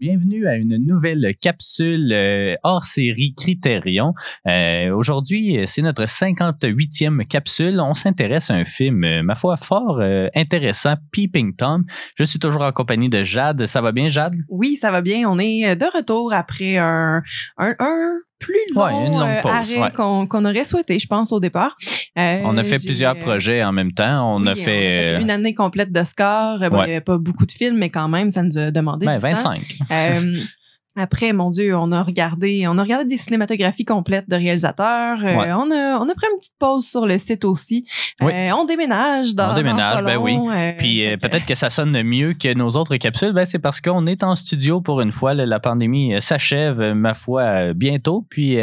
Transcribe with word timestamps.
Bienvenue 0.00 0.48
à 0.48 0.56
une 0.56 0.76
nouvelle 0.84 1.34
capsule 1.40 2.12
euh, 2.12 2.56
hors 2.64 2.82
série 2.82 3.32
Critérion. 3.36 4.12
Euh, 4.48 4.90
Aujourd'hui, 4.92 5.60
c'est 5.66 5.82
notre 5.82 6.02
58e 6.02 7.24
capsule. 7.28 7.80
On 7.80 7.94
s'intéresse 7.94 8.50
à 8.50 8.54
un 8.54 8.64
film, 8.64 9.04
euh, 9.04 9.22
ma 9.22 9.36
foi, 9.36 9.56
fort 9.56 10.00
euh, 10.00 10.26
intéressant, 10.34 10.94
Peeping 11.12 11.54
Tom. 11.54 11.84
Je 12.18 12.24
suis 12.24 12.40
toujours 12.40 12.62
en 12.62 12.72
compagnie 12.72 13.08
de 13.08 13.22
Jade. 13.22 13.66
Ça 13.66 13.80
va 13.80 13.92
bien, 13.92 14.08
Jade? 14.08 14.34
Oui, 14.48 14.76
ça 14.76 14.90
va 14.90 15.00
bien. 15.00 15.30
On 15.30 15.38
est 15.38 15.76
de 15.76 15.96
retour 15.96 16.32
après 16.32 16.76
un, 16.76 17.22
un, 17.56 17.74
un 17.78 18.14
plus 18.40 18.60
long 18.74 18.82
Ouais, 18.84 18.92
une 19.06 19.12
longue 19.12 19.42
pause, 19.42 19.50
arrêt 19.52 19.78
ouais. 19.78 19.90
qu'on 19.92 20.26
qu'on 20.26 20.44
aurait 20.44 20.64
souhaité, 20.64 20.98
je 20.98 21.06
pense, 21.06 21.32
au 21.32 21.38
départ. 21.38 21.76
Euh, 22.16 22.40
On 22.44 22.56
a 22.56 22.62
fait 22.62 22.78
plusieurs 22.78 23.16
euh, 23.16 23.20
projets 23.20 23.64
en 23.64 23.72
même 23.72 23.92
temps. 23.92 24.36
On 24.36 24.42
oui, 24.42 24.48
a 24.48 24.54
fait, 24.54 25.16
euh, 25.16 25.20
une 25.20 25.30
année 25.30 25.54
complète. 25.54 25.92
Bon, 25.92 26.00
Ouais. 26.00 26.68
Il 26.70 26.70
n'y 26.70 26.78
avait 26.92 27.00
pas 27.00 27.18
beaucoup 27.18 27.46
de 27.46 27.52
films, 27.52 27.76
mais 27.76 27.90
quand 27.90 28.08
même, 28.08 28.30
ça 28.30 28.42
nous 28.42 28.56
a 28.56 28.70
demandé 28.70 29.06
ben, 29.06 29.16
du 29.16 29.20
temps. 29.20 29.28
25. 29.30 29.78
Euh, 29.90 30.36
après, 30.96 31.32
mon 31.32 31.50
Dieu, 31.50 31.76
on 31.76 31.90
a 31.92 32.02
regardé, 32.02 32.66
on 32.68 32.78
a 32.78 32.82
regardé 32.82 33.04
des 33.06 33.16
cinématographies 33.18 33.84
complètes 33.84 34.28
de 34.28 34.36
réalisateurs. 34.36 35.18
Euh, 35.24 35.34
Ouais. 35.36 35.52
on 35.52 35.70
a, 35.70 35.98
on 35.98 36.08
a 36.08 36.14
pris 36.14 36.26
une 36.32 36.38
petite 36.38 36.54
pause 36.58 36.86
sur 36.86 37.06
le 37.06 37.18
site 37.18 37.44
aussi. 37.44 37.84
Oui. 38.20 38.32
Euh, 38.32 38.50
on 38.56 38.64
déménage 38.64 39.34
dans. 39.34 39.50
On 39.52 39.54
déménage, 39.54 40.00
dans 40.00 40.04
ben 40.06 40.16
oui. 40.18 40.38
euh, 40.38 40.72
Puis 40.78 41.02
peut-être 41.20 41.46
que 41.46 41.54
ça 41.54 41.70
sonne 41.70 42.02
mieux 42.02 42.34
que 42.34 42.52
nos 42.54 42.70
autres 42.70 42.96
capsules, 42.96 43.32
ben, 43.32 43.44
c'est 43.44 43.58
parce 43.58 43.80
qu'on 43.80 44.06
est 44.06 44.22
en 44.22 44.34
studio 44.34 44.80
pour 44.80 45.00
une 45.00 45.12
fois. 45.12 45.34
là. 45.34 45.46
la 45.46 45.60
pandémie 45.60 46.14
s'achève, 46.20 46.92
ma 46.94 47.14
foi, 47.14 47.72
bientôt. 47.74 48.26
Puis 48.30 48.58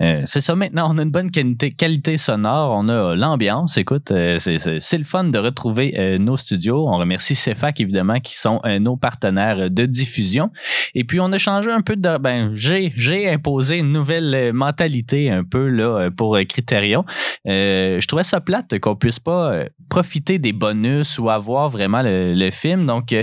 c'est 0.00 0.40
ça 0.40 0.54
maintenant, 0.54 0.88
on 0.92 0.98
a 0.98 1.02
une 1.02 1.10
bonne 1.10 1.30
qualité, 1.30 1.70
qualité 1.70 2.16
sonore, 2.16 2.72
on 2.76 2.88
a 2.88 3.14
l'ambiance. 3.14 3.76
Écoute, 3.78 4.08
c'est- 4.08 4.58
c'est 4.58 4.80
c'est 4.80 4.98
le 4.98 5.04
fun 5.04 5.24
de 5.24 5.38
retrouver 5.38 6.16
nos 6.18 6.36
studios. 6.36 6.86
On 6.88 6.96
remercie 6.98 7.34
CEFAC, 7.34 7.80
évidemment, 7.80 8.20
qui 8.20 8.36
sont 8.36 8.60
nos 8.80 8.96
partenaires 8.96 9.70
de 9.70 9.86
diffusion. 9.86 10.50
Et 10.94 11.04
puis 11.04 11.20
on 11.20 11.30
a 11.32 11.38
changé 11.38 11.70
un 11.76 11.82
peu 11.82 11.96
de... 11.96 12.18
Ben, 12.18 12.50
j'ai 12.54 12.92
j'ai 12.96 13.28
imposé 13.30 13.78
une 13.78 13.92
nouvelle 13.92 14.34
euh, 14.34 14.52
mentalité 14.52 15.30
un 15.30 15.44
peu 15.44 15.68
là 15.68 15.84
euh, 16.06 16.10
pour 16.10 16.36
euh, 16.36 16.44
Critérion. 16.44 17.04
Euh, 17.48 18.00
je 18.00 18.06
trouvais 18.08 18.22
ça 18.24 18.40
plate 18.40 18.78
qu'on 18.80 18.96
puisse 18.96 19.18
pas 19.20 19.64
profiter 19.88 20.38
des 20.38 20.52
bonus 20.52 21.18
ou 21.18 21.30
avoir 21.30 21.68
vraiment 21.68 22.02
le, 22.02 22.34
le 22.34 22.50
film. 22.50 22.86
Donc, 22.86 23.12
euh, 23.12 23.22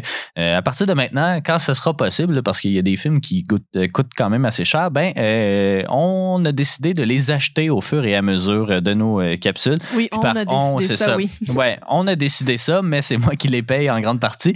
à 0.58 0.62
partir 0.62 0.88
de 0.88 0.94
maintenant, 0.94 1.40
quand 1.46 1.60
ce 1.60 1.74
sera 1.74 1.96
possible, 1.96 2.42
parce 2.44 2.62
qu'il 2.62 2.72
y 2.72 2.80
a 2.80 2.82
des 2.82 2.96
films 2.96 3.20
qui 3.22 3.44
coûtent, 3.44 3.78
coûtent 3.94 4.12
quand 4.16 4.30
même 4.30 4.46
assez 4.46 4.64
cher, 4.66 4.92
ben, 4.92 5.12
euh, 5.18 5.84
on 5.90 6.42
a 6.46 6.52
décidé 6.52 6.94
de 6.94 7.04
les 7.04 7.32
acheter 7.32 7.70
au 7.70 7.82
fur 7.82 8.06
et 8.06 8.16
à 8.16 8.22
mesure 8.22 8.82
de 8.82 8.94
nos 8.94 9.22
capsules. 9.38 9.78
Oui, 9.96 10.08
on 10.12 10.20
par- 10.20 10.38
a 10.38 10.46
décidé 10.46 10.96
ça, 10.98 11.06
ça. 11.06 11.18
oui. 11.18 11.30
Ouais, 11.54 11.80
on 11.90 12.08
a 12.08 12.16
décidé 12.16 12.58
ça, 12.58 12.82
mais 12.82 13.02
c'est 13.02 13.18
moi 13.18 13.36
qui 13.36 13.48
les 13.48 13.62
paye 13.64 13.90
en 13.90 14.00
grande 14.00 14.20
partie. 14.20 14.56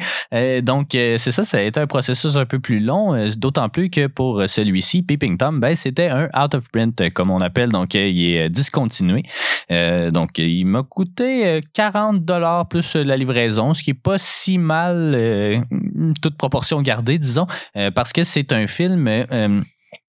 Donc, 0.64 0.90
c'est 0.92 1.20
ça, 1.32 1.44
ça 1.44 1.58
a 1.58 1.62
été 1.62 1.80
un 1.80 1.88
processus 1.88 2.38
un 2.38 2.46
peu 2.46 2.60
plus 2.60 2.80
long, 2.80 3.16
d'autant 3.36 3.70
plus 3.70 3.87
que 3.90 4.08
pour 4.08 4.40
euh, 4.42 4.48
celui-ci, 4.48 5.04
Peeping 5.04 5.38
Tom, 5.38 5.60
ben, 5.60 5.76
c'était 5.76 6.08
un 6.08 6.30
out 6.38 6.56
of 6.56 6.70
print, 6.72 7.00
euh, 7.02 7.10
comme 7.10 7.32
on 7.32 7.42
appelle, 7.42 7.70
donc 7.70 7.96
euh, 7.96 8.08
il 8.08 8.36
est 8.36 8.50
discontinué. 8.50 9.24
Donc, 9.70 10.38
il 10.38 10.66
m'a 10.66 10.84
coûté 10.84 11.48
euh, 11.48 11.62
40 11.74 12.24
dollars 12.24 12.68
plus 12.68 12.96
la 12.96 13.18
livraison, 13.18 13.74
ce 13.74 13.84
qui 13.84 13.92
est 13.92 13.94
pas 13.94 14.18
si 14.18 14.58
mal, 14.58 15.66
toute 16.22 16.38
proportion 16.38 16.82
gardée, 16.82 17.20
disons, 17.20 17.48
parce 17.94 18.14
que 18.14 18.24
c'est 18.24 18.52
un 18.52 18.68
film. 18.68 19.08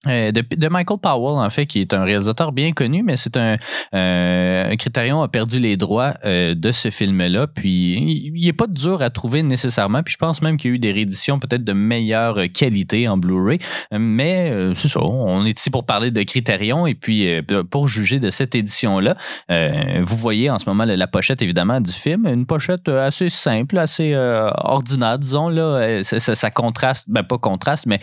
Euh, 0.09 0.33
de, 0.33 0.69
Michael 0.69 0.98
Powell, 0.98 1.45
en 1.45 1.51
fait, 1.51 1.67
qui 1.67 1.81
est 1.81 1.95
un 1.95 2.05
réalisateur 2.05 2.53
bien 2.53 2.73
connu, 2.73 3.03
mais 3.03 3.17
c'est 3.17 3.37
un, 3.37 3.56
euh, 3.95 4.77
Criterion 4.77 5.23
a 5.23 5.28
perdu 5.28 5.59
les 5.61 5.77
droits 5.77 6.15
euh, 6.25 6.55
de 6.55 6.73
ce 6.73 6.91
film-là. 6.91 7.47
Puis, 7.47 7.95
il 7.97 8.33
il 8.39 8.48
est 8.48 8.53
pas 8.53 8.67
dur 8.67 9.03
à 9.03 9.11
trouver 9.11 9.42
nécessairement. 9.42 10.03
Puis, 10.03 10.12
je 10.12 10.19
pense 10.19 10.42
même 10.42 10.56
qu'il 10.56 10.70
y 10.70 10.73
a 10.73 10.77
eu 10.77 10.78
des 10.78 10.92
rééditions 10.92 11.39
peut-être 11.39 11.65
de 11.65 11.73
meilleure 11.73 12.39
qualité 12.55 13.09
en 13.09 13.17
Blu-ray. 13.17 13.59
Mais 13.92 14.53
c'est 14.75 14.89
ça, 14.89 15.00
on 15.03 15.45
est 15.45 15.59
ici 15.59 15.70
pour 15.70 15.84
parler 15.84 16.11
de 16.11 16.22
Criterion 16.22 16.87
et 16.87 16.95
puis 16.95 17.28
pour 17.70 17.89
juger 17.89 18.19
de 18.19 18.31
cette 18.31 18.55
édition-là. 18.55 19.16
Vous 19.49 20.16
voyez 20.16 20.50
en 20.50 20.59
ce 20.59 20.69
moment 20.69 20.84
la, 20.84 21.06
pochette, 21.06 21.43
évidemment, 21.43 21.81
du 21.81 21.93
film. 21.93 22.27
Une 22.27 22.47
pochette 22.47 22.88
assez 22.88 23.28
simple, 23.28 23.78
assez 23.78 24.15
ordinaire, 24.15 25.19
disons. 25.19 25.49
là. 25.49 26.03
Ça, 26.03 26.19
ça- 26.19 26.50
contraste, 26.50 27.06
ben 27.09 27.22
pas 27.22 27.38
contraste, 27.38 27.87
mais 27.87 28.00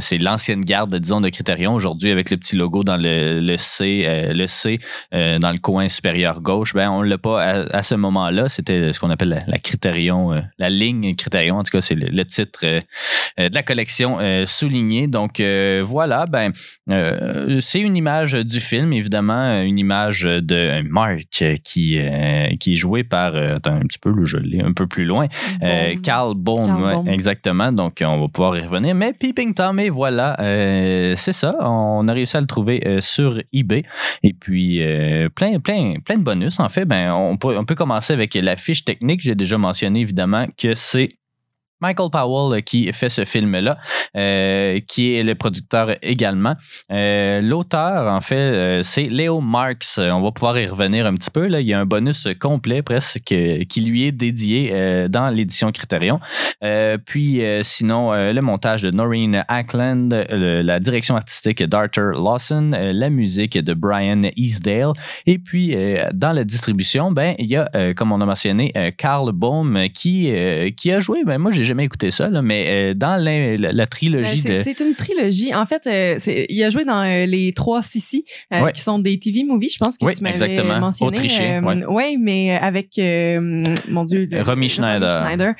c'est 0.00 0.18
l'ancienne 0.18 0.60
garde, 0.60 0.94
disons, 0.96 1.20
de 1.20 1.28
Criterion 1.28 1.45
aujourd'hui 1.68 2.10
avec 2.10 2.30
le 2.30 2.36
petit 2.36 2.56
logo 2.56 2.84
dans 2.84 2.96
le, 2.96 3.40
le 3.40 3.56
C, 3.56 4.04
euh, 4.04 4.32
le 4.32 4.46
C 4.46 4.78
euh, 5.14 5.38
dans 5.38 5.52
le 5.52 5.58
coin 5.58 5.88
supérieur 5.88 6.40
gauche. 6.40 6.74
Ben, 6.74 6.90
on 6.90 7.02
l'a 7.02 7.18
pas 7.18 7.42
à, 7.42 7.76
à 7.76 7.82
ce 7.82 7.94
moment-là. 7.94 8.48
C'était 8.48 8.92
ce 8.92 9.00
qu'on 9.00 9.10
appelle 9.10 9.28
la, 9.28 9.42
la 9.46 9.58
Criterion, 9.58 10.32
euh, 10.32 10.40
la 10.58 10.70
ligne 10.70 11.14
Criterion. 11.14 11.58
En 11.58 11.62
tout 11.62 11.70
cas, 11.70 11.80
c'est 11.80 11.94
le, 11.94 12.08
le 12.08 12.24
titre 12.24 12.60
euh, 12.64 12.80
euh, 13.40 13.48
de 13.48 13.54
la 13.54 13.62
collection 13.62 14.18
euh, 14.20 14.44
souligné. 14.46 15.06
Donc 15.06 15.40
euh, 15.40 15.82
voilà, 15.84 16.26
ben 16.26 16.52
euh, 16.90 17.58
c'est 17.60 17.80
une 17.80 17.96
image 17.96 18.32
du 18.32 18.60
film, 18.60 18.92
évidemment, 18.92 19.62
une 19.62 19.78
image 19.78 20.22
de 20.22 20.82
Mark 20.82 21.42
euh, 21.42 21.56
qui, 21.62 21.98
euh, 21.98 22.48
qui 22.58 22.72
est 22.72 22.76
joué 22.76 23.04
par, 23.04 23.34
euh, 23.34 23.56
attends 23.56 23.76
un 23.76 23.86
petit 23.86 23.98
peu, 23.98 24.12
je 24.24 24.38
l'ai 24.38 24.62
un 24.62 24.72
peu 24.72 24.86
plus 24.86 25.04
loin, 25.04 25.26
euh. 25.62 25.94
Carl 26.02 26.34
Baum, 26.34 26.82
ouais, 26.82 27.12
exactement. 27.12 27.72
Donc, 27.72 28.02
on 28.02 28.20
va 28.20 28.28
pouvoir 28.28 28.56
y 28.56 28.62
revenir. 28.62 28.94
Mais 28.94 29.12
Peeping 29.12 29.54
Tom, 29.54 29.78
et 29.78 29.90
voilà, 29.90 30.36
euh, 30.40 31.14
c'est 31.26 31.32
ça. 31.32 31.56
On 31.60 32.06
a 32.06 32.12
réussi 32.12 32.36
à 32.36 32.40
le 32.40 32.46
trouver 32.46 32.86
euh, 32.86 33.00
sur 33.00 33.40
eBay. 33.52 33.84
Et 34.22 34.32
puis, 34.32 34.80
euh, 34.80 35.28
plein, 35.28 35.58
plein, 35.58 35.94
plein 36.04 36.18
de 36.18 36.22
bonus. 36.22 36.60
En 36.60 36.68
fait, 36.68 36.84
ben, 36.84 37.12
on 37.12 37.36
peut, 37.36 37.58
on 37.58 37.64
peut 37.64 37.74
commencer 37.74 38.12
avec 38.12 38.34
la 38.34 38.54
fiche 38.54 38.84
technique. 38.84 39.22
J'ai 39.22 39.34
déjà 39.34 39.58
mentionné, 39.58 40.00
évidemment, 40.00 40.46
que 40.56 40.76
c'est 40.76 41.08
Michael 41.80 42.10
Powell 42.10 42.58
euh, 42.58 42.60
qui 42.60 42.90
fait 42.92 43.08
ce 43.08 43.24
film-là, 43.24 43.78
euh, 44.16 44.80
qui 44.88 45.14
est 45.14 45.22
le 45.22 45.34
producteur 45.34 45.96
également. 46.02 46.54
Euh, 46.90 47.40
L'auteur, 47.40 48.12
en 48.12 48.20
fait, 48.20 48.82
c'est 48.82 49.04
Léo 49.04 49.40
Marx. 49.40 49.98
On 49.98 50.22
va 50.22 50.32
pouvoir 50.32 50.58
y 50.58 50.66
revenir 50.66 51.06
un 51.06 51.14
petit 51.14 51.30
peu. 51.30 51.46
Là. 51.46 51.60
Il 51.60 51.66
y 51.66 51.74
a 51.74 51.80
un 51.80 51.86
bonus 51.86 52.28
complet 52.40 52.82
presque 52.82 53.20
qui 53.24 53.80
lui 53.80 54.04
est 54.04 54.12
dédié 54.12 55.08
dans 55.08 55.28
l'édition 55.28 55.70
Criterion. 55.70 56.20
Puis 57.04 57.42
sinon, 57.62 58.12
le 58.12 58.40
montage 58.40 58.82
de 58.82 58.90
Noreen 58.90 59.44
Ackland, 59.48 60.08
la 60.30 60.80
direction 60.80 61.16
artistique 61.16 61.62
d'Arthur 61.62 62.12
Lawson, 62.12 62.70
la 62.72 63.10
musique 63.10 63.58
de 63.58 63.74
Brian 63.74 64.22
Easdale. 64.36 64.92
Et 65.26 65.38
puis, 65.38 65.76
dans 66.14 66.32
la 66.32 66.44
distribution, 66.44 67.12
ben, 67.12 67.34
il 67.38 67.46
y 67.46 67.56
a, 67.56 67.94
comme 67.94 68.12
on 68.12 68.20
a 68.20 68.26
mentionné, 68.26 68.72
Carl 68.96 69.32
Baum 69.32 69.88
qui, 69.94 70.32
qui 70.76 70.92
a 70.92 71.00
joué, 71.00 71.24
ben, 71.24 71.38
moi, 71.38 71.52
j'ai 71.52 71.65
jamais 71.66 71.84
écouté 71.84 72.10
ça, 72.10 72.30
là, 72.30 72.40
mais 72.40 72.92
euh, 72.92 72.94
dans 72.94 73.22
la, 73.22 73.56
la- 73.58 73.72
la 73.72 73.86
trilogie 73.86 74.40
C'est 74.40 74.58
de. 74.58 74.62
c'est 74.62 74.80
une 74.80 74.94
trilogie. 74.94 75.54
En 75.54 75.66
fait, 75.66 75.86
euh, 75.86 76.18
il 76.48 76.62
a 76.64 76.70
joué 76.70 76.84
dans 76.86 77.02
euh, 77.02 77.26
les 77.26 77.52
trois 77.52 77.82
Sissi, 77.82 78.24
Ouais. 78.50 78.72
qui 78.72 78.80
sont 78.80 78.98
des 78.98 79.18
TV 79.18 79.44
movies, 79.44 79.72
je 79.72 79.78
pense 79.78 79.98
que 79.98 80.04
Oui, 80.06 80.14
tu 80.14 80.22
m'avais 80.22 80.62
mentionné. 80.80 81.08
Autrichien, 81.12 81.62
ouais. 81.64 81.84
ouais, 81.84 82.16
mais 82.18 82.52
avec, 82.56 82.98
mon 83.88 84.04
Dieu, 84.04 84.26
le- 84.30 84.42
Romy 84.42 84.68
Schneider. 84.68 85.26
Schneider. 85.26 85.54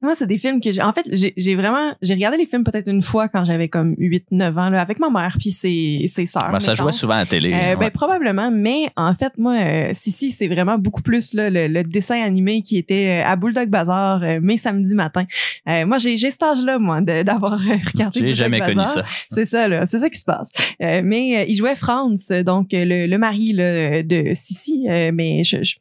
Moi, 0.00 0.14
c'est 0.14 0.26
des 0.26 0.38
films 0.38 0.60
que 0.60 0.70
j'ai. 0.70 0.80
En 0.80 0.92
fait, 0.92 1.08
j'ai 1.12 1.54
vraiment. 1.56 1.92
J'ai 2.02 2.14
regardé 2.14 2.36
les 2.36 2.46
films 2.46 2.62
peut-être 2.62 2.86
une 2.88 3.02
fois 3.02 3.28
quand 3.28 3.44
j'avais 3.44 3.68
comme 3.68 3.94
8-9 3.94 4.56
ans, 4.58 4.70
là, 4.70 4.80
avec 4.80 5.00
ma 5.00 5.10
mère 5.10 5.36
puis 5.40 5.50
ses, 5.50 6.06
ses 6.08 6.24
sœurs. 6.26 6.52
Ben, 6.52 6.60
ça 6.60 6.74
jouait 6.74 6.92
souvent 6.92 7.14
à 7.14 7.18
la 7.18 7.26
télé. 7.26 7.52
Euh, 7.52 7.56
ouais. 7.70 7.76
ben, 7.76 7.90
probablement, 7.90 8.50
mais 8.52 8.90
en 8.96 9.14
fait, 9.14 9.32
moi, 9.38 9.54
euh, 9.56 9.90
si, 9.94 10.12
si, 10.12 10.30
c'est 10.30 10.46
vraiment 10.46 10.78
beaucoup 10.78 11.02
plus 11.02 11.34
là, 11.34 11.50
le, 11.50 11.66
le 11.66 11.82
dessin 11.82 12.22
animé 12.22 12.62
qui 12.62 12.76
était 12.76 13.22
euh, 13.24 13.26
à 13.28 13.34
Bulldog 13.34 13.68
Bazaar 13.70 14.22
euh, 14.22 14.38
mes 14.40 14.56
samedis 14.56 14.94
matins. 14.94 15.26
Euh, 15.68 15.84
moi, 15.84 15.98
j'ai 15.98 16.16
j'ai 16.16 16.30
cet 16.30 16.42
âge-là, 16.44 16.78
moi, 16.78 17.00
d'avoir 17.00 17.54
euh, 17.54 17.74
regardé 17.92 18.20
J'ai 18.20 18.32
jamais 18.34 18.60
connu 18.60 18.84
ça. 18.84 19.04
C'est 19.28 19.46
ça, 19.46 19.66
là. 19.66 19.86
C'est 19.86 19.98
ça 19.98 20.08
qui 20.08 20.18
se 20.18 20.24
passe. 20.24 20.50
Euh, 20.80 21.02
mais 21.04 21.38
euh, 21.40 21.44
il 21.48 21.56
jouait 21.56 21.74
Franz, 21.76 22.32
donc 22.44 22.68
le, 22.72 23.06
le 23.06 23.18
mari 23.18 23.52
là, 23.52 24.02
de 24.02 24.32
Sissi. 24.34 24.86
euh, 24.88 25.10
mais 25.12 25.42
je, 25.44 25.56
je- 25.62 25.76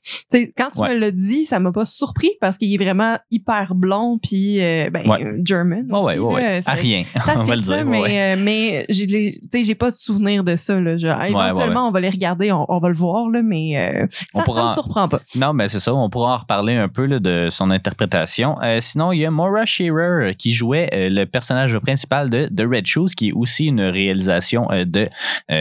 quand 0.57 0.69
tu 0.75 0.81
Ouais. 0.81 0.93
me 0.95 0.99
l'as 0.99 1.11
dit, 1.11 1.45
ça 1.45 1.59
m'a 1.59 1.71
pas 1.71 1.85
surpris 1.85 2.31
parce 2.41 2.57
qu'il 2.57 2.73
est 2.73 2.83
vraiment 2.83 3.17
hyper 3.31 3.75
blond 3.75 4.06
puis 4.17 4.61
euh, 4.61 4.89
ben, 4.89 5.07
Ouais. 5.09 5.23
euh, 5.23 5.41
German. 5.43 5.85
Ouais, 5.89 5.99
ouais, 5.99 6.17
aussi, 6.17 6.35
ouais, 6.35 6.41
là. 6.41 6.61
Ça- 6.61 6.71
À 6.71 6.73
rien, 6.75 7.03
ça 7.03 7.33
on 7.37 7.43
va 7.43 7.55
le 7.55 7.61
dire. 7.61 7.73
ouais, 7.75 7.83
mais, 7.85 8.35
euh, 8.35 8.35
mais 8.41 8.85
j'ai 8.89 9.75
pas 9.75 9.91
de 9.91 9.95
souvenir 9.97 10.43
de 10.43 10.55
ça. 10.55 10.79
Là. 10.79 10.97
Genre, 10.97 11.21
éventuellement, 11.23 11.87
on 11.87 11.91
va 11.91 11.99
les 11.99 12.09
regarder, 12.09 12.51
on, 12.51 12.65
on 12.69 12.79
va 12.79 12.87
le 12.89 12.95
voir, 12.95 13.29
là, 13.29 13.41
mais 13.43 13.77
euh, 13.77 14.05
ça, 14.33 14.43
pourra- 14.43 14.61
ça 14.61 14.67
me 14.67 14.73
surprend 14.83 15.07
pas. 15.09 15.19
Non, 15.35 15.53
mais 15.53 15.67
c'est 15.67 15.79
ça. 15.81 15.93
On 15.93 16.09
pourra 16.09 16.35
en 16.35 16.37
reparler 16.37 16.75
un 16.75 16.87
peu 16.87 17.05
là, 17.05 17.19
de 17.19 17.47
son 17.51 17.69
interprétation. 17.71 18.55
Euh, 18.63 18.77
sinon, 18.79 19.11
il 19.11 19.19
y 19.19 19.25
a 19.25 19.31
Maura 19.31 19.65
Shearer 19.65 20.33
qui 20.37 20.53
jouait 20.53 20.89
le 20.93 21.25
personnage 21.25 21.77
principal 21.79 22.29
de, 22.29 22.47
de 22.49 22.65
Red 22.65 22.85
Shoes, 22.85 23.09
qui 23.17 23.29
est 23.29 23.33
aussi 23.33 23.65
une 23.67 23.81
réalisation 23.81 24.67
de 24.71 25.09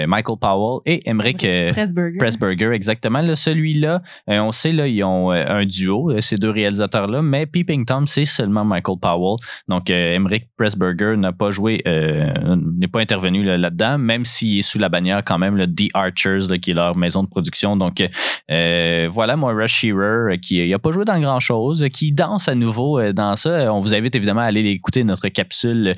Michael 0.06 0.37
Powell 0.41 0.81
et 0.87 1.09
Emmerich 1.09 1.47
Pressburger. 1.73 2.19
Pressburger, 2.19 2.70
exactement. 2.73 3.20
Là, 3.20 3.35
celui-là, 3.37 4.03
on 4.29 4.53
sait, 4.53 4.73
là, 4.73 4.87
ils 4.87 5.03
ont 5.05 5.31
un 5.31 5.65
duo, 5.65 6.12
ces 6.20 6.37
deux 6.37 6.50
réalisateurs-là, 6.50 7.23
mais 7.23 7.47
Peeping 7.47 7.85
Tom, 7.85 8.06
c'est 8.06 8.25
seulement 8.37 8.65
Michael 8.65 8.97
Powell. 9.00 9.37
Donc, 9.69 9.91
Emmerich 9.91 10.49
Pressburger 10.56 11.17
n'a 11.17 11.33
pas 11.33 11.50
joué, 11.50 11.83
n'est 11.85 12.88
pas 12.88 13.00
intervenu 13.00 13.44
là-dedans, 13.44 13.99
même 13.99 14.25
s'il 14.25 14.59
est 14.59 14.62
sous 14.62 14.79
la 14.79 14.88
bannière 14.88 15.23
quand 15.25 15.38
même, 15.38 15.56
le 15.56 15.67
The 15.67 15.88
Archers, 15.94 16.59
qui 16.61 16.71
est 16.71 16.75
leur 16.75 16.97
maison 16.97 17.23
de 17.23 17.29
production. 17.29 17.77
Donc, 17.77 18.06
voilà, 18.49 19.37
Moira 19.37 19.67
Shearer, 19.67 20.38
qui 20.41 20.69
n'a 20.69 20.79
pas 20.79 20.93
joué 20.93 21.05
dans 21.05 21.19
grand-chose, 21.21 21.87
qui 21.93 22.12
danse 22.12 22.49
à 22.49 22.55
nouveau 22.55 23.12
dans 23.12 23.37
ça. 23.37 23.73
On 23.73 23.81
vous 23.81 23.94
invite 23.94 24.15
évidemment 24.15 24.43
à 24.43 24.44
aller 24.44 24.61
écouter 24.71 25.05
notre 25.05 25.29
capsule 25.29 25.94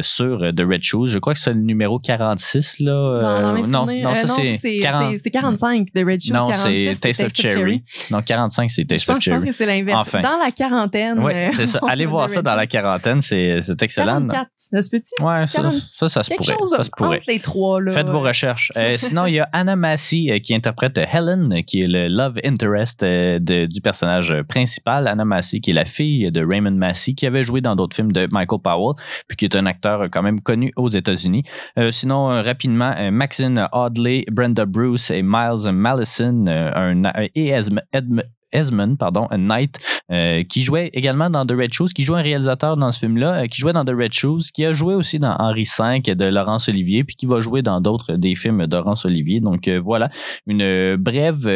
sur 0.00 0.38
The 0.54 0.60
Red 0.60 0.82
Shoes. 0.82 1.06
Je 1.06 1.18
crois 1.18 1.34
que 1.34 1.40
c'est 1.40 1.54
le 1.54 1.60
numéro 1.60 1.98
46, 1.98 2.80
là. 2.80 3.54
Non, 3.68 3.86
non, 3.86 4.14
ça, 4.14 4.26
c'est 4.26 5.30
45, 5.30 5.88
The 5.94 6.04
Red 6.04 6.20
Shoes. 6.20 6.32
Non, 6.32 6.48
c'est 6.52 6.98
Taste, 7.00 7.22
of, 7.22 7.32
Cherry. 7.34 7.82
Non, 8.10 8.20
45, 8.22 8.70
c'est 8.70 8.84
Taste 8.84 9.08
of 9.10 9.20
Cherry. 9.20 9.36
Je 9.36 9.40
pense 9.40 9.50
que 9.50 9.56
c'est 9.56 9.66
l'inverse. 9.66 10.12
Dans 10.12 10.38
la 10.42 10.50
quarantaine. 10.50 11.18
Oui, 11.28 11.54
c'est 11.54 11.66
ça. 11.66 11.80
Allez 11.88 12.06
voir 12.06 12.28
ça 12.28 12.42
dans 12.42 12.54
la 12.54 12.66
quarantaine, 12.66 13.20
c'est 13.20 13.60
excellent. 13.80 14.26
44, 14.26 14.50
ça 14.54 14.82
se 14.82 14.90
peut-tu? 14.90 15.24
Ouais, 15.24 15.46
ça, 15.46 15.70
ça, 16.08 16.22
se 16.22 16.34
pourrait. 16.34 16.56
ça 16.76 16.84
se 16.84 16.90
pourrait. 16.96 17.20
les 17.26 17.40
trois, 17.40 17.80
là. 17.80 17.90
Faites 17.90 18.08
vos 18.08 18.20
recherches. 18.20 18.72
Euh, 18.76 18.96
sinon, 18.96 19.26
il 19.26 19.34
y 19.34 19.40
a 19.40 19.48
Anna 19.52 19.76
Massey 19.76 20.26
euh, 20.30 20.38
qui 20.38 20.54
interprète 20.54 20.98
Helen, 20.98 21.62
qui 21.64 21.80
est 21.80 21.86
le 21.86 22.08
love 22.08 22.38
interest 22.44 23.02
euh, 23.02 23.38
du 23.38 23.80
personnage 23.80 24.34
principal. 24.48 25.06
Anna 25.08 25.24
Massey, 25.24 25.60
qui 25.60 25.70
est 25.70 25.74
la 25.74 25.84
fille 25.84 26.30
de 26.30 26.44
Raymond 26.44 26.72
Massey, 26.72 27.14
qui 27.14 27.26
avait 27.26 27.42
joué 27.42 27.60
dans 27.60 27.76
d'autres 27.76 27.96
films 27.96 28.12
de 28.12 28.28
Michael 28.30 28.60
Powell, 28.60 28.94
puis 29.26 29.36
qui 29.36 29.44
est 29.44 29.56
un 29.56 29.66
acteur 29.66 30.08
quand 30.10 30.22
même 30.22 30.40
connu 30.40 30.72
aux 30.76 30.88
États-Unis. 30.88 31.44
sinon, 31.90 32.42
rapidement, 32.42 32.94
Maxine 33.10 33.68
Audley, 33.72 34.24
Brenda 34.30 34.66
Bruce 34.66 35.10
et 35.10 35.22
Miles 35.22 35.72
Mallison, 35.72 36.46
un, 36.46 37.02
et 37.34 37.54
Edmund 37.92 38.24
Esmond, 38.52 38.96
pardon, 38.96 39.28
Knight, 39.36 39.78
euh, 40.10 40.42
qui 40.42 40.62
jouait 40.62 40.90
également 40.92 41.30
dans 41.30 41.44
The 41.44 41.52
Red 41.52 41.72
Shoes, 41.72 41.88
qui 41.94 42.04
joue 42.04 42.14
un 42.14 42.22
réalisateur 42.22 42.76
dans 42.76 42.90
ce 42.92 42.98
film-là, 42.98 43.42
euh, 43.42 43.46
qui 43.46 43.60
jouait 43.60 43.72
dans 43.72 43.84
The 43.84 43.90
Red 43.90 44.12
Shoes, 44.12 44.50
qui 44.52 44.64
a 44.64 44.72
joué 44.72 44.94
aussi 44.94 45.18
dans 45.18 45.36
Henri 45.38 45.68
V 45.78 46.14
de 46.14 46.24
Laurence 46.24 46.68
Olivier, 46.68 47.04
puis 47.04 47.16
qui 47.16 47.26
va 47.26 47.40
jouer 47.40 47.62
dans 47.62 47.80
d'autres 47.80 48.14
des 48.14 48.34
films 48.34 48.66
de 48.66 48.76
Laurence 48.76 49.04
Olivier. 49.04 49.40
Donc 49.40 49.68
euh, 49.68 49.80
voilà, 49.80 50.08
une 50.46 50.96
brève 50.96 51.48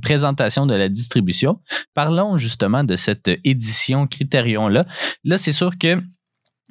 présentation 0.00 0.66
de 0.66 0.74
la 0.74 0.88
distribution. 0.88 1.60
Parlons 1.94 2.36
justement 2.36 2.84
de 2.84 2.96
cette 2.96 3.30
édition 3.44 4.06
Critérion-là. 4.06 4.84
Là, 5.24 5.38
c'est 5.38 5.52
sûr 5.52 5.76
que 5.78 6.00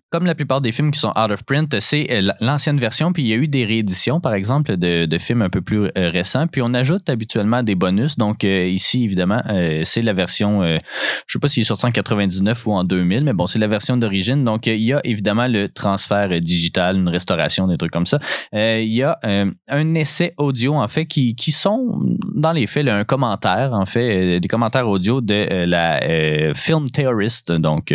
comme 0.09 0.25
la 0.25 0.35
plupart 0.35 0.61
des 0.61 0.71
films 0.71 0.91
qui 0.91 0.99
sont 0.99 1.09
out 1.09 1.31
of 1.31 1.43
print, 1.43 1.79
c'est 1.81 2.07
euh, 2.11 2.31
l'ancienne 2.39 2.79
version, 2.79 3.11
puis 3.11 3.23
il 3.23 3.27
y 3.27 3.33
a 3.33 3.35
eu 3.35 3.47
des 3.47 3.65
rééditions, 3.65 4.21
par 4.21 4.33
exemple, 4.33 4.77
de, 4.77 5.17
films 5.17 5.41
un 5.41 5.49
peu 5.49 5.61
plus 5.61 5.85
euh, 5.85 6.09
récents, 6.09 6.47
puis 6.47 6.61
on 6.61 6.73
ajoute 6.73 7.09
habituellement 7.09 7.61
des 7.61 7.75
bonus. 7.75 8.17
Donc 8.17 8.43
euh, 8.43 8.67
ici, 8.67 9.03
évidemment, 9.03 9.41
c'est 9.83 10.01
la 10.01 10.13
version, 10.13 10.63
je 10.63 10.73
ne 10.73 10.79
sais 11.27 11.39
pas 11.39 11.47
s'il 11.47 11.61
est 11.61 11.65
sorti 11.65 11.85
en 11.85 11.91
99 11.91 12.67
ou 12.67 12.73
en 12.73 12.83
2000, 12.83 13.23
mais 13.23 13.33
bon, 13.33 13.47
c'est 13.47 13.59
la 13.59 13.67
version 13.67 13.97
d'origine. 13.97 14.43
Donc 14.43 14.67
il 14.67 14.81
y 14.81 14.93
a 14.93 15.01
évidemment 15.03 15.47
le 15.47 15.67
transfert 15.69 16.29
digital, 16.41 16.97
une 16.97 17.09
restauration, 17.09 17.67
des 17.67 17.77
trucs 17.77 17.91
comme 17.91 18.05
ça. 18.05 18.19
il 18.53 18.93
y 18.93 19.03
a 19.03 19.19
un 19.23 19.87
essai 19.95 20.33
audio, 20.37 20.75
en 20.75 20.87
fait, 20.87 21.05
qui, 21.05 21.35
qui 21.35 21.51
sont, 21.51 21.99
dans 22.35 22.53
les 22.53 22.67
faits, 22.67 22.87
un 22.87 23.03
commentaire, 23.03 23.73
en 23.73 23.85
fait, 23.85 24.39
des 24.39 24.47
commentaires 24.47 24.87
audio 24.87 25.19
de 25.19 25.65
la 25.65 26.53
film 26.53 26.85
theorist, 26.89 27.51
donc 27.51 27.93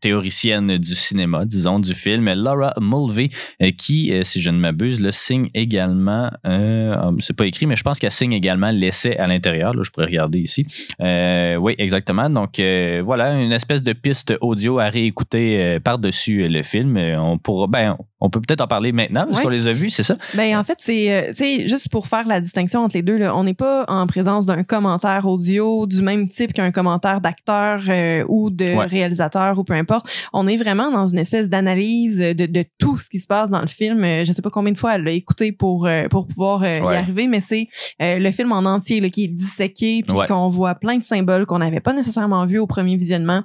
théoricienne 0.00 0.78
du 0.78 0.85
cinéma, 0.94 1.44
disons, 1.44 1.78
du 1.78 1.94
film, 1.94 2.32
Laura 2.34 2.72
Mulvey, 2.80 3.30
euh, 3.62 3.70
qui, 3.76 4.12
euh, 4.12 4.22
si 4.24 4.40
je 4.40 4.50
ne 4.50 4.58
m'abuse, 4.58 5.00
le 5.00 5.12
signe 5.12 5.48
également, 5.54 6.30
euh, 6.46 6.94
ah, 6.96 7.10
c'est 7.18 7.36
pas 7.36 7.46
écrit, 7.46 7.66
mais 7.66 7.76
je 7.76 7.82
pense 7.82 7.98
qu'elle 7.98 8.10
signe 8.10 8.32
également 8.32 8.70
l'essai 8.70 9.16
à 9.16 9.26
l'intérieur. 9.26 9.74
Là, 9.74 9.82
je 9.82 9.90
pourrais 9.90 10.06
regarder 10.06 10.38
ici. 10.40 10.66
oui, 11.00 11.74
exactement. 11.78 12.28
Donc, 12.30 12.60
voilà, 13.04 13.34
une 13.34 13.52
espèce 13.52 13.82
de 13.82 13.92
piste 13.92 14.34
audio 14.40 14.78
à 14.78 14.88
réécouter 14.88 15.78
par-dessus 15.80 16.48
le 16.48 16.62
film. 16.62 16.96
On 16.96 17.38
pourra, 17.38 17.66
ben, 17.66 17.96
on 18.20 18.30
peut 18.30 18.40
peut-être 18.40 18.60
en 18.60 18.66
parler 18.66 18.92
maintenant 18.92 19.26
parce 19.26 19.40
qu'on 19.40 19.48
les 19.48 19.68
a 19.68 19.72
vus, 19.72 19.90
c'est 19.90 20.02
ça? 20.02 20.16
Ben, 20.34 20.56
en 20.56 20.64
fait, 20.64 20.78
c'est 20.80 21.66
juste 21.66 21.88
pour 21.90 22.06
faire 22.06 22.26
la 22.26 22.40
distinction 22.40 22.80
entre 22.80 22.96
les 22.96 23.02
deux. 23.02 23.16
Là, 23.16 23.36
on 23.36 23.44
n'est 23.44 23.54
pas 23.54 23.84
en 23.88 24.06
présence 24.06 24.46
d'un 24.46 24.62
commentaire 24.62 25.26
audio 25.26 25.86
du 25.86 26.02
même 26.02 26.28
type 26.28 26.52
qu'un 26.52 26.70
commentaire 26.70 27.20
d'acteur 27.20 27.82
ou 28.28 28.50
de 28.50 28.76
réalisateur 28.88 29.58
ou 29.58 29.64
peu 29.64 29.74
importe. 29.74 30.08
On 30.32 30.46
est 30.46 30.56
vraiment 30.56 30.75
dans 30.76 31.06
une 31.06 31.18
espèce 31.18 31.48
d'analyse 31.48 32.18
de, 32.18 32.46
de, 32.46 32.64
tout 32.78 32.98
ce 32.98 33.08
qui 33.08 33.18
se 33.18 33.26
passe 33.26 33.50
dans 33.50 33.60
le 33.60 33.68
film. 33.68 34.04
Euh, 34.04 34.24
je 34.24 34.32
sais 34.32 34.42
pas 34.42 34.50
combien 34.50 34.72
de 34.72 34.78
fois 34.78 34.94
elle 34.94 35.04
l'a 35.04 35.12
écouté 35.12 35.52
pour 35.52 35.86
euh, 35.86 36.08
pour 36.08 36.26
pouvoir 36.26 36.62
euh, 36.62 36.78
y 36.78 36.96
arriver, 36.96 37.26
mais 37.26 37.40
c'est 37.40 37.68
le 38.00 38.30
film 38.30 38.52
en 38.52 38.64
entier 38.64 39.00
là, 39.00 39.08
qui 39.08 39.24
est 39.24 39.28
disséqué 39.28 40.02
puis 40.06 40.16
qu'on 40.28 40.48
voit 40.48 40.74
plein 40.74 40.98
de 40.98 41.04
symboles 41.04 41.46
qu'on 41.46 41.58
n'avait 41.58 41.80
pas 41.80 41.92
nécessairement 41.92 42.46
vus 42.46 42.58
au 42.58 42.66
premier 42.66 42.96
visionnement 42.96 43.42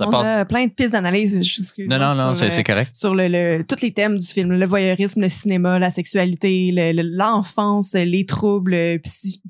on 0.00 0.12
a 0.12 0.44
plein 0.44 0.66
de 0.66 0.70
pistes 0.70 0.92
d'analyse. 0.92 1.36
Non, 1.78 1.98
non, 1.98 2.14
non, 2.14 2.34
c'est 2.34 2.58
euh, 2.58 2.62
correct. 2.62 2.90
Sur 2.94 3.14
le, 3.14 3.28
le, 3.28 3.64
tous 3.64 3.80
les 3.82 3.92
thèmes 3.92 4.18
du 4.18 4.26
film, 4.26 4.52
le 4.52 4.66
voyeurisme, 4.66 5.22
le 5.22 5.28
cinéma, 5.28 5.78
la 5.78 5.90
sexualité, 5.90 6.70
l'enfance, 6.92 7.94
les 7.94 8.26
troubles 8.26 9.00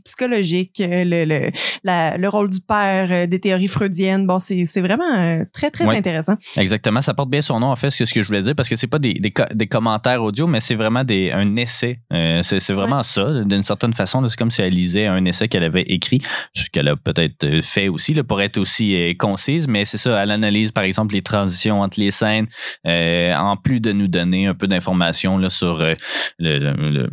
psychologiques, 0.05 0.81
le, 0.85 1.25
le, 1.25 1.51
la, 1.83 2.17
le 2.17 2.29
rôle 2.29 2.51
du 2.51 2.61
père, 2.61 3.09
euh, 3.11 3.27
des 3.27 3.41
théories 3.41 3.69
freudiennes. 3.69 4.27
Bon, 4.27 4.39
c'est 4.39 4.81
vraiment 4.81 5.13
euh, 5.17 5.43
très, 5.53 5.71
très 5.71 5.85
intéressant. 5.85 6.35
Exactement. 6.57 7.01
Ça 7.01 7.15
porte 7.15 7.31
bien 7.31 7.41
son 7.41 7.59
nom, 7.61 7.69
en 7.69 7.77
fait, 7.77 7.91
c'est 7.91 8.07
ce 8.07 8.15
que 8.15 8.23
je 8.23 8.29
voulais 8.29 8.43
dire, 8.43 8.55
parce 8.55 8.69
que 8.69 8.77
c'est 8.77 8.87
pas 8.87 8.99
des, 8.99 9.15
des, 9.15 9.33
des, 9.55 9.67
commentaires 9.67 10.23
audio, 10.23 10.47
mais 10.47 10.61
c'est 10.61 10.77
vraiment 10.77 11.05
des, 11.05 11.33
un 11.33 11.57
essai. 11.57 11.99
c'est 12.43 12.73
vraiment 12.73 13.03
ça, 13.03 13.43
d'une 13.45 13.63
certaine 13.63 13.95
façon. 13.95 14.27
C'est 14.27 14.37
comme 14.37 14.51
si 14.51 14.63
elle 14.63 14.75
lisait 14.75 15.07
un 15.07 15.25
essai 15.25 15.49
qu'elle 15.49 15.65
avait 15.65 15.83
écrit, 15.83 16.21
ce 16.55 16.71
qu'elle 16.71 16.89
a 16.89 16.97
peut-être 16.97 17.61
fait 17.63 17.89
aussi, 17.89 18.15
là, 18.15 18.23
pour 18.23 18.41
être 18.41 18.59
aussi 18.59 19.17
concise, 19.19 19.67
mais 19.67 19.85
c'est 19.85 19.99
ça, 19.99 20.23
elle 20.23 20.36
analyse, 20.37 20.73
par 20.73 20.85
exemple, 20.85 21.15
les 21.15 21.23
transitions 21.23 21.81
entre 21.81 21.99
les 22.01 22.11
scènes, 22.11 22.47
euh, 22.87 23.35
en 23.35 23.57
plus 23.57 23.81
de 23.81 23.93
nous 23.93 24.09
donner 24.09 24.47
un 24.47 24.55
peu 24.55 24.67
d'informations 24.67 25.49
sur 25.49 25.81
euh, 25.81 25.95
le, 26.39 26.59
le, 26.59 27.09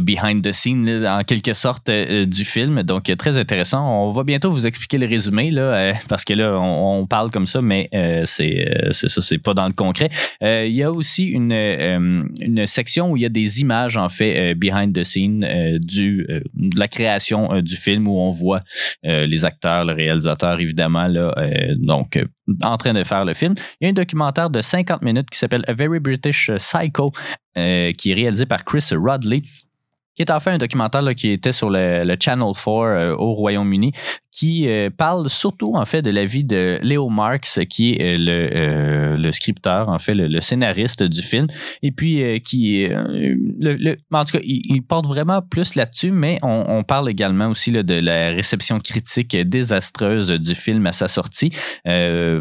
behind 0.00 0.42
the 0.42 0.52
scene, 0.52 1.06
en 1.06 1.22
quelque 1.24 1.54
sorte, 1.54 1.88
euh, 1.88 2.26
du 2.26 2.44
film. 2.44 2.82
Donc, 2.82 3.04
très 3.16 3.38
intéressant. 3.38 4.06
On 4.06 4.10
va 4.10 4.24
bientôt 4.24 4.50
vous 4.50 4.66
expliquer 4.66 4.98
le 4.98 5.06
résumé, 5.06 5.50
là, 5.50 5.92
parce 6.08 6.24
que 6.24 6.34
là, 6.34 6.58
on, 6.58 7.06
parle 7.06 7.30
comme 7.30 7.46
ça, 7.46 7.60
mais 7.60 7.90
c'est 8.24 8.64
ça, 8.92 9.20
c'est 9.20 9.38
pas 9.38 9.54
dans 9.54 9.66
le 9.66 9.72
concret. 9.72 10.08
il 10.40 10.72
y 10.72 10.82
a 10.82 10.90
aussi 10.90 11.26
une, 11.26 11.52
une 11.52 12.66
section 12.66 13.10
où 13.10 13.16
il 13.16 13.22
y 13.22 13.26
a 13.26 13.30
des 13.30 13.60
images, 13.60 13.96
en 13.96 14.08
fait, 14.08 14.54
behind 14.54 14.94
the 14.94 15.04
scene 15.04 15.46
du, 15.80 16.26
de 16.54 16.78
la 16.78 16.88
création 16.88 17.60
du 17.60 17.76
film 17.76 18.08
où 18.08 18.18
on 18.18 18.30
voit 18.30 18.62
les 19.02 19.44
acteurs, 19.44 19.84
le 19.84 19.92
réalisateur, 19.92 20.58
évidemment, 20.60 21.08
là. 21.08 21.34
donc, 21.76 22.18
en 22.62 22.76
train 22.76 22.92
de 22.92 23.04
faire 23.04 23.24
le 23.24 23.34
film. 23.34 23.54
Il 23.80 23.84
y 23.84 23.86
a 23.86 23.90
un 23.90 23.94
documentaire 23.94 24.50
de 24.50 24.60
50 24.60 25.02
minutes 25.02 25.30
qui 25.30 25.38
s'appelle 25.38 25.64
A 25.66 25.72
Very 25.72 26.00
British 26.00 26.50
Psycho, 26.56 27.12
euh, 27.56 27.92
qui 27.92 28.10
est 28.10 28.14
réalisé 28.14 28.46
par 28.46 28.64
Chris 28.64 28.88
Rodley 28.92 29.42
qui 30.14 30.22
est 30.22 30.30
en 30.30 30.40
fait 30.40 30.50
un 30.50 30.58
documentaire 30.58 31.14
qui 31.14 31.30
était 31.30 31.52
sur 31.52 31.70
le, 31.70 32.16
Channel 32.20 32.52
4 32.52 32.68
euh, 32.68 33.16
au 33.16 33.34
Royaume-Uni, 33.34 33.92
qui 34.34 34.68
euh, 34.68 34.90
parle 34.90 35.30
surtout 35.30 35.76
en 35.76 35.84
fait 35.86 36.02
de 36.02 36.10
la 36.10 36.26
vie 36.26 36.44
de 36.44 36.78
Leo 36.82 37.08
Marx, 37.08 37.60
qui 37.70 37.94
est 37.94 38.18
le, 38.18 39.16
le 39.16 39.32
scripteur, 39.32 39.88
en 39.88 39.98
fait, 39.98 40.14
le, 40.14 40.40
scénariste 40.40 41.02
du 41.02 41.22
film, 41.22 41.46
et 41.82 41.92
puis 41.92 42.42
qui, 42.42 42.86
le, 42.88 43.96
en 44.12 44.24
tout 44.24 44.38
cas, 44.38 44.44
il, 44.44 44.82
porte 44.82 45.06
vraiment 45.06 45.40
plus 45.40 45.76
là-dessus, 45.76 46.10
mais 46.10 46.38
on, 46.42 46.82
parle 46.84 47.08
également 47.08 47.48
aussi 47.48 47.70
là, 47.70 47.82
de 47.82 47.94
la 47.94 48.30
réception 48.30 48.78
critique 48.80 49.36
désastreuse 49.36 50.28
du 50.28 50.54
film 50.54 50.86
à 50.86 50.92
sa 50.92 51.08
sortie. 51.08 51.50
Euh, 51.86 52.40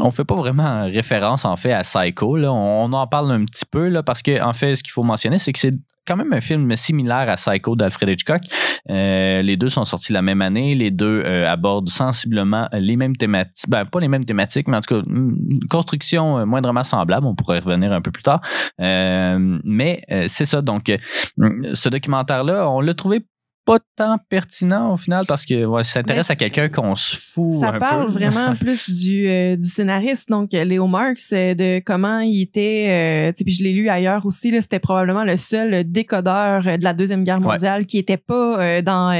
on 0.00 0.10
fait 0.10 0.24
pas 0.24 0.34
vraiment 0.34 0.84
référence 0.84 1.44
en 1.44 1.56
fait 1.56 1.72
à 1.72 1.82
Psycho. 1.82 2.38
On, 2.38 2.92
en 2.92 3.06
parle 3.06 3.32
un 3.32 3.44
petit 3.44 3.66
peu 3.70 3.88
là, 3.88 4.02
parce 4.02 4.22
que 4.22 4.42
en 4.42 4.52
fait, 4.52 4.76
ce 4.76 4.82
qu'il 4.82 4.92
faut 4.92 5.02
mentionner, 5.02 5.38
c'est 5.38 5.52
que 5.52 5.58
c'est 5.58 5.74
quand 6.06 6.16
même 6.16 6.32
un 6.32 6.40
film 6.40 6.74
similaire 6.76 7.28
à 7.28 7.34
Psycho 7.36 7.76
d'Alfred 7.76 8.08
Hitchcock. 8.08 8.42
Euh, 8.90 9.42
les 9.42 9.56
deux 9.56 9.68
sont 9.68 9.84
sortis 9.84 10.12
la 10.12 10.22
même 10.22 10.42
année. 10.42 10.74
Les 10.74 10.90
deux 10.90 11.22
euh, 11.32 11.48
abordent 11.48 11.88
sensiblement 11.88 12.68
les 12.72 12.96
mêmes 12.96 13.16
thématiques. 13.16 13.68
Ben, 13.68 13.84
pas 13.84 14.00
les 14.00 14.08
mêmes 14.08 14.24
thématiques, 14.24 14.68
mais 14.68 14.76
en 14.76 14.80
tout 14.80 14.94
cas, 14.94 15.02
une 15.08 15.60
construction 15.70 16.38
euh, 16.38 16.44
moindrement 16.44 16.82
semblable. 16.82 17.26
On 17.26 17.34
pourrait 17.34 17.60
revenir 17.60 17.92
un 17.92 18.00
peu 18.00 18.10
plus 18.10 18.22
tard. 18.22 18.40
mais 18.78 20.02
c'est 20.28 20.44
ça. 20.44 20.62
Donc, 20.62 20.92
ce 21.38 21.88
documentaire-là, 21.88 22.68
on 22.68 22.80
l'a 22.80 22.94
trouvé 22.94 23.24
pas 23.64 23.78
tant 23.96 24.18
pertinent 24.28 24.92
au 24.92 24.96
final 24.96 25.24
parce 25.26 25.44
que 25.44 25.64
ouais, 25.64 25.84
ça 25.84 25.94
s'intéresse 25.94 26.30
à 26.30 26.36
quelqu'un 26.36 26.68
qu'on 26.68 26.96
se 26.96 27.16
Ça 27.60 27.72
parle 27.72 28.10
vraiment 28.10 28.54
plus 28.60 28.88
du, 28.90 29.28
euh, 29.28 29.56
du 29.56 29.66
scénariste, 29.66 30.28
donc 30.28 30.54
euh, 30.54 30.64
Léo 30.64 30.86
Marx, 30.86 31.30
euh, 31.32 31.54
de 31.54 31.80
comment 31.84 32.20
il 32.20 32.42
était, 32.42 33.32
puis 33.44 33.54
je 33.54 33.62
l'ai 33.62 33.72
lu 33.72 33.88
ailleurs 33.88 34.26
aussi, 34.26 34.50
c'était 34.60 34.78
probablement 34.78 35.24
le 35.24 35.36
seul 35.36 35.84
décodeur 35.90 36.62
de 36.62 36.84
la 36.84 36.92
Deuxième 36.92 37.24
Guerre 37.24 37.40
mondiale 37.40 37.86
qui 37.86 37.98
était 37.98 38.16
pas 38.16 38.82
dans 38.82 39.12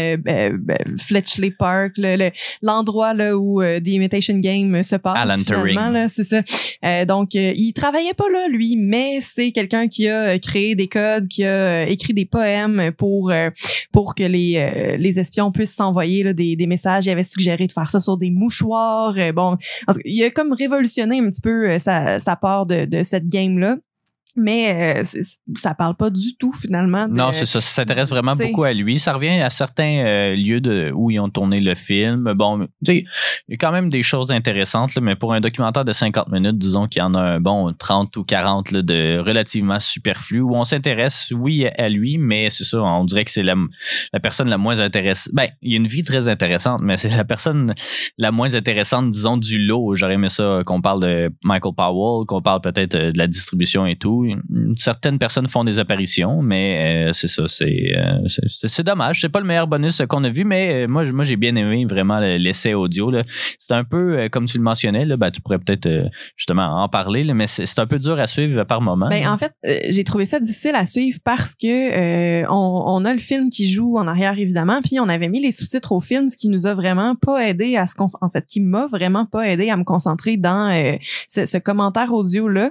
Fletchley 0.99 1.51
Park, 1.51 1.95
l'endroit 2.61 3.15
là 3.15 3.37
où 3.37 3.63
The 3.63 3.87
Imitation 3.87 4.39
Game 4.39 4.83
se 4.83 4.97
passe. 4.97 5.17
Alan 5.17 5.43
Turing. 5.43 6.09
c'est 6.09 6.25
ça. 6.25 7.05
donc, 7.05 7.35
il 7.35 7.73
travaillait 7.73 8.15
pas 8.15 8.29
là, 8.33 8.49
lui, 8.49 8.77
mais 8.77 9.21
c'est 9.21 9.53
quelqu'un 9.53 9.89
qui 9.89 10.09
a 10.09 10.39
créé 10.39 10.75
des 10.75 10.89
codes, 10.89 11.29
qui 11.29 11.45
a 11.45 11.87
écrit 11.87 12.15
des 12.15 12.27
poèmes 12.27 12.93
pour, 12.97 13.33
pour 13.93 14.15
que 14.15 14.25
les, 14.25 14.55
euh, 14.57 14.97
les 14.97 15.19
espions 15.19 15.53
puissent 15.53 15.75
s'envoyer 15.75 16.33
des, 16.35 16.57
des, 16.57 16.67
messages. 16.67 17.07
Il 17.07 17.11
avait 17.11 17.23
suggéré 17.23 17.67
de 17.67 17.73
faire 17.73 17.91
ça 17.91 18.01
sur 18.03 18.19
des 18.19 18.31
mouchoirs. 18.31 19.15
bon, 19.35 19.57
il 20.05 20.23
a 20.25 20.31
comme 20.31 20.53
révolutionné 20.53 21.21
un 21.21 21.31
petit 21.31 21.41
peu 21.41 21.79
sa, 21.79 22.21
sa 22.21 22.37
part 22.37 22.67
de, 22.67 22.85
de 22.85 23.03
cette 23.03 23.29
game-là 23.29 23.77
mais 24.37 25.01
euh, 25.01 25.21
ça 25.57 25.75
parle 25.75 25.97
pas 25.97 26.11
du 26.11 26.37
tout 26.37 26.53
finalement. 26.53 27.07
non, 27.09 27.33
c'est 27.33 27.47
ça. 27.47 27.61
Ça 27.61 27.83
s'intéresse 27.83 28.09
vraiment 28.09 28.35
beaucoup 28.35 28.65
à 28.65 28.73
lui. 28.73 28.99
Ça 28.99 29.13
revient 29.13 29.41
à 29.41 29.51
certains 29.51 30.05
euh, 30.05 30.35
lieux 30.35 30.61
de, 30.61 30.93
où 30.95 31.11
ils 31.11 31.21
ont 31.21 31.29
tourné 31.29 31.61
le 31.61 31.75
film. 31.75 32.33
Bon, 32.35 32.61
tu 32.61 32.69
sais, 32.85 33.05
il 33.49 33.53
y 33.53 33.55
a 33.55 33.57
quand 33.57 33.73
même 33.73 33.91
des 33.91 34.03
choses 34.03 34.33
intéressantes, 34.33 34.97
mais 35.01 35.17
pour 35.17 35.33
un 35.33 35.41
documentaire 35.41 35.85
de 35.85 35.93
50 35.93 36.29
minutes, 36.31 36.59
disons 36.59 36.87
qu'il 36.87 37.01
y 37.01 37.03
en 37.03 37.15
a 37.15 37.21
un 37.21 37.41
bon 37.41 37.73
30 37.73 38.17
ou 38.17 38.25
40 38.25 38.73
de 38.75 39.19
relativement 39.19 39.79
superflu 39.79 40.41
où 40.41 40.55
on 40.55 40.65
s'intéresse, 40.65 41.33
oui, 41.37 41.67
à 41.67 41.89
lui, 41.89 42.19
mais 42.19 42.51
c'est 42.51 42.65
ça, 42.65 42.83
on 42.83 43.05
dirait 43.05 43.25
que 43.25 43.31
c'est 43.31 43.43
la, 43.43 43.57
la 44.13 44.21
personne 44.21 44.49
la 44.49 44.59
moins 44.59 44.81
intéressante. 44.81 45.35
Ben, 45.35 45.49
il 45.61 45.73
y 45.73 45.75
a 45.75 45.77
une 45.77 45.87
vie 45.87 46.03
très 46.03 46.29
intéressante, 46.29 46.81
mais 46.83 46.97
c'est 46.97 47.15
la 47.15 47.25
personne 47.25 47.75
la 48.19 48.33
moins 48.33 48.55
intéressante, 48.55 49.11
disons, 49.11 49.37
du 49.37 49.59
lot. 49.59 49.95
J'aurais 49.95 50.15
aimé 50.15 50.29
ça 50.29 50.63
qu'on 50.65 50.81
parle 50.81 51.03
de 51.03 51.33
Michael 51.45 51.75
Powell, 51.77 52.27
qu'on 52.27 52.43
parle 52.43 52.61
peut-être 52.61 52.95
euh, 52.95 53.13
de 53.13 53.19
la 53.19 53.27
distribution 53.27 53.87
et 53.87 53.97
tout 53.97 54.22
certaines 54.77 55.19
personnes 55.19 55.49
font 55.49 55.65
des 55.65 55.79
apparitions, 55.79 56.43
mais 56.43 57.09
euh, 57.09 57.13
c'est 57.13 57.29
ça, 57.29 57.43
euh, 57.43 57.47
c'est 58.27 58.69
c'est 58.69 58.83
dommage. 58.83 59.21
C'est 59.21 59.29
pas 59.29 59.41
le 59.41 59.47
meilleur 59.47 59.67
bonus 59.67 60.03
qu'on 60.09 60.25
a 60.25 60.31
vu, 60.31 60.45
mais 60.45 60.85
euh, 60.85 60.89
moi, 60.89 61.05
moi 61.13 61.25
j'ai 61.25 61.37
bien 61.37 61.55
aimé 61.57 61.85
vraiment 61.89 62.21
l'essai 62.21 62.75
audio. 62.75 63.13
C'est 63.59 63.75
un 63.75 63.85
peu, 63.85 64.29
comme 64.31 64.47
tu 64.47 64.59
le 64.59 64.65
mentionnais, 64.65 65.05
là, 65.05 65.17
ben, 65.17 65.31
tu 65.31 65.41
pourrais 65.41 65.59
peut-être 65.59 65.89
justement 66.37 66.83
en 66.83 66.89
parler, 66.89 67.25
mais 67.35 67.47
c'est 67.47 67.79
un 67.79 67.87
peu 67.87 67.99
dur 67.99 68.19
à 68.19 68.27
suivre 68.27 68.65
par 68.65 68.81
moment. 68.81 69.09
Ben, 69.09 69.27
en 69.29 69.39
fait, 69.39 69.53
j'ai 69.89 70.05
trouvé 70.05 70.27
ça 70.27 70.41
difficile 70.41 70.75
à 70.75 70.87
suivre 70.87 71.19
parce 71.25 71.55
que 71.55 72.45
on, 72.49 73.05
a 73.05 73.13
le 73.13 73.19
film 73.19 73.51
qui 73.51 73.71
joue 73.71 73.99
en 73.99 74.07
arrière, 74.07 74.39
évidemment, 74.39 74.81
puis 74.83 75.01
on 75.01 75.09
avait 75.09 75.29
mis 75.29 75.41
les 75.41 75.53
sous-titres 75.53 75.93
au 75.93 76.01
film, 76.01 76.29
ce 76.29 76.37
qui 76.37 76.49
nous 76.49 76.67
a 76.67 76.75
vraiment 76.75 77.17
pas 77.17 77.49
aidé 77.49 77.77
à 77.77 77.87
se 77.87 77.95
en 78.21 78.31
fait, 78.31 78.45
qui 78.47 78.61
m'a 78.61 78.87
vraiment 78.87 79.27
pas 79.27 79.49
aidé 79.49 79.71
à 79.71 79.77
me 79.77 79.85
concentrer 79.85 80.37
dans 80.37 80.73
ce, 81.29 81.47
ce, 81.47 81.59
commentaire 81.59 82.13
audio-là, 82.13 82.71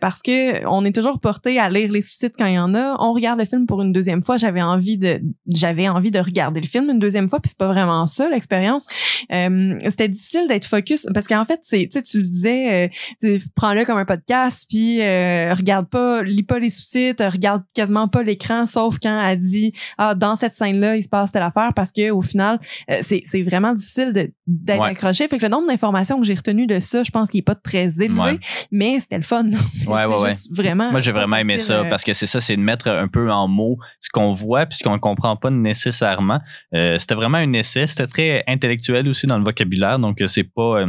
parce 0.00 0.22
que 0.22 0.66
on 0.66 0.84
est 0.86 0.92
toujours 0.92 1.20
porté 1.20 1.58
à 1.58 1.68
lire 1.68 1.90
les 1.90 2.02
sous-titres 2.02 2.36
quand 2.38 2.46
il 2.46 2.54
y 2.54 2.58
en 2.58 2.74
a. 2.74 2.96
On 3.00 3.12
regarde 3.12 3.38
le 3.38 3.44
film 3.44 3.66
pour 3.66 3.82
une 3.82 3.92
deuxième 3.92 4.22
fois. 4.22 4.36
J'avais 4.36 4.62
envie 4.62 4.96
de, 4.96 5.20
j'avais 5.46 5.88
envie 5.88 6.10
de 6.10 6.18
regarder 6.18 6.60
le 6.60 6.66
film 6.66 6.88
une 6.90 6.98
deuxième 6.98 7.28
fois, 7.28 7.40
puis 7.40 7.50
c'est 7.50 7.58
pas 7.58 7.68
vraiment 7.68 8.06
ça 8.06 8.28
l'expérience. 8.30 8.86
Euh, 9.32 9.78
c'était 9.84 10.08
difficile 10.08 10.46
d'être 10.48 10.66
focus 10.66 11.06
parce 11.12 11.26
qu'en 11.26 11.44
fait, 11.44 11.60
c'est, 11.62 11.88
tu 11.92 12.02
tu 12.02 12.20
le 12.20 12.26
disais, 12.26 12.90
euh, 13.24 13.38
prends-le 13.54 13.84
comme 13.84 13.98
un 13.98 14.04
podcast, 14.04 14.66
puis 14.68 15.00
euh, 15.02 15.52
regarde 15.54 15.88
pas, 15.88 16.22
lis 16.22 16.42
pas 16.42 16.58
les 16.58 16.70
sous-titres, 16.70 17.24
regarde 17.24 17.62
quasiment 17.74 18.08
pas 18.08 18.22
l'écran, 18.22 18.66
sauf 18.66 18.98
quand 19.02 19.20
elle 19.20 19.40
dit 19.40 19.72
ah 19.98 20.14
dans 20.14 20.36
cette 20.36 20.54
scène-là 20.54 20.96
il 20.96 21.02
se 21.02 21.08
passe 21.08 21.32
telle 21.32 21.42
affaire, 21.42 21.72
parce 21.74 21.92
que 21.92 22.10
au 22.10 22.22
final, 22.22 22.60
euh, 22.90 22.98
c'est, 23.02 23.22
c'est 23.24 23.42
vraiment 23.42 23.74
difficile 23.74 24.12
d'être 24.46 24.82
accroché. 24.82 25.28
Fait 25.28 25.38
que 25.38 25.42
le 25.42 25.50
nombre 25.50 25.68
d'informations 25.68 26.18
que 26.18 26.26
j'ai 26.26 26.34
retenu 26.34 26.66
de 26.66 26.80
ça, 26.80 27.02
je 27.02 27.10
pense 27.10 27.30
qu'il 27.30 27.40
est 27.40 27.42
pas 27.42 27.54
très 27.54 28.02
élevé, 28.02 28.38
mais 28.70 29.00
c'était 29.00 29.18
le 29.18 29.22
fun. 29.22 29.50
Ouais, 29.86 30.04
ouais, 30.04 30.20
ouais. 30.20 30.32
Vraiment 30.50 30.75
moi, 30.76 31.00
j'ai 31.00 31.12
vraiment 31.12 31.36
aimé 31.36 31.58
ça 31.58 31.84
parce 31.84 32.04
que 32.04 32.12
c'est 32.12 32.26
ça, 32.26 32.40
c'est 32.40 32.56
de 32.56 32.62
mettre 32.62 32.88
un 32.88 33.08
peu 33.08 33.30
en 33.30 33.48
mots 33.48 33.78
ce 34.00 34.10
qu'on 34.10 34.30
voit 34.30 34.66
puis 34.66 34.78
ce 34.78 34.84
qu'on 34.84 34.98
comprend 34.98 35.36
pas 35.36 35.50
nécessairement. 35.50 36.40
Euh, 36.74 36.98
c'était 36.98 37.14
vraiment 37.14 37.38
un 37.38 37.52
essai. 37.52 37.86
C'était 37.86 38.06
très 38.06 38.44
intellectuel 38.46 39.08
aussi 39.08 39.26
dans 39.26 39.38
le 39.38 39.44
vocabulaire. 39.44 39.98
Donc, 39.98 40.22
c'est 40.26 40.44
pas. 40.44 40.80
Euh, 40.80 40.86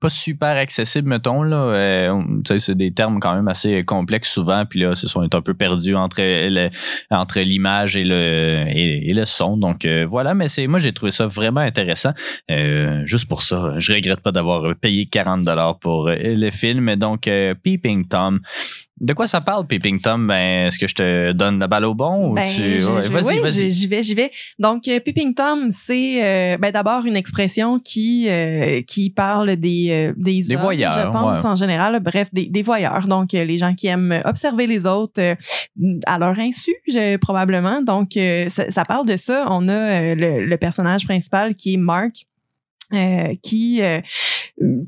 pas 0.00 0.10
super 0.10 0.56
accessible, 0.58 1.08
mettons. 1.08 1.42
Là. 1.42 1.56
Euh, 1.56 2.22
c'est 2.58 2.74
des 2.74 2.92
termes 2.92 3.20
quand 3.20 3.34
même 3.34 3.48
assez 3.48 3.84
complexes 3.84 4.30
souvent. 4.30 4.66
Puis 4.66 4.80
là, 4.80 4.92
on 5.14 5.22
est 5.22 5.34
un 5.34 5.40
peu 5.40 5.54
perdu 5.54 5.94
entre, 5.94 6.20
entre 7.10 7.40
l'image 7.40 7.96
et 7.96 8.04
le, 8.04 8.66
et, 8.68 9.14
le 9.14 9.24
son. 9.24 9.56
Donc 9.56 9.86
voilà, 9.86 10.34
mais 10.34 10.48
c'est 10.48 10.66
moi 10.66 10.78
j'ai 10.78 10.92
trouvé 10.92 11.10
ça 11.10 11.26
vraiment 11.26 11.60
intéressant. 11.60 12.12
juste 13.04 13.28
pour 13.28 13.40
ça, 13.40 13.76
je 13.78 13.94
regrette 13.94 14.20
pas 14.20 14.32
d'avoir 14.32 14.74
payé 14.76 15.06
40 15.06 15.46
pour 15.80 16.10
le 16.10 16.50
film. 16.50 16.96
Donc 16.96 17.30
Peeping 17.62 18.06
Tom, 18.06 18.40
de 19.00 19.12
quoi 19.12 19.26
ça 19.26 19.40
parle, 19.40 19.66
Peeping 19.66 20.00
Tom? 20.00 20.28
Ben, 20.28 20.66
est-ce 20.66 20.78
que 20.78 20.86
je 20.86 20.94
te 20.94 21.32
donne 21.32 21.58
la 21.58 21.66
balle 21.66 21.84
au 21.84 21.94
bon 21.94 22.30
ou 22.30 22.34
ben, 22.34 22.46
tu. 22.46 22.78
vas-y, 22.78 23.40
vas-y. 23.40 23.72
J'y 23.72 23.86
vais, 23.88 24.02
j'y 24.04 24.14
vais. 24.14 24.30
Donc, 24.60 24.86
euh, 24.86 25.00
Peeping 25.00 25.34
Tom, 25.34 25.70
c'est 25.72 26.24
euh, 26.24 26.56
ben, 26.58 26.70
d'abord 26.70 27.04
une 27.04 27.16
expression 27.16 27.80
qui, 27.80 28.28
euh, 28.28 28.82
qui 28.82 29.10
parle 29.10 29.56
des, 29.56 30.12
des, 30.16 30.42
des 30.42 30.56
voyeurs. 30.56 30.92
Je 30.92 31.10
pense, 31.10 31.44
en 31.44 31.56
général. 31.56 31.98
Bref, 32.00 32.28
des, 32.32 32.46
des 32.46 32.62
voyeurs. 32.62 33.08
Donc, 33.08 33.32
les 33.32 33.58
gens 33.58 33.74
qui 33.74 33.88
aiment 33.88 34.20
observer 34.24 34.68
les 34.68 34.86
autres 34.86 35.20
à 36.06 36.18
leur 36.18 36.38
insu, 36.38 36.72
probablement. 37.20 37.82
Donc, 37.82 38.12
ça, 38.48 38.70
ça, 38.70 38.84
parle 38.84 39.06
de 39.06 39.16
ça. 39.16 39.46
On 39.50 39.68
a 39.68 40.14
le, 40.14 40.44
le 40.44 40.56
personnage 40.56 41.04
principal 41.04 41.56
qui 41.56 41.74
est 41.74 41.78
Mark 41.78 42.26
euh, 42.92 43.34
qui, 43.42 43.82
euh, 43.82 44.00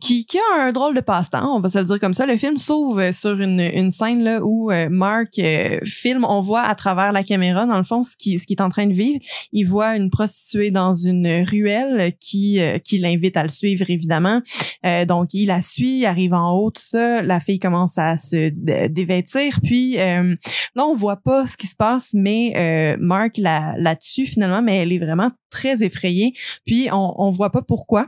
qui 0.01 0.27
qui 0.27 0.39
a 0.39 0.63
un 0.63 0.73
drôle 0.73 0.95
de 0.95 1.01
passe-temps, 1.01 1.57
on 1.57 1.61
va 1.61 1.69
se 1.69 1.79
le 1.79 1.85
dire 1.85 1.99
comme 1.99 2.15
ça. 2.15 2.25
Le 2.25 2.37
film 2.37 2.57
s'ouvre 2.57 3.13
sur 3.13 3.41
une, 3.41 3.61
une 3.61 3.91
scène 3.91 4.23
là 4.23 4.41
où 4.45 4.71
euh, 4.71 4.89
Mark 4.89 5.41
filme, 5.85 6.25
on 6.25 6.41
voit 6.41 6.63
à 6.63 6.75
travers 6.77 7.11
la 7.11 7.25
caméra 7.25 7.67
dans 7.67 7.79
le 7.79 7.85
fond 7.85 8.05
ce 8.05 8.13
qui 8.17 8.39
ce 8.39 8.47
qui 8.47 8.55
est 8.55 8.63
en 8.63 8.69
train 8.69 8.87
de 8.87 8.93
vivre. 8.93 9.19
Il 9.53 9.65
voit 9.65 9.97
une 9.97 10.11
prostituée 10.11 10.71
dans 10.71 10.95
une 10.95 11.45
ruelle 11.51 12.13
qui 12.21 12.61
qui 12.85 12.99
l'invite 12.99 13.37
à 13.37 13.43
le 13.43 13.49
suivre 13.49 13.85
évidemment. 13.89 14.41
donc 15.09 15.35
il 15.35 15.47
la 15.47 15.63
suit, 15.63 16.07
arrive 16.07 16.35
en 16.35 16.53
haut 16.53 16.71
tout 16.71 16.83
ça, 16.83 17.23
la 17.23 17.41
fille 17.41 17.59
commence 17.59 17.99
à 17.99 18.19
se 18.19 18.51
dévêtir 18.89 19.61
puis 19.63 19.97
là 19.97 20.87
on 20.87 20.95
voit 20.95 21.17
pas 21.17 21.47
ce 21.47 21.57
qui 21.57 21.67
se 21.67 21.77
passe 21.77 22.11
mais 22.15 22.97
Mark 23.01 23.37
la 23.37 23.75
la 23.79 23.97
tue 23.97 24.27
finalement 24.27 24.63
mais 24.63 24.77
elle 24.79 24.93
est 24.93 24.99
vraiment 24.99 25.31
très 25.51 25.83
effrayée 25.83 26.35
puis 26.65 26.89
on 26.93 27.15
on 27.21 27.31
voit 27.31 27.51
pas 27.51 27.63
pourquoi. 27.63 28.07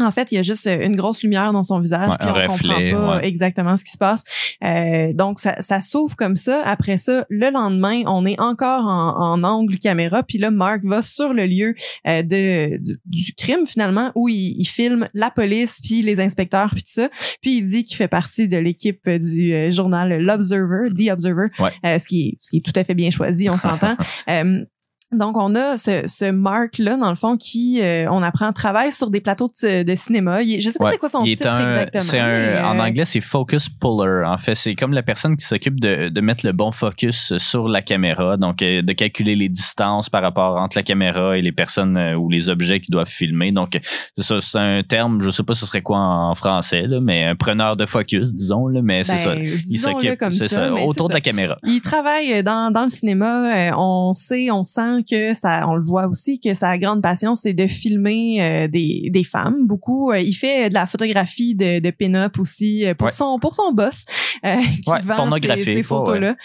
En 0.00 0.10
fait, 0.10 0.32
il 0.32 0.36
y 0.36 0.38
a 0.38 0.42
juste 0.42 0.66
euh, 0.66 0.84
une 0.84 0.96
grosse 0.96 1.22
lumière 1.22 1.52
dans 1.52 1.62
son 1.62 1.80
visage, 1.80 2.10
puis 2.18 2.28
on 2.28 2.46
comprend 2.46 3.16
pas 3.16 3.22
exactement 3.22 3.76
ce 3.76 3.84
qui 3.84 3.92
se 3.92 3.98
passe. 3.98 4.24
Euh, 4.64 5.12
donc, 5.12 5.40
ça, 5.40 5.60
ça 5.60 5.80
s'ouvre 5.80 6.16
comme 6.16 6.36
ça. 6.36 6.62
Après 6.64 6.98
ça, 6.98 7.24
le 7.28 7.50
lendemain, 7.50 8.02
on 8.06 8.26
est 8.26 8.40
encore 8.40 8.84
en, 8.86 9.42
angle 9.44 9.78
caméra, 9.78 10.22
puis 10.22 10.38
là, 10.38 10.50
Mark 10.50 10.80
va 10.84 11.02
sur 11.02 11.34
le 11.34 11.46
lieu 11.46 11.74
euh, 12.06 12.22
de, 12.22 12.80
du, 13.04 13.34
crime 13.34 13.66
finalement, 13.66 14.10
où 14.14 14.28
il, 14.28 14.64
filme 14.64 15.08
la 15.14 15.30
police, 15.30 15.80
puis 15.82 16.02
les 16.02 16.20
inspecteurs, 16.20 16.70
puis 16.70 16.82
tout 16.82 16.92
ça. 16.92 17.08
Puis 17.42 17.58
il 17.58 17.68
dit 17.68 17.84
qu'il 17.84 17.96
fait 17.96 18.08
partie 18.08 18.48
de 18.48 18.56
l'équipe 18.56 19.08
du 19.08 19.70
journal 19.70 20.20
L'Observer, 20.20 20.88
The 20.96 21.10
Observer, 21.10 21.46
ce 21.58 22.06
qui 22.06 22.28
est 22.28 22.38
ce 22.40 22.50
qui 22.50 22.56
est 22.58 22.60
tout 22.60 22.78
à 22.78 22.84
fait 22.84 22.94
bien 22.94 23.10
choisi, 23.10 23.48
on 23.50 23.58
s'entend. 23.58 23.96
Donc, 25.12 25.36
on 25.36 25.54
a 25.54 25.76
ce, 25.76 26.02
ce 26.06 26.30
Mark-là, 26.30 26.96
dans 26.96 27.10
le 27.10 27.16
fond, 27.16 27.36
qui, 27.36 27.80
euh, 27.80 28.06
on 28.10 28.22
apprend, 28.22 28.52
travaille 28.52 28.92
sur 28.92 29.10
des 29.10 29.20
plateaux 29.20 29.50
de, 29.62 29.82
de 29.82 29.96
cinéma. 29.96 30.42
Il, 30.42 30.60
je 30.60 30.70
sais 30.70 30.78
pas 30.78 30.90
c'est 30.92 30.98
quoi 30.98 31.08
son 31.08 31.24
titre 31.24 31.46
exactement. 31.46 32.22
Un, 32.22 32.64
En 32.64 32.78
anglais, 32.80 33.04
c'est 33.04 33.20
focus 33.20 33.68
puller. 33.68 34.24
En 34.26 34.38
fait, 34.38 34.54
c'est 34.54 34.74
comme 34.74 34.92
la 34.92 35.02
personne 35.02 35.36
qui 35.36 35.44
s'occupe 35.46 35.78
de, 35.78 36.08
de, 36.08 36.20
mettre 36.20 36.44
le 36.44 36.52
bon 36.52 36.72
focus 36.72 37.36
sur 37.36 37.68
la 37.68 37.82
caméra, 37.82 38.36
donc 38.36 38.62
euh, 38.62 38.82
de 38.82 38.92
calculer 38.92 39.36
les 39.36 39.48
distances 39.48 40.08
par 40.08 40.22
rapport 40.22 40.56
entre 40.56 40.76
la 40.76 40.82
caméra 40.82 41.36
et 41.38 41.42
les 41.42 41.52
personnes 41.52 41.96
euh, 41.96 42.14
ou 42.14 42.28
les 42.28 42.48
objets 42.48 42.80
qui 42.80 42.90
doivent 42.90 43.08
filmer. 43.08 43.50
Donc, 43.50 43.78
c'est 44.16 44.24
ça, 44.24 44.40
c'est 44.40 44.58
un 44.58 44.82
terme, 44.82 45.20
je 45.22 45.30
sais 45.30 45.42
pas 45.42 45.54
ce 45.54 45.66
serait 45.66 45.82
quoi 45.82 45.98
en 45.98 46.34
français, 46.34 46.86
là, 46.86 47.00
mais 47.00 47.24
un 47.24 47.36
preneur 47.36 47.76
de 47.76 47.86
focus, 47.86 48.32
disons, 48.32 48.66
là, 48.66 48.80
mais 48.82 49.04
c'est 49.04 49.12
ben, 49.12 49.18
ça. 49.18 49.34
Il 49.36 49.78
s'occupe, 49.78 50.18
c'est 50.32 50.48
ça, 50.48 50.72
autour 50.72 51.08
de 51.08 51.14
la 51.14 51.20
caméra. 51.20 51.56
Il 51.64 51.80
travaille 51.80 52.42
dans, 52.42 52.72
dans 52.72 52.82
le 52.82 52.88
cinéma. 52.88 53.72
on 53.76 54.12
sait, 54.12 54.50
on 54.50 54.64
sent 54.64 54.93
que 55.02 55.34
ça, 55.34 55.66
on 55.68 55.76
le 55.76 55.84
voit 55.84 56.06
aussi 56.06 56.40
que 56.40 56.54
sa 56.54 56.78
grande 56.78 57.02
passion 57.02 57.34
c'est 57.34 57.52
de 57.52 57.66
filmer 57.66 58.40
euh, 58.40 58.68
des, 58.68 59.08
des 59.10 59.24
femmes. 59.24 59.66
Beaucoup, 59.66 60.12
euh, 60.12 60.18
il 60.18 60.34
fait 60.34 60.68
de 60.68 60.74
la 60.74 60.86
photographie 60.86 61.54
de, 61.54 61.80
de 61.80 61.90
pin-up 61.90 62.38
aussi 62.38 62.86
euh, 62.86 62.94
pour 62.94 63.12
son 63.12 63.38
pour 63.38 63.54
son 63.54 63.72
boss 63.72 64.04
qui 64.44 64.90
vend 65.04 65.30
ces, 65.56 65.82
photos 65.82 66.18
là, 66.18 66.36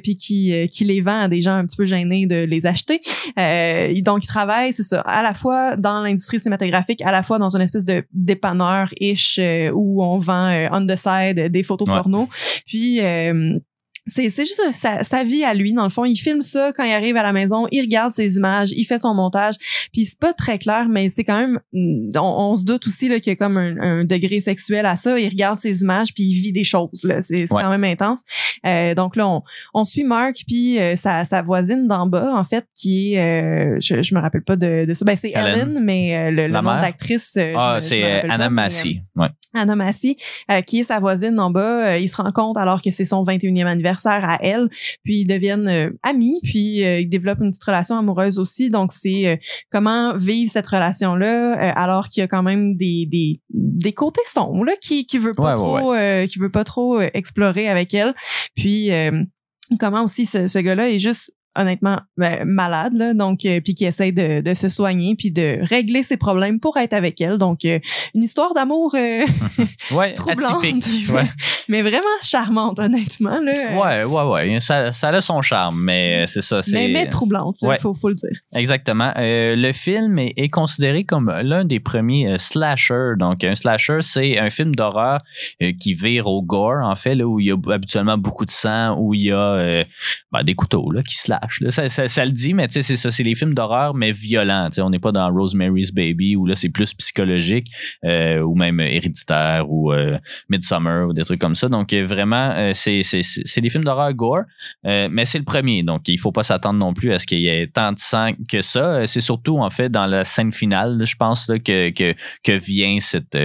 puis 0.00 0.16
qui 0.16 0.68
qui 0.68 0.84
les 0.84 1.00
vend 1.00 1.22
à 1.22 1.28
des 1.28 1.40
gens 1.40 1.54
un 1.54 1.66
petit 1.66 1.76
peu 1.76 1.86
gênés 1.86 2.26
de 2.26 2.44
les 2.44 2.66
acheter. 2.66 3.00
donc 4.02 4.24
il 4.24 4.26
travaille, 4.26 4.72
c'est 4.72 4.82
ça, 4.82 5.00
à 5.02 5.22
la 5.22 5.34
fois 5.34 5.76
dans 5.76 6.00
l'industrie 6.00 6.40
cinématographique, 6.40 7.02
à 7.02 7.12
la 7.12 7.22
fois 7.22 7.38
dans 7.38 7.54
une 7.54 7.62
espèce 7.62 7.84
de 7.84 8.04
dépanneur 8.12 8.88
ish 9.00 9.40
où 9.72 10.02
on 10.02 10.18
vend 10.18 10.68
on 10.72 10.86
the 10.86 10.96
side 10.96 11.50
des 11.50 11.62
photos 11.62 11.86
porno. 11.86 12.28
Puis 12.66 13.00
c'est 14.06 14.30
c'est 14.30 14.46
juste 14.46 14.60
sa, 14.72 15.02
sa, 15.02 15.24
vie 15.24 15.44
à 15.44 15.52
lui 15.54 15.72
dans 15.72 15.84
le 15.84 15.90
fond. 15.90 16.04
Il 16.04 16.16
filme 16.16 16.42
ça 16.42 16.72
quand 16.72 16.84
il 16.84 16.92
arrive 16.92 17.16
à 17.16 17.22
la 17.22 17.32
maison 17.32 17.66
il 17.72 17.80
regarde 17.80 18.12
ses 18.12 18.36
images 18.36 18.72
il 18.72 18.84
fait 18.84 18.98
son 18.98 19.14
montage. 19.14 19.54
Puis 19.92 20.04
c'est 20.04 20.18
pas 20.18 20.32
très 20.32 20.58
clair 20.58 20.86
mais 20.88 21.10
c'est 21.10 21.24
quand 21.24 21.38
même 21.38 21.58
mm, 21.72 22.16
on, 22.16 22.54
se 22.54 22.64
doute 22.64 22.86
aussi 22.86 23.08
là 23.08 23.18
qu'il 23.18 23.32
y 23.32 23.34
a 23.34 23.36
comme 23.36 23.56
un, 23.56 24.04
degré 24.04 24.40
sexuel 24.40 24.86
à 24.86 24.96
ça. 24.96 25.18
Il 25.18 25.28
regarde 25.28 25.58
ses 25.58 25.82
images 25.82 26.14
puis 26.14 26.24
il 26.24 26.40
vit 26.40 26.52
des 26.52 26.64
choses 26.64 27.02
là. 27.04 27.22
C'est 27.22 27.46
quand 27.48 27.70
même 27.70 27.84
intense. 27.84 28.20
Euh, 28.64 28.94
donc 28.94 29.16
là 29.16 29.28
on, 29.28 29.42
on 29.74 29.84
suit 29.84 30.04
Mark 30.04 30.42
puis 30.46 30.78
euh, 30.78 30.96
sa, 30.96 31.24
sa 31.24 31.42
voisine 31.42 31.86
d'en 31.88 32.06
bas 32.06 32.32
en 32.34 32.44
fait 32.44 32.66
qui 32.74 33.14
est 33.14 33.20
euh, 33.20 33.78
je, 33.80 34.02
je 34.02 34.14
me 34.14 34.20
rappelle 34.20 34.44
pas 34.44 34.56
de, 34.56 34.84
de 34.86 34.94
ça. 34.94 35.04
Ben 35.04 35.16
c'est 35.16 35.32
Ellen. 35.34 35.80
mais 35.82 36.30
le, 36.30 36.46
le 36.46 36.52
nom 36.52 36.62
d'actrice 36.62 37.38
ah 37.56 37.78
c'est 37.80 38.02
Anna 38.22 38.50
Massey 38.50 39.02
ouais. 39.16 39.28
Anna 39.56 39.74
Massey, 39.74 40.16
euh, 40.50 40.60
qui 40.60 40.80
est 40.80 40.84
sa 40.84 41.00
voisine 41.00 41.38
en 41.40 41.50
bas. 41.50 41.88
Euh, 41.88 41.98
ils 41.98 42.08
se 42.08 42.16
rencontrent 42.16 42.60
alors 42.60 42.82
que 42.82 42.90
c'est 42.90 43.04
son 43.04 43.24
21e 43.24 43.66
anniversaire 43.66 43.95
à 44.04 44.38
elle. 44.42 44.68
Puis 45.04 45.20
ils 45.20 45.26
deviennent 45.26 45.68
euh, 45.68 45.90
amis, 46.02 46.40
puis 46.42 46.80
ils 46.80 47.08
développent 47.08 47.40
une 47.40 47.50
petite 47.50 47.64
relation 47.64 47.96
amoureuse 47.96 48.38
aussi. 48.38 48.70
Donc 48.70 48.92
c'est 48.92 49.40
comment 49.70 50.16
vivre 50.16 50.50
cette 50.50 50.66
relation-là 50.66 51.54
alors 51.72 52.08
qu'il 52.08 52.20
y 52.20 52.24
a 52.24 52.28
quand 52.28 52.42
même 52.42 52.76
des, 52.76 53.06
des, 53.06 53.40
des 53.50 53.92
côtés 53.92 54.20
sombres 54.26 54.64
là, 54.64 54.72
qui 54.80 55.06
qui 55.06 55.18
veut 55.18 55.34
pas 55.34 55.54
trop 55.54 55.94
qui 56.28 56.38
veut 56.38 56.50
pas 56.50 56.64
trop 56.64 57.00
explorer 57.00 57.68
avec 57.68 57.94
elle. 57.94 58.14
Puis 58.54 58.90
comment 59.80 60.02
aussi 60.04 60.26
ce, 60.26 60.48
ce 60.48 60.58
gars-là 60.58 60.90
est 60.90 60.98
juste 60.98 61.32
honnêtement 61.56 62.00
ben, 62.16 62.44
malade 62.44 62.92
là, 62.94 63.14
donc 63.14 63.44
euh, 63.44 63.60
puis 63.60 63.74
qui 63.74 63.84
essaie 63.84 64.12
de, 64.12 64.40
de, 64.40 64.54
se 64.54 64.68
soigner 64.68 65.14
puis 65.16 65.30
de 65.30 65.58
régler 65.62 66.02
ses 66.02 66.16
problèmes 66.16 66.60
pour 66.60 66.76
être 66.76 66.92
avec 66.92 67.20
elle. 67.20 67.38
Donc 67.38 67.64
euh, 67.64 67.78
une 68.14 68.22
histoire 68.22 68.54
d'amour 68.54 68.94
euh, 68.94 69.24
ouais, 69.92 70.12
troublante. 70.14 70.64
atypique, 70.64 71.10
ouais. 71.10 71.28
mais 71.68 71.82
vraiment 71.82 72.04
charmante 72.22 72.78
honnêtement 72.78 73.38
là. 73.40 73.76
Ouais 73.76 74.04
ouais 74.04 74.22
ouais. 74.22 74.60
Ça, 74.60 74.92
ça 74.92 75.08
a 75.08 75.20
son 75.20 75.42
charme 75.42 75.80
mais 75.82 76.24
c'est 76.26 76.40
ça 76.40 76.62
c'est 76.62 76.72
mais, 76.72 76.88
mais 76.88 77.08
troublante 77.08 77.56
il 77.62 77.78
faut, 77.80 77.94
faut 77.94 78.08
le 78.08 78.14
dire. 78.14 78.38
Exactement. 78.52 79.12
Le 79.16 79.72
film 79.72 80.18
est, 80.18 80.34
est, 80.36 80.48
considéré 80.48 81.04
comme 81.04 81.30
l'un 81.42 81.64
des 81.64 81.80
premiers 81.80 82.38
slashers. 82.38 83.14
Donc 83.18 83.44
un 83.44 83.54
slasher 83.54 83.98
c'est 84.02 84.38
un 84.38 84.50
film 84.50 84.74
d'horreur 84.74 85.20
qui 85.80 85.94
vire 85.94 86.26
au 86.26 86.42
gore 86.42 86.82
en 86.82 86.96
fait 86.96 87.14
là 87.14 87.26
où 87.26 87.40
il 87.40 87.46
y 87.46 87.52
a 87.52 87.56
habituellement 87.72 88.18
beaucoup 88.18 88.44
de 88.44 88.50
sang 88.50 88.96
où 88.98 89.14
il 89.14 89.24
y 89.24 89.32
a 89.32 89.84
ben, 90.32 90.42
des 90.42 90.54
couteaux 90.54 90.90
là 90.90 91.02
qui 91.02 91.16
slashent 91.16 91.45
ça, 91.68 92.24
le 92.24 92.30
dit, 92.30 92.54
mais 92.54 92.66
c'est 92.70 92.82
ça, 92.82 93.10
c'est 93.10 93.22
les 93.22 93.34
films 93.34 93.54
d'horreur, 93.54 93.94
mais 93.94 94.12
violents. 94.12 94.68
On 94.78 94.90
n'est 94.90 94.98
pas 94.98 95.12
dans 95.12 95.30
Rosemary's 95.32 95.92
Baby 95.92 96.36
où 96.36 96.46
là, 96.46 96.54
c'est 96.54 96.68
plus 96.68 96.94
psychologique 96.94 97.68
euh, 98.04 98.40
ou 98.40 98.54
même 98.54 98.80
héréditaire 98.80 99.68
ou 99.68 99.92
euh, 99.92 100.18
Midsummer 100.48 101.06
ou 101.08 101.12
des 101.12 101.24
trucs 101.24 101.40
comme 101.40 101.54
ça. 101.54 101.68
Donc, 101.68 101.92
euh, 101.92 102.04
vraiment, 102.04 102.72
c'est 102.74 103.00
des 103.02 103.68
films 103.68 103.84
d'horreur 103.84 104.12
gore, 104.14 104.44
mais 104.84 105.24
c'est 105.24 105.38
le 105.38 105.44
premier. 105.44 105.82
Donc, 105.82 106.08
il 106.08 106.18
faut 106.18 106.32
pas 106.32 106.42
s'attendre 106.42 106.78
non 106.78 106.92
plus 106.92 107.12
à 107.12 107.18
ce 107.18 107.26
qu'il 107.26 107.40
y 107.40 107.48
ait 107.48 107.66
tant 107.66 107.92
de 107.92 107.98
sang 107.98 108.30
que 108.48 108.62
ça. 108.62 109.06
C'est 109.06 109.20
surtout, 109.20 109.56
en 109.56 109.70
fait, 109.70 109.88
dans 109.88 110.06
la 110.06 110.24
scène 110.24 110.52
finale, 110.52 111.02
je 111.04 111.16
pense, 111.16 111.46
que, 111.64 111.90
que, 111.90 112.52
vient 112.56 112.98
cette, 113.00 113.36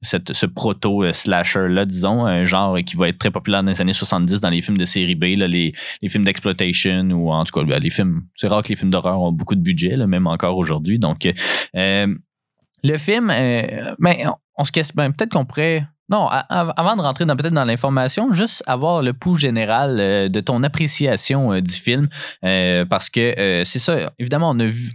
cette, 0.00 0.32
ce 0.32 0.46
proto-slasher-là, 0.46 1.84
disons, 1.84 2.24
un 2.26 2.44
genre 2.44 2.78
qui 2.84 2.96
va 2.96 3.08
être 3.08 3.18
très 3.18 3.30
populaire 3.30 3.62
dans 3.62 3.70
les 3.70 3.80
années 3.80 3.92
70 3.92 4.40
dans 4.40 4.50
les 4.50 4.60
films 4.60 4.76
de 4.76 4.84
série 4.84 5.14
B, 5.14 5.24
les, 5.36 5.72
les 6.02 6.08
films 6.08 6.24
d'exploitation 6.24 7.08
ou 7.10 7.30
en 7.30 7.41
en 7.42 7.44
tout 7.44 7.58
cas, 7.58 7.66
ben, 7.66 7.82
les 7.82 7.90
films, 7.90 8.22
c'est 8.36 8.46
rare 8.46 8.62
que 8.62 8.68
les 8.68 8.76
films 8.76 8.90
d'horreur 8.90 9.20
ont 9.20 9.32
beaucoup 9.32 9.56
de 9.56 9.60
budget, 9.60 9.96
même 10.06 10.28
encore 10.28 10.56
aujourd'hui. 10.56 10.98
Donc, 10.98 11.28
euh, 11.76 12.14
le 12.84 12.98
film, 12.98 13.30
euh, 13.30 13.94
ben, 13.98 14.30
on, 14.56 14.64
se 14.64 14.70
casse, 14.70 14.94
ben, 14.94 15.12
peut-être 15.12 15.32
qu'on 15.32 15.44
pourrait 15.44 15.84
non, 16.08 16.28
avant 16.28 16.94
de 16.96 17.00
rentrer 17.00 17.24
dans 17.24 17.36
peut-être 17.36 17.54
dans 17.54 17.64
l'information, 17.64 18.32
juste 18.32 18.62
avoir 18.66 19.02
le 19.02 19.14
pouls 19.14 19.38
général 19.38 19.96
euh, 19.98 20.28
de 20.28 20.40
ton 20.40 20.62
appréciation 20.62 21.58
du 21.58 21.72
film, 21.72 22.08
parce 22.42 23.08
que 23.08 23.62
c'est 23.64 23.78
ça. 23.78 24.12
Évidemment, 24.18 24.50
on 24.50 24.60
a 24.60 24.66
vu 24.66 24.92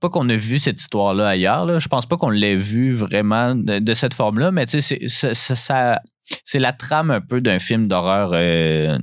pas 0.00 0.08
qu'on 0.08 0.28
a 0.30 0.36
vu 0.36 0.58
cette 0.58 0.80
histoire-là 0.80 1.28
ailleurs. 1.28 1.78
Je 1.78 1.88
pense 1.88 2.06
pas 2.06 2.16
qu'on 2.16 2.30
l'ait 2.30 2.56
vu 2.56 2.94
vraiment 2.94 3.54
de, 3.54 3.94
cette 3.94 4.14
forme-là, 4.14 4.52
mais 4.52 4.64
tu 4.64 4.80
sais, 4.80 5.00
ça, 5.08 6.00
c'est 6.44 6.58
la 6.58 6.72
trame 6.72 7.10
un 7.10 7.20
peu 7.20 7.40
d'un 7.40 7.58
film 7.58 7.86
d'horreur 7.86 8.30
euh, 8.32 8.98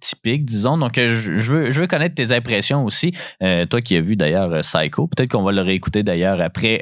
typique, 0.00 0.44
disons. 0.44 0.78
Donc, 0.78 0.98
euh, 0.98 1.08
je, 1.08 1.52
veux, 1.52 1.70
je 1.70 1.80
veux 1.80 1.86
connaître 1.86 2.14
tes 2.14 2.32
impressions 2.32 2.84
aussi. 2.84 3.12
Euh, 3.42 3.66
toi 3.66 3.80
qui 3.80 3.96
as 3.96 4.00
vu 4.00 4.16
d'ailleurs 4.16 4.60
Psycho, 4.60 5.06
peut-être 5.06 5.30
qu'on 5.30 5.42
va 5.42 5.52
le 5.52 5.62
réécouter 5.62 6.02
d'ailleurs 6.02 6.40
après, 6.40 6.80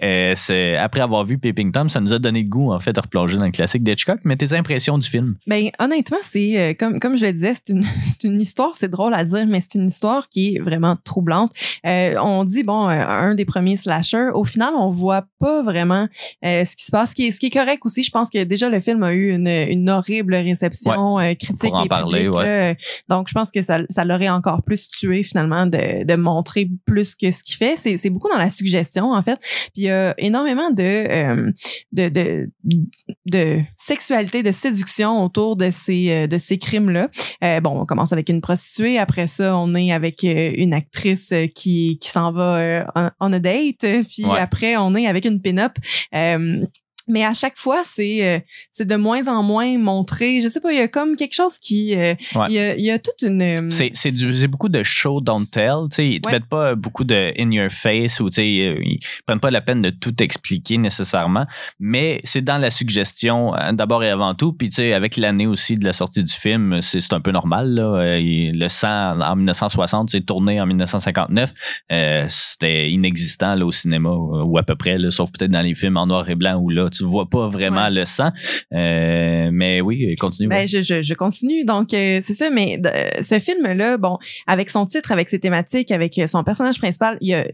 après 0.78 1.00
avoir 1.00 1.24
vu 1.24 1.38
Peeping 1.38 1.72
Tom. 1.72 1.88
Ça 1.88 2.00
nous 2.00 2.12
a 2.12 2.18
donné 2.18 2.44
goût, 2.44 2.72
en 2.72 2.80
fait, 2.80 2.92
de 2.92 3.00
replonger 3.00 3.38
dans 3.38 3.44
le 3.44 3.50
classique 3.50 3.82
d'Hitchcock. 3.82 4.20
Mais 4.24 4.36
tes 4.36 4.54
impressions 4.54 4.98
du 4.98 5.08
film? 5.08 5.36
Ben, 5.46 5.70
honnêtement, 5.78 6.18
c'est 6.22 6.76
comme, 6.78 7.00
comme 7.00 7.16
je 7.16 7.24
le 7.24 7.32
disais, 7.32 7.54
c'est 7.54 7.72
une, 7.72 7.86
une 8.24 8.40
histoire, 8.40 8.74
c'est 8.74 8.88
drôle 8.88 9.14
à 9.14 9.24
dire, 9.24 9.46
mais 9.46 9.60
c'est 9.60 9.78
une 9.78 9.88
histoire 9.88 10.28
qui 10.28 10.56
est 10.56 10.58
vraiment 10.60 10.96
troublante. 11.02 11.52
on 11.84 12.44
dit, 12.44 12.62
bon, 12.62 12.86
un 12.86 13.34
des 13.34 13.44
premiers 13.44 13.76
slashers. 13.76 14.30
Au 14.34 14.44
final, 14.44 14.74
on 14.76 14.90
voit 14.90 15.24
pas 15.38 15.62
vraiment 15.62 16.08
ce 16.42 16.76
qui 16.76 16.84
se 16.84 16.90
passe. 16.90 17.10
Ce 17.10 17.14
qui 17.14 17.28
est, 17.28 17.32
ce 17.32 17.40
qui 17.40 17.46
est 17.46 17.50
correct 17.50 17.80
aussi, 17.84 18.02
je 18.02 18.10
pense 18.10 18.30
que 18.30 18.42
déjà 18.44 18.68
le 18.68 18.80
film 18.80 19.02
a 19.02 19.12
eu 19.12 19.32
une 19.32 19.77
une 19.78 19.90
horrible 19.90 20.34
réception 20.34 21.18
euh, 21.18 21.34
critique 21.34 21.72
en 21.72 21.86
parler, 21.86 22.28
donc 23.08 23.28
je 23.28 23.34
pense 23.34 23.50
que 23.50 23.62
ça, 23.62 23.80
ça 23.88 24.04
l'aurait 24.04 24.28
encore 24.28 24.62
plus 24.62 24.88
tué 24.90 25.22
finalement 25.22 25.66
de, 25.66 26.04
de 26.04 26.14
montrer 26.16 26.68
plus 26.86 27.14
que 27.14 27.30
ce 27.30 27.42
qu'il 27.42 27.56
fait. 27.56 27.76
C'est 27.76 28.10
beaucoup 28.10 28.28
dans 28.28 28.38
la 28.38 28.50
suggestion 28.50 29.12
en 29.12 29.22
fait. 29.22 29.38
Puis 29.40 29.70
il 29.76 29.82
y 29.84 29.90
a 29.90 30.14
énormément 30.18 30.70
de, 30.70 30.82
euh, 30.82 31.52
de, 31.92 32.08
de, 32.08 32.50
de 33.26 33.60
sexualité, 33.76 34.42
de 34.42 34.52
séduction 34.52 35.22
autour 35.24 35.56
de 35.56 35.70
ces 35.70 36.10
euh, 36.10 36.26
de 36.26 36.38
ces 36.38 36.58
crimes 36.58 36.90
là. 36.90 37.08
bon, 37.60 37.80
on 37.80 37.86
commence 37.86 38.12
avec 38.12 38.28
une 38.28 38.40
prostituée. 38.40 38.98
Après 38.98 39.26
ça, 39.26 39.56
on 39.56 39.74
est 39.74 39.92
avec 39.92 40.22
une 40.22 40.74
actrice 40.74 41.32
qui 41.54 41.98
qui 42.00 42.08
s'en 42.08 42.32
va 42.32 42.86
en 43.20 43.32
a 43.32 43.38
date. 43.38 43.86
Puis 44.08 44.24
après, 44.38 44.76
on 44.76 44.94
est 44.94 45.06
avec 45.06 45.24
une 45.24 45.40
pin-up 45.40 45.72
mais 47.08 47.24
à 47.24 47.34
chaque 47.34 47.58
fois 47.58 47.82
c'est 47.84 48.26
euh, 48.26 48.40
c'est 48.70 48.86
de 48.86 48.96
moins 48.96 49.26
en 49.28 49.42
moins 49.42 49.78
montré. 49.78 50.40
Je 50.40 50.48
sais 50.48 50.60
pas 50.60 50.72
il 50.72 50.78
y 50.78 50.82
a 50.82 50.88
comme 50.88 51.16
quelque 51.16 51.34
chose 51.34 51.58
qui 51.58 51.96
euh, 51.96 52.14
il, 52.48 52.54
y 52.54 52.58
a, 52.58 52.76
il, 52.76 52.84
y 52.84 52.90
a, 52.90 52.98
toute 52.98 53.22
une 53.22 53.42
euh, 53.42 53.70
c'est 53.70 53.90
c'est 53.94 54.12
c'est 54.16 54.48
beaucoup 54.48 54.68
de 54.68 54.82
show 54.82 55.20
don't 55.20 55.46
tell 55.50 55.88
tu 55.90 55.96
sais. 55.96 56.06
Ils 56.06 56.20
te 56.20 56.30
mettent 56.30 56.48
pas 56.48 56.74
beaucoup 56.74 57.04
de 57.04 57.32
in 57.38 57.50
your 57.50 57.70
face 57.70 58.20
ou 58.20 58.28
ils 58.38 58.98
prennent 59.26 59.40
pas 59.40 59.50
la 59.50 59.60
peine 59.60 59.82
de 59.82 59.90
tout 59.90 60.22
expliquer 60.22 60.78
nécessairement. 60.78 61.46
Mais 61.80 62.20
c'est 62.24 62.42
dans 62.42 62.58
la 62.58 62.70
suggestion 62.70 63.52
d'abord 63.72 64.04
et 64.04 64.10
avant 64.10 64.34
tout. 64.34 64.52
Puis 64.52 64.70
avec 64.92 65.16
l'année 65.16 65.46
aussi 65.46 65.76
de 65.76 65.84
la 65.84 65.92
sortie 65.92 66.22
du 66.22 66.32
film 66.32 66.80
c'est 66.82 67.00
c'est 67.00 67.14
un 67.14 67.20
peu 67.20 67.30
normal 67.30 67.74
là. 67.74 68.18
Le 68.18 68.68
sang 68.68 69.20
en 69.20 69.36
1960 69.36 70.10
c'est 70.10 70.24
tourné 70.24 70.60
en 70.60 70.66
1959 70.66 71.52
c'était 72.28 72.90
inexistant 72.90 73.54
là 73.54 73.64
au 73.64 73.72
cinéma 73.72 74.10
ou 74.10 74.58
à 74.58 74.62
peu 74.62 74.76
près 74.76 74.98
là, 74.98 75.10
sauf 75.10 75.30
peut-être 75.32 75.50
dans 75.50 75.62
les 75.62 75.74
films 75.74 75.96
en 75.96 76.06
noir 76.06 76.28
et 76.28 76.34
blanc 76.34 76.56
où 76.56 76.70
là 76.70 76.88
tu 76.98 77.04
vois 77.04 77.28
pas 77.28 77.48
vraiment 77.48 77.88
le 77.88 78.04
sang. 78.04 78.30
Euh, 78.72 79.50
mais 79.52 79.80
oui, 79.80 80.14
continue. 80.16 80.48
Ben, 80.48 80.66
je, 80.66 80.82
je, 80.82 81.02
je, 81.02 81.14
continue. 81.14 81.64
Donc, 81.64 81.94
euh, 81.94 82.20
c'est 82.22 82.34
ça. 82.34 82.50
Mais 82.50 82.80
ce 83.22 83.38
film-là, 83.38 83.96
bon, 83.96 84.18
avec 84.46 84.70
son 84.70 84.86
titre, 84.86 85.12
avec 85.12 85.28
ses 85.28 85.38
thématiques, 85.38 85.90
avec 85.90 86.20
son 86.26 86.44
personnage 86.44 86.78
principal, 86.78 87.18
il 87.20 87.28
y 87.28 87.34
a 87.34 87.44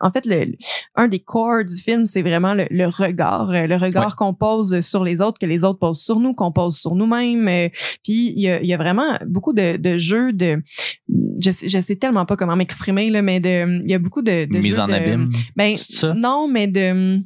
en 0.00 0.10
fait, 0.10 0.26
le, 0.26 0.52
un 0.94 1.08
des 1.08 1.20
corps 1.20 1.64
du 1.64 1.74
film, 1.74 2.04
c'est 2.06 2.22
vraiment 2.22 2.54
le, 2.54 2.86
regard, 2.86 3.50
euh, 3.50 3.66
le 3.66 3.76
regard 3.76 4.16
qu'on 4.16 4.34
pose 4.34 4.80
sur 4.80 5.02
les 5.02 5.20
autres, 5.20 5.38
que 5.38 5.46
les 5.46 5.64
autres 5.64 5.78
posent 5.78 6.02
sur 6.02 6.20
nous, 6.20 6.34
qu'on 6.34 6.52
pose 6.52 6.76
sur 6.76 6.94
nous-mêmes. 6.94 7.70
puis 8.04 8.32
il 8.36 8.40
y 8.40 8.48
a, 8.48 8.62
y 8.62 8.74
a 8.74 8.76
vraiment 8.76 9.18
beaucoup 9.26 9.52
de, 9.52 9.76
de 9.76 9.96
jeux 9.96 10.32
de, 10.32 10.62
je 11.40 11.50
sais, 11.50 11.68
je 11.68 11.80
sais 11.80 11.96
tellement 11.96 12.26
pas 12.26 12.36
comment 12.36 12.56
m'exprimer 12.56 13.08
là, 13.10 13.22
mais 13.22 13.40
de, 13.40 13.82
il 13.84 13.90
y 13.90 13.94
a 13.94 13.98
beaucoup 13.98 14.22
de, 14.22 14.44
de 14.44 14.58
mise 14.58 14.78
en 14.78 14.90
abîme. 14.90 15.30
Ben 15.56 15.76
non, 16.14 16.48
mais 16.48 16.66
de 16.66 17.22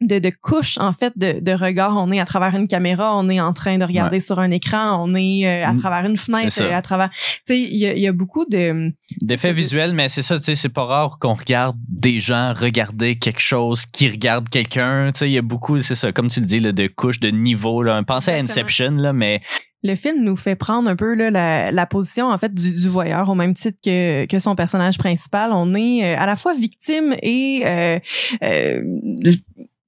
de, 0.00 0.18
de 0.18 0.30
couches 0.30 0.78
en 0.78 0.92
fait 0.92 1.12
de, 1.16 1.40
de 1.40 1.52
regard. 1.52 1.96
On 1.96 2.10
est 2.12 2.20
à 2.20 2.24
travers 2.24 2.54
une 2.54 2.68
caméra, 2.68 3.16
on 3.16 3.28
est 3.28 3.40
en 3.40 3.52
train 3.52 3.78
de 3.78 3.84
regarder 3.84 4.20
sur 4.20 4.38
un 4.38 4.50
écran, 4.50 5.02
on 5.02 5.14
est 5.14 5.46
euh, 5.46 5.66
à 5.66 5.72
mm. 5.72 5.78
travers 5.78 6.10
une 6.10 6.16
fenêtre, 6.16 6.62
à 6.62 6.82
travers. 6.82 7.10
Tu 7.10 7.54
sais, 7.54 7.60
il 7.60 7.76
y 7.76 7.86
a, 7.86 7.96
y 7.96 8.06
a, 8.06 8.12
beaucoup 8.12 8.44
de 8.44 8.92
d'effets 9.20 9.52
visuels, 9.52 9.94
mais 9.94 10.08
c'est 10.08 10.22
ça. 10.22 10.38
Tu 10.38 10.44
sais, 10.44 10.54
c'est 10.54 10.68
pas 10.68 10.84
rare 10.84 11.18
qu'on 11.18 11.34
regarde 11.34 11.76
des 11.88 12.20
gens 12.20 12.52
regarder 12.54 13.16
quelque 13.16 13.40
chose 13.40 13.86
qui 13.86 14.08
regarde 14.08 14.48
quelqu'un. 14.48 15.10
Tu 15.12 15.20
sais, 15.20 15.28
il 15.28 15.32
y 15.32 15.38
a 15.38 15.42
beaucoup, 15.42 15.80
c'est 15.80 15.94
ça, 15.94 16.12
comme 16.12 16.28
tu 16.28 16.40
le 16.40 16.46
dis, 16.46 16.60
là, 16.60 16.72
de 16.72 16.86
couches, 16.86 17.20
de 17.20 17.28
niveaux. 17.28 17.82
Là. 17.82 18.02
Pensez 18.02 18.32
à 18.32 18.36
Inception, 18.36 18.92
là, 18.92 19.12
mais 19.12 19.40
le 19.84 19.96
film 19.96 20.24
nous 20.24 20.34
fait 20.34 20.56
prendre 20.56 20.88
un 20.88 20.96
peu 20.96 21.14
là, 21.14 21.30
la, 21.30 21.70
la, 21.70 21.86
position 21.86 22.30
en 22.30 22.38
fait 22.38 22.52
du, 22.52 22.72
du, 22.72 22.88
voyeur 22.88 23.28
au 23.28 23.34
même 23.34 23.52
titre 23.54 23.78
que, 23.84 24.24
que 24.24 24.38
son 24.38 24.56
personnage 24.56 24.96
principal. 24.96 25.50
On 25.52 25.74
est 25.74 26.02
euh, 26.02 26.18
à 26.18 26.24
la 26.24 26.36
fois 26.36 26.54
victime 26.54 27.14
et 27.22 27.62
euh, 27.66 27.98
euh, 28.42 28.82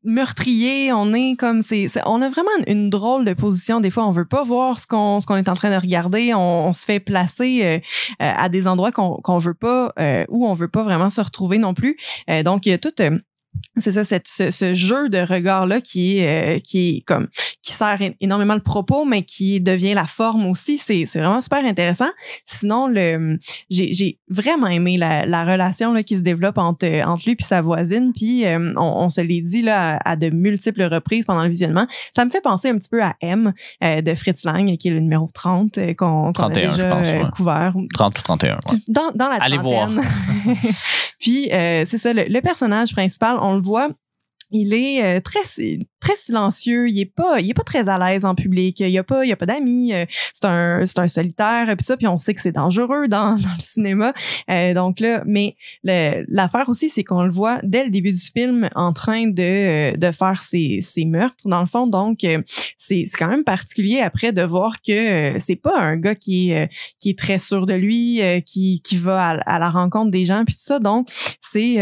meurtrier, 0.06 0.92
on 0.92 1.12
est 1.12 1.36
comme 1.36 1.62
c'est, 1.62 1.88
on 2.06 2.22
a 2.22 2.28
vraiment 2.28 2.50
une 2.66 2.88
drôle 2.90 3.24
de 3.24 3.34
position 3.34 3.80
des 3.80 3.90
fois 3.90 4.06
on 4.06 4.12
veut 4.12 4.24
pas 4.24 4.44
voir 4.44 4.80
ce 4.80 4.86
qu'on 4.86 5.20
ce 5.20 5.26
qu'on 5.26 5.36
est 5.36 5.48
en 5.48 5.54
train 5.54 5.70
de 5.70 5.80
regarder, 5.80 6.32
on, 6.34 6.72
se 6.72 6.84
fait 6.84 7.00
placer 7.00 7.60
euh, 7.62 7.76
euh, 8.22 8.32
à 8.36 8.48
des 8.48 8.66
endroits 8.66 8.92
qu'on 8.92 9.16
qu'on 9.16 9.38
veut 9.38 9.54
pas 9.54 9.92
euh, 9.98 10.24
où 10.28 10.46
on 10.46 10.54
veut 10.54 10.68
pas 10.68 10.82
vraiment 10.82 11.10
se 11.10 11.20
retrouver 11.20 11.58
non 11.58 11.74
plus. 11.74 11.96
donc 12.44 12.66
il 12.66 12.70
y 12.70 12.72
a 12.72 12.78
tout 12.78 12.94
c'est 13.78 13.92
ça, 13.92 14.04
cette, 14.04 14.26
ce, 14.26 14.74
jeu 14.74 15.08
de 15.08 15.18
regard-là 15.18 15.80
qui 15.80 16.18
est, 16.18 16.56
euh, 16.56 16.60
qui 16.60 16.88
est 16.88 17.00
comme, 17.02 17.28
qui 17.62 17.72
sert 17.74 17.98
énormément 18.20 18.54
le 18.54 18.60
propos, 18.60 19.04
mais 19.04 19.22
qui 19.22 19.60
devient 19.60 19.92
la 19.92 20.06
forme 20.06 20.46
aussi. 20.46 20.78
C'est, 20.78 21.04
c'est 21.06 21.18
vraiment 21.18 21.42
super 21.42 21.64
intéressant. 21.64 22.08
Sinon, 22.46 22.88
le, 22.88 23.38
j'ai, 23.68 23.92
j'ai 23.92 24.18
vraiment 24.28 24.68
aimé 24.68 24.96
la, 24.96 25.26
la 25.26 25.44
relation 25.44 25.92
là, 25.92 26.02
qui 26.02 26.16
se 26.16 26.22
développe 26.22 26.56
entre, 26.56 26.86
entre 27.06 27.24
lui 27.26 27.36
et 27.38 27.42
sa 27.42 27.60
voisine. 27.60 28.12
Puis, 28.14 28.46
euh, 28.46 28.72
on, 28.76 29.08
se 29.10 29.20
l'est 29.20 29.42
dit 29.42 29.62
là, 29.62 29.98
à, 30.04 30.16
de 30.16 30.30
multiples 30.30 30.84
reprises 30.84 31.26
pendant 31.26 31.44
le 31.44 31.50
visionnement. 31.50 31.86
Ça 32.14 32.24
me 32.24 32.30
fait 32.30 32.40
penser 32.40 32.70
un 32.70 32.78
petit 32.78 32.88
peu 32.88 33.02
à 33.02 33.14
M 33.20 33.52
euh, 33.84 34.00
de 34.00 34.14
Fritz 34.14 34.44
Lang, 34.44 34.76
qui 34.78 34.88
est 34.88 34.92
le 34.92 35.00
numéro 35.00 35.28
30 35.32 35.78
qu'on, 35.96 36.32
qu'on 36.32 36.42
a 36.44 36.50
déjà 36.50 37.00
couvert. 37.30 37.74
30 37.94 38.18
ou 38.18 38.22
31. 38.22 38.58
Dans, 38.88 39.12
dans 39.14 39.28
la 39.28 39.36
Allez 39.36 39.58
voir. 39.58 39.90
puis, 41.20 41.48
c'est 41.50 41.98
ça, 41.98 42.14
le, 42.14 42.24
le 42.24 42.40
personnage 42.40 42.92
principal, 42.92 43.36
on 43.40 43.45
le 43.54 43.60
voit 43.60 43.90
il 44.50 44.74
est 44.74 45.04
euh, 45.04 45.20
très 45.20 45.40
très 46.00 46.16
silencieux, 46.16 46.88
il 46.88 47.00
est 47.00 47.12
pas 47.12 47.40
il 47.40 47.50
est 47.50 47.54
pas 47.54 47.64
très 47.64 47.88
à 47.88 47.98
l'aise 47.98 48.24
en 48.24 48.34
public, 48.34 48.80
il 48.80 48.90
y 48.90 48.98
a 48.98 49.04
pas 49.04 49.24
il 49.24 49.28
y 49.28 49.32
a 49.32 49.36
pas 49.36 49.46
d'amis, 49.46 49.92
euh, 49.92 50.04
c'est 50.32 50.44
un 50.44 50.86
c'est 50.86 50.98
un 50.98 51.08
solitaire 51.08 51.66
puis 51.76 51.84
ça 51.84 51.96
puis 51.96 52.06
on 52.06 52.16
sait 52.16 52.34
que 52.34 52.40
c'est 52.40 52.52
dangereux 52.52 53.08
dans, 53.08 53.36
dans, 53.38 53.54
le 53.54 53.60
cinéma. 53.60 54.12
Euh, 54.50 54.74
donc 54.74 55.00
là 55.00 55.22
mais 55.26 55.56
l'affaire 55.82 56.68
aussi 56.68 56.88
c'est 56.88 57.04
qu'on 57.04 57.24
le 57.24 57.30
voit 57.30 57.60
dès 57.62 57.84
le 57.84 57.90
début 57.90 58.12
du 58.12 58.20
film 58.20 58.68
en 58.74 58.92
train 58.92 59.26
de 59.26 59.96
de 59.96 60.12
faire 60.12 60.42
ses, 60.42 60.80
ses 60.82 61.04
meurtres 61.04 61.48
dans 61.48 61.60
le 61.60 61.66
fond. 61.66 61.86
Donc 61.86 62.18
c'est 62.76 63.06
c'est 63.08 63.18
quand 63.18 63.28
même 63.28 63.44
particulier 63.44 64.00
après 64.00 64.32
de 64.32 64.42
voir 64.42 64.80
que 64.80 65.38
c'est 65.38 65.56
pas 65.56 65.76
un 65.76 65.96
gars 65.96 66.14
qui 66.14 66.52
est 66.52 66.70
qui 67.00 67.10
est 67.10 67.18
très 67.18 67.38
sûr 67.38 67.66
de 67.66 67.74
lui 67.74 68.20
qui 68.44 68.80
qui 68.84 68.96
va 68.96 69.30
à, 69.30 69.56
à 69.56 69.58
la 69.58 69.70
rencontre 69.70 70.10
des 70.10 70.24
gens 70.24 70.44
puis 70.44 70.54
tout 70.54 70.62
ça. 70.62 70.78
Donc 70.78 71.08
c'est 71.40 71.80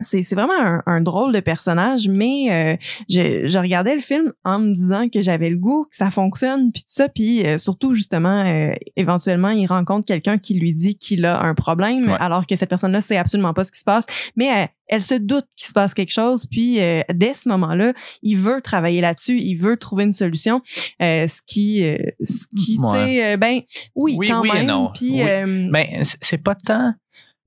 c'est 0.00 0.34
vraiment 0.34 0.58
un, 0.58 0.82
un, 0.86 1.00
drôle 1.00 1.32
de 1.32 1.40
personnage, 1.40 2.08
mais 2.08 2.48
euh, 2.50 2.76
je, 3.10 3.48
je, 3.48 3.58
regardais 3.58 3.94
le 3.94 4.00
film 4.00 4.32
en 4.44 4.60
me 4.60 4.72
disant 4.72 5.08
que 5.08 5.22
j'avais 5.22 5.50
le 5.50 5.56
goût, 5.56 5.86
que 5.90 5.96
ça 5.96 6.10
fonctionne, 6.10 6.70
puis 6.72 6.82
tout 6.82 6.92
ça, 6.92 7.08
puis 7.08 7.44
euh, 7.44 7.58
surtout 7.58 7.94
justement, 7.94 8.44
euh, 8.46 8.72
éventuellement, 8.96 9.50
il 9.50 9.66
rencontre 9.66 10.06
quelqu'un 10.06 10.38
qui 10.38 10.54
lui 10.54 10.72
dit 10.72 10.96
qu'il 10.96 11.24
a 11.26 11.42
un 11.42 11.54
problème, 11.54 12.16
alors 12.20 12.46
que 12.46 12.54
cette 12.54 12.68
personne-là 12.68 13.00
sait 13.00 13.16
absolument 13.16 13.54
pas 13.54 13.64
ce 13.64 13.72
qui 13.72 13.80
se 13.80 13.84
passe, 13.84 14.06
mais 14.36 14.68
elle, 14.86 15.02
se 15.02 15.14
doute 15.14 15.46
qu'il 15.56 15.66
se 15.66 15.72
passe 15.72 15.94
quelque 15.94 16.12
chose, 16.12 16.46
puis 16.50 16.78
dès 17.14 17.34
ce 17.34 17.48
moment-là, 17.48 17.92
il 18.22 18.36
veut 18.36 18.60
travailler 18.60 19.00
là-dessus, 19.00 19.38
il 19.38 19.56
veut 19.56 19.76
trouver 19.76 20.04
une 20.04 20.12
solution, 20.12 20.60
ce 21.00 21.40
qui, 21.46 21.82
ce 22.22 22.46
qui, 22.56 22.76
tu 22.76 22.92
sais, 22.92 23.36
ben 23.36 23.60
oui, 23.96 24.14
oui 24.16 24.28
quand 24.28 24.42
oui 24.42 24.50
même. 24.52 24.62
Et 24.62 24.66
non. 24.66 24.90
Puis, 24.94 25.20
ben, 25.20 25.86
c'est 26.02 26.42
pas 26.42 26.54
tant 26.54 26.94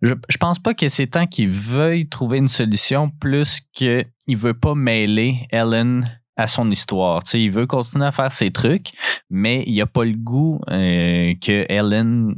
je, 0.01 0.13
je 0.29 0.37
pense 0.37 0.59
pas 0.59 0.73
que 0.73 0.89
c'est 0.89 1.07
tant 1.07 1.27
qu'il 1.27 1.49
veuille 1.49 2.07
trouver 2.07 2.37
une 2.37 2.47
solution 2.47 3.09
plus 3.09 3.61
qu'il 3.73 4.05
veut 4.27 4.53
pas 4.53 4.75
mêler 4.75 5.47
Ellen 5.51 6.20
à 6.41 6.47
son 6.47 6.69
histoire. 6.71 7.23
Tu 7.23 7.31
sais, 7.31 7.41
il 7.41 7.51
veut 7.51 7.67
continuer 7.67 8.05
à 8.05 8.11
faire 8.11 8.31
ses 8.31 8.51
trucs, 8.51 8.87
mais 9.29 9.63
il 9.67 9.79
a 9.79 9.85
pas 9.85 10.03
le 10.03 10.13
goût 10.13 10.59
euh, 10.71 11.33
que 11.39 11.65
Ellen, 11.69 12.33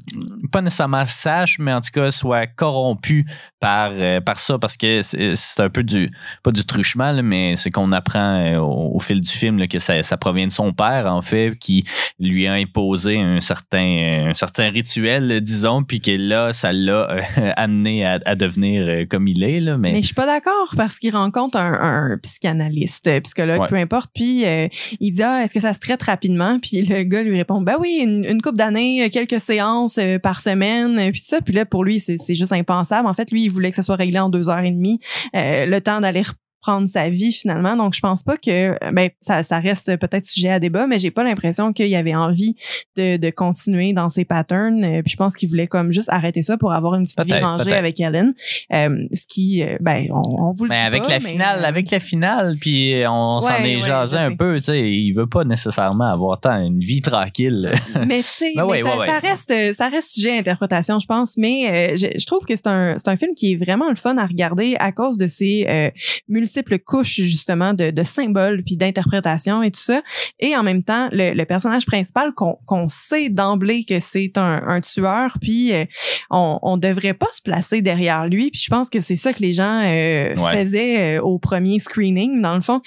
pas 0.51 0.61
nécessairement 0.61 1.05
sache, 1.07 1.57
mais 1.57 1.73
en 1.73 1.79
tout 1.79 1.91
cas 1.93 2.11
soit 2.11 2.45
corrompue 2.47 3.25
par, 3.59 3.91
euh, 3.93 4.19
par 4.19 4.39
ça, 4.39 4.59
parce 4.59 4.75
que 4.75 5.01
c'est 5.01 5.61
un 5.61 5.69
peu 5.69 5.83
du, 5.83 6.11
pas 6.43 6.51
du 6.51 6.65
truchement, 6.65 7.13
mais 7.23 7.55
c'est 7.55 7.69
qu'on 7.69 7.93
apprend 7.93 8.35
euh, 8.35 8.59
au, 8.59 8.99
fil 8.99 9.21
du 9.21 9.31
film 9.31 9.57
là, 9.57 9.67
que 9.67 9.79
ça, 9.79 10.03
ça, 10.03 10.17
provient 10.17 10.47
de 10.47 10.51
son 10.51 10.73
père, 10.73 11.05
en 11.07 11.21
fait, 11.21 11.55
qui 11.57 11.85
lui 12.19 12.45
a 12.47 12.53
imposé 12.53 13.19
un 13.19 13.39
certain, 13.39 14.27
un 14.29 14.33
certain 14.33 14.69
rituel, 14.69 15.39
disons, 15.41 15.83
puis 15.83 16.01
que 16.01 16.11
là, 16.11 16.51
ça 16.51 16.73
l'a 16.73 17.21
amené 17.55 18.05
à, 18.05 18.19
à, 18.25 18.35
devenir 18.35 19.07
comme 19.09 19.29
il 19.29 19.43
est. 19.43 19.61
Là, 19.61 19.77
mais... 19.77 19.93
mais 19.93 20.01
je 20.01 20.07
suis 20.07 20.15
pas 20.15 20.25
d'accord 20.25 20.73
parce 20.75 20.99
qu'il 20.99 21.15
rencontre 21.15 21.57
un, 21.57 22.11
un 22.11 22.17
psychanalyste, 22.17 23.09
psychologue, 23.23 23.69
peu 23.69 23.75
importe 23.75 23.92
puis 24.13 24.45
euh, 24.45 24.67
il 24.99 25.13
dit 25.13 25.23
ah, 25.23 25.43
est-ce 25.43 25.53
que 25.53 25.59
ça 25.59 25.73
se 25.73 25.79
traite 25.79 26.01
rapidement? 26.03 26.59
Puis 26.59 26.81
le 26.81 27.03
gars 27.03 27.21
lui 27.21 27.37
répond 27.37 27.61
ben 27.61 27.75
oui, 27.79 28.01
une, 28.03 28.41
couple 28.41 28.57
d'années, 28.57 29.09
quelques 29.11 29.39
séances 29.39 29.97
euh, 29.97 30.19
par 30.19 30.39
semaine, 30.39 31.11
puis 31.11 31.21
ça. 31.21 31.41
Puis 31.41 31.53
là 31.53 31.65
pour 31.65 31.83
lui 31.83 31.99
c'est 31.99 32.35
juste 32.35 32.53
impensable. 32.53 33.07
En 33.07 33.13
fait 33.13 33.31
lui 33.31 33.43
il 33.43 33.49
voulait 33.49 33.69
que 33.69 33.75
ça 33.75 33.83
soit 33.83 33.95
réglé 33.95 34.19
en 34.19 34.29
deux 34.29 34.49
heures 34.49 34.59
et 34.59 34.71
demie, 34.71 34.99
euh, 35.35 35.65
le 35.65 35.81
temps 35.81 36.01
d'aller 36.01 36.23
prendre 36.63 36.87
sa 36.87 37.09
vie 37.09 37.33
finalement. 37.33 37.75
Donc 37.75 37.93
je 37.93 37.99
pense 37.99 38.23
pas 38.23 38.37
que 38.37 38.77
ben 38.91 39.09
ça, 39.19 39.43
ça 39.43 39.59
reste 39.59 39.97
peut-être 39.97 40.25
sujet 40.25 40.49
à 40.49 40.59
débat, 40.59 40.87
mais 40.87 40.97
j'ai 40.97 41.11
pas 41.11 41.23
l'impression 41.23 41.73
qu'il 41.73 41.93
avait 41.93 42.15
envie 42.15 42.55
de, 42.95 43.17
de 43.17 43.29
continuer 43.29 43.91
dans 43.91 44.07
ses 44.07 44.23
patterns. 44.23 44.83
Euh, 44.83 45.01
puis 45.03 45.11
je 45.11 45.17
pense 45.17 45.35
qu'il 45.35 45.49
voulait 45.49 45.67
comme 45.67 45.91
juste 45.91 46.07
arrêter 46.09 46.41
ça 46.41 46.57
pour 46.57 46.71
avoir 46.71 46.95
une 46.95 47.03
petite 47.03 47.21
vie 47.25 47.33
rangée 47.33 47.73
avec 47.73 47.99
Ellen. 47.99 48.33
Euh, 48.73 49.05
ce 49.11 49.25
qui 49.27 49.61
euh, 49.61 49.77
ben 49.81 50.07
on, 50.11 50.21
on 50.21 50.51
vous 50.53 50.63
le 50.63 50.69
ben, 50.69 50.85
avec 50.85 51.05
la 51.07 51.19
finale, 51.19 51.63
euh, 51.63 51.67
avec 51.67 51.91
la 51.91 51.99
finale, 51.99 52.55
puis 52.61 53.03
on 53.09 53.41
s'en 53.41 53.57
est 53.57 53.75
ouais, 53.75 53.79
jasé 53.81 54.17
un 54.17 54.33
peu. 54.33 54.55
Tu 54.57 54.63
sais, 54.63 54.89
il 54.89 55.11
veut 55.11 55.27
pas 55.27 55.43
nécessairement 55.43 56.11
avoir 56.11 56.39
tant 56.39 56.63
une 56.63 56.79
vie 56.79 57.01
tranquille. 57.01 57.73
mais 58.07 58.19
tu 58.19 58.23
sais, 58.23 58.53
ben 58.55 58.83
ça, 58.83 59.05
ça, 59.05 59.19
reste 59.19 59.73
ça 59.73 59.89
reste 59.89 60.13
sujet 60.13 60.31
à 60.31 60.39
interprétation, 60.39 60.99
je 60.99 61.07
pense. 61.07 61.35
Mais 61.35 61.97
je, 61.97 62.07
je, 62.17 62.25
trouve 62.25 62.45
que 62.45 62.55
c'est 62.55 62.67
un 62.67 62.95
c'est 62.95 63.09
un 63.09 63.17
film 63.17 63.35
qui 63.35 63.51
est 63.51 63.55
vraiment 63.57 63.89
le 63.89 63.97
fun 63.97 64.17
à 64.17 64.25
regarder 64.25 64.77
à 64.79 64.93
cause 64.93 65.17
de 65.17 65.27
ses 65.27 65.91
multiples 66.29 66.52
multiples 66.53 66.79
couches 66.79 67.21
justement 67.21 67.73
de, 67.73 67.91
de 67.91 68.03
symboles 68.03 68.63
puis 68.63 68.77
d'interprétation 68.77 69.63
et 69.63 69.71
tout 69.71 69.81
ça. 69.81 70.01
Et 70.39 70.55
en 70.55 70.63
même 70.63 70.83
temps, 70.83 71.09
le, 71.11 71.33
le 71.33 71.45
personnage 71.45 71.85
principal 71.85 72.33
qu'on 72.33 72.87
sait 72.87 73.29
d'emblée 73.29 73.85
que 73.85 73.99
c'est 73.99 74.37
un, 74.37 74.61
un, 74.67 74.81
tueur, 74.81 75.37
puis 75.41 75.73
euh, 75.73 75.85
on, 76.29 76.59
on 76.61 76.77
devrait 76.77 77.13
pas 77.13 77.31
se 77.31 77.41
placer 77.41 77.81
derrière 77.81 78.27
lui. 78.27 78.51
Puis 78.51 78.61
je 78.65 78.69
pense 78.69 78.89
que 78.89 79.01
c'est 79.01 79.15
ça 79.15 79.33
que 79.33 79.41
les 79.41 79.53
gens 79.53 79.81
euh, 79.83 80.35
ouais. 80.35 80.51
faisaient 80.51 81.17
euh, 81.17 81.21
au 81.21 81.39
premier 81.39 81.79
screening, 81.79 82.41
dans 82.41 82.55
le 82.55 82.61
fond. 82.61 82.81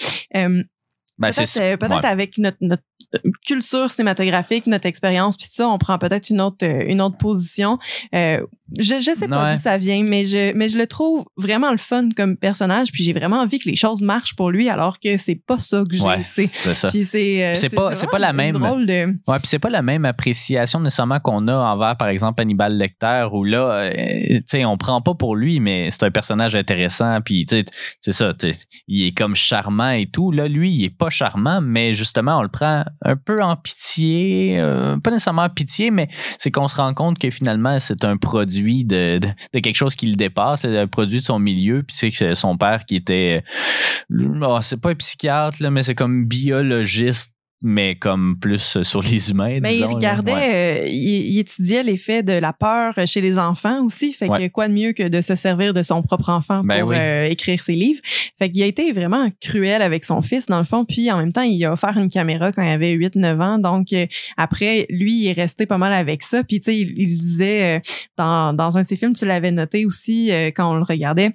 Ben, 1.18 1.30
peut-être 1.30 1.78
peut-être 1.78 2.02
ouais. 2.02 2.06
avec 2.06 2.36
notre, 2.36 2.58
notre, 2.60 2.82
culture 3.44 3.90
cinématographique, 3.90 4.66
notre 4.66 4.86
expérience, 4.86 5.36
puis 5.36 5.46
ça, 5.50 5.68
on 5.68 5.78
prend 5.78 5.98
peut-être 5.98 6.30
une 6.30 6.40
autre 6.40 6.64
une 6.64 7.00
autre 7.00 7.16
position. 7.16 7.78
Euh, 8.14 8.44
je 8.78 9.00
sais 9.00 9.28
pas 9.28 9.44
ouais. 9.44 9.54
d'où 9.54 9.60
ça 9.60 9.78
vient, 9.78 10.02
mais 10.02 10.24
je 10.24 10.52
mais 10.54 10.68
je 10.68 10.76
le 10.76 10.86
trouve 10.86 11.24
vraiment 11.36 11.70
le 11.70 11.76
fun 11.76 12.08
comme 12.16 12.36
personnage, 12.36 12.90
puis 12.90 13.04
j'ai 13.04 13.12
vraiment 13.12 13.40
envie 13.40 13.58
que 13.58 13.68
les 13.68 13.76
choses 13.76 14.02
marchent 14.02 14.34
pour 14.34 14.50
lui, 14.50 14.68
alors 14.68 14.98
que 14.98 15.16
c'est 15.18 15.36
pas 15.36 15.58
ça 15.58 15.84
que 15.88 15.96
j'ai. 15.96 16.02
Ouais, 16.02 16.24
c'est 16.30 16.48
ça. 16.48 16.88
Puis 16.88 17.04
c'est 17.04 17.44
euh, 17.44 17.54
c'est 17.54 17.70
pas 17.70 17.94
c'est 17.94 18.08
pas 18.08 18.18
la 18.18 18.32
même. 18.32 18.56
Drôle 18.56 18.86
de... 18.86 19.14
Ouais, 19.28 19.38
puis 19.38 19.46
c'est 19.46 19.58
pas 19.58 19.70
la 19.70 19.82
même 19.82 20.04
appréciation 20.04 20.80
nécessairement 20.80 21.20
qu'on 21.20 21.46
a 21.48 21.54
envers 21.54 21.96
par 21.96 22.08
exemple 22.08 22.42
Hannibal 22.42 22.76
Lecter 22.76 23.28
où 23.32 23.44
là, 23.44 23.70
euh, 23.72 23.90
tu 24.28 24.42
sais, 24.46 24.64
on 24.64 24.76
prend 24.76 25.00
pas 25.00 25.14
pour 25.14 25.36
lui, 25.36 25.60
mais 25.60 25.90
c'est 25.90 26.04
un 26.04 26.10
personnage 26.10 26.56
intéressant, 26.56 27.20
puis 27.24 27.44
tu 27.46 27.58
sais, 27.58 27.64
c'est 28.00 28.12
ça, 28.12 28.32
il 28.88 29.06
est 29.06 29.12
comme 29.12 29.36
charmant 29.36 29.90
et 29.90 30.06
tout. 30.06 30.32
Là, 30.32 30.48
lui, 30.48 30.70
il 30.72 30.84
est 30.84 30.96
pas 30.96 31.10
charmant, 31.10 31.60
mais 31.60 31.92
justement, 31.92 32.38
on 32.38 32.42
le 32.42 32.48
prend 32.48 32.84
un 33.02 33.16
peu 33.16 33.42
en 33.42 33.56
pitié, 33.56 34.58
euh, 34.58 34.96
pas 34.98 35.10
nécessairement 35.10 35.42
en 35.42 35.48
pitié, 35.48 35.90
mais 35.90 36.08
c'est 36.38 36.50
qu'on 36.50 36.68
se 36.68 36.76
rend 36.76 36.94
compte 36.94 37.18
que 37.18 37.30
finalement, 37.30 37.78
c'est 37.78 38.04
un 38.04 38.16
produit 38.16 38.84
de, 38.84 39.18
de, 39.18 39.60
quelque 39.60 39.76
chose 39.76 39.94
qui 39.94 40.06
le 40.06 40.16
dépasse, 40.16 40.62
c'est 40.62 40.78
un 40.78 40.86
produit 40.86 41.20
de 41.20 41.24
son 41.24 41.38
milieu, 41.38 41.82
puis 41.82 41.96
c'est 41.96 42.10
que 42.10 42.34
son 42.34 42.56
père 42.56 42.84
qui 42.84 42.96
était, 42.96 43.42
oh, 44.10 44.58
c'est 44.62 44.80
pas 44.80 44.90
un 44.90 44.94
psychiatre, 44.94 45.62
là, 45.62 45.70
mais 45.70 45.82
c'est 45.82 45.94
comme 45.94 46.26
biologiste 46.26 47.35
mais 47.62 47.94
comme 47.94 48.38
plus 48.38 48.82
sur 48.82 49.00
les 49.00 49.30
humains. 49.30 49.58
Mais 49.62 49.70
disons, 49.70 49.90
il 49.90 49.94
regardait, 49.94 50.32
ouais. 50.32 50.84
euh, 50.84 50.88
il, 50.88 51.32
il, 51.32 51.38
étudiait 51.38 51.82
l'effet 51.82 52.22
de 52.22 52.34
la 52.34 52.52
peur 52.52 52.94
chez 53.06 53.20
les 53.20 53.38
enfants 53.38 53.82
aussi. 53.84 54.12
Fait 54.12 54.28
ouais. 54.28 54.48
que 54.48 54.52
quoi 54.52 54.68
de 54.68 54.74
mieux 54.74 54.92
que 54.92 55.08
de 55.08 55.22
se 55.22 55.36
servir 55.36 55.72
de 55.72 55.82
son 55.82 56.02
propre 56.02 56.28
enfant 56.28 56.62
ben 56.62 56.80
pour 56.80 56.90
oui. 56.90 56.96
euh, 56.98 57.24
écrire 57.24 57.62
ses 57.62 57.74
livres? 57.74 58.00
Fait 58.38 58.50
qu'il 58.50 58.62
a 58.62 58.66
été 58.66 58.92
vraiment 58.92 59.30
cruel 59.40 59.80
avec 59.80 60.04
son 60.04 60.20
fils, 60.20 60.46
dans 60.46 60.58
le 60.58 60.66
fond. 60.66 60.84
Puis 60.84 61.10
en 61.10 61.18
même 61.18 61.32
temps, 61.32 61.42
il 61.42 61.64
a 61.64 61.72
offert 61.72 61.96
une 61.96 62.10
caméra 62.10 62.52
quand 62.52 62.62
il 62.62 62.68
avait 62.68 62.94
8-9 62.94 63.40
ans. 63.42 63.58
Donc 63.58 63.92
euh, 63.92 64.06
après, 64.36 64.86
lui, 64.90 65.22
il 65.22 65.28
est 65.28 65.32
resté 65.32 65.64
pas 65.64 65.78
mal 65.78 65.94
avec 65.94 66.22
ça. 66.22 66.44
Puis 66.44 66.60
tu 66.60 66.64
sais, 66.66 66.78
il, 66.78 66.92
il, 66.96 67.18
disait 67.18 67.80
dans, 68.18 68.52
dans 68.52 68.76
un 68.76 68.82
de 68.82 68.86
ses 68.86 68.96
films, 68.96 69.14
tu 69.14 69.24
l'avais 69.24 69.50
noté 69.50 69.86
aussi 69.86 70.30
quand 70.54 70.72
on 70.72 70.76
le 70.76 70.82
regardait 70.82 71.32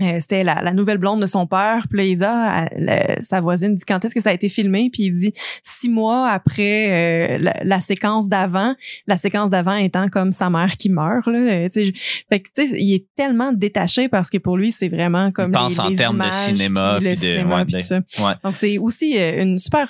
euh, 0.00 0.18
c'était 0.20 0.44
la, 0.44 0.62
la, 0.62 0.72
nouvelle 0.72 0.98
blonde 0.98 1.20
de 1.20 1.26
son 1.26 1.46
père. 1.46 1.86
Puis 1.90 1.98
là, 1.98 2.04
il 2.04 2.18
dit, 2.18 2.24
ah, 2.24 2.68
la, 2.76 3.20
sa 3.20 3.40
voisine 3.40 3.74
dit 3.74 3.84
quand 3.86 4.04
est-ce 4.04 4.14
que 4.14 4.20
ça 4.20 4.30
a 4.30 4.32
été 4.32 4.48
filmé? 4.48 4.90
Puis 4.92 5.04
il 5.04 5.12
dit 5.12 5.32
six 5.62 5.88
mois 5.88 6.28
après 6.28 7.36
euh, 7.36 7.38
la, 7.38 7.54
la, 7.62 7.80
séquence 7.80 8.28
d'avant. 8.28 8.74
La 9.06 9.18
séquence 9.18 9.50
d'avant 9.50 9.76
étant 9.76 10.08
comme 10.08 10.32
sa 10.32 10.50
mère 10.50 10.76
qui 10.76 10.88
meurt. 10.88 11.26
Là, 11.26 11.38
euh, 11.38 11.68
fait 11.68 12.40
que 12.40 12.48
tu 12.54 12.68
sais, 12.68 12.80
il 12.80 12.94
est 12.94 13.06
tellement 13.16 13.52
détaché 13.52 14.08
parce 14.08 14.30
que 14.30 14.38
pour 14.38 14.56
lui, 14.56 14.72
c'est 14.72 14.88
vraiment 14.88 15.30
comme 15.30 15.50
il 15.50 15.52
pense 15.52 15.72
les, 15.72 15.80
en 15.80 15.88
les 15.88 15.96
termes 15.96 16.16
images, 16.16 16.50
de 16.50 16.56
cinéma, 16.56 16.96
puis 16.98 17.04
le 17.04 17.14
puis 17.14 17.20
de, 17.20 17.26
cinéma, 17.26 17.56
ouais, 17.56 17.64
puis 17.64 17.74
de, 17.74 17.78
tout 17.78 17.84
ça. 17.84 17.96
Ouais. 17.96 18.34
Donc 18.44 18.56
c'est 18.56 18.78
aussi 18.78 19.16
une 19.18 19.58
super 19.58 19.88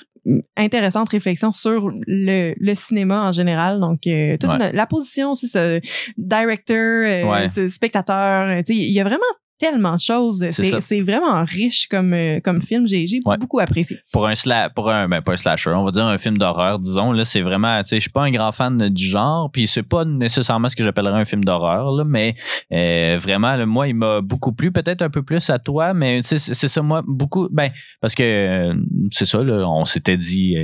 intéressante 0.57 1.09
réflexion 1.09 1.51
sur 1.51 1.91
le, 2.07 2.53
le 2.57 2.75
cinéma 2.75 3.29
en 3.29 3.31
général. 3.31 3.79
Donc 3.79 4.05
euh, 4.07 4.37
toute 4.37 4.49
ouais. 4.49 4.71
la 4.71 4.85
position, 4.85 5.33
c'est 5.33 5.47
ce 5.47 5.79
directeur, 6.17 7.29
ouais. 7.29 7.49
ce 7.49 7.69
spectateur. 7.69 8.49
Tu 8.63 8.73
sais, 8.73 8.79
il 8.79 8.91
y 8.91 8.99
a 8.99 9.03
vraiment 9.03 9.23
tellement 9.59 9.95
de 9.95 9.99
choses. 9.99 10.45
C'est 10.51 11.01
vraiment 11.01 11.43
riche 11.43 11.87
comme, 11.87 12.13
euh, 12.13 12.39
comme 12.43 12.61
film. 12.61 12.87
J'ai 12.87 13.05
ouais. 13.25 13.37
beaucoup 13.37 13.59
apprécié. 13.59 13.99
Pour 14.11 14.25
un, 14.27 14.35
sla 14.35 14.69
pour 14.69 14.89
un, 14.89 15.07
ben 15.07 15.21
pas 15.21 15.33
un 15.33 15.37
slasher, 15.37 15.71
on 15.71 15.83
va 15.83 15.91
dire 15.91 16.05
un 16.05 16.17
film 16.17 16.37
d'horreur, 16.37 16.79
disons, 16.79 17.11
là, 17.11 17.25
c'est 17.25 17.41
vraiment, 17.41 17.81
tu 17.83 17.89
sais, 17.89 17.95
je 17.97 18.01
suis 18.01 18.09
pas 18.09 18.23
un 18.23 18.31
grand 18.31 18.51
fan 18.51 18.89
du 18.89 19.05
genre, 19.05 19.51
puis 19.51 19.67
c'est 19.67 19.83
pas 19.83 20.05
nécessairement 20.05 20.69
ce 20.69 20.75
que 20.75 20.83
j'appellerais 20.83 21.19
un 21.19 21.25
film 21.25 21.43
d'horreur, 21.43 21.91
là, 21.91 22.03
mais 22.05 22.33
euh, 22.71 23.17
vraiment, 23.21 23.55
là, 23.55 23.65
moi, 23.65 23.87
il 23.87 23.95
m'a 23.95 24.21
beaucoup 24.21 24.53
plu, 24.53 24.71
peut-être 24.71 25.01
un 25.01 25.09
peu 25.09 25.23
plus 25.23 25.49
à 25.49 25.59
toi, 25.59 25.93
mais 25.93 26.21
c'est 26.21 26.39
ça, 26.39 26.81
moi, 26.81 27.03
beaucoup, 27.05 27.49
ben, 27.51 27.69
parce 28.01 28.15
que 28.15 28.23
euh, 28.23 28.73
c'est 29.11 29.25
ça, 29.25 29.43
là, 29.43 29.67
on 29.67 29.85
s'était 29.85 30.17
dit 30.17 30.55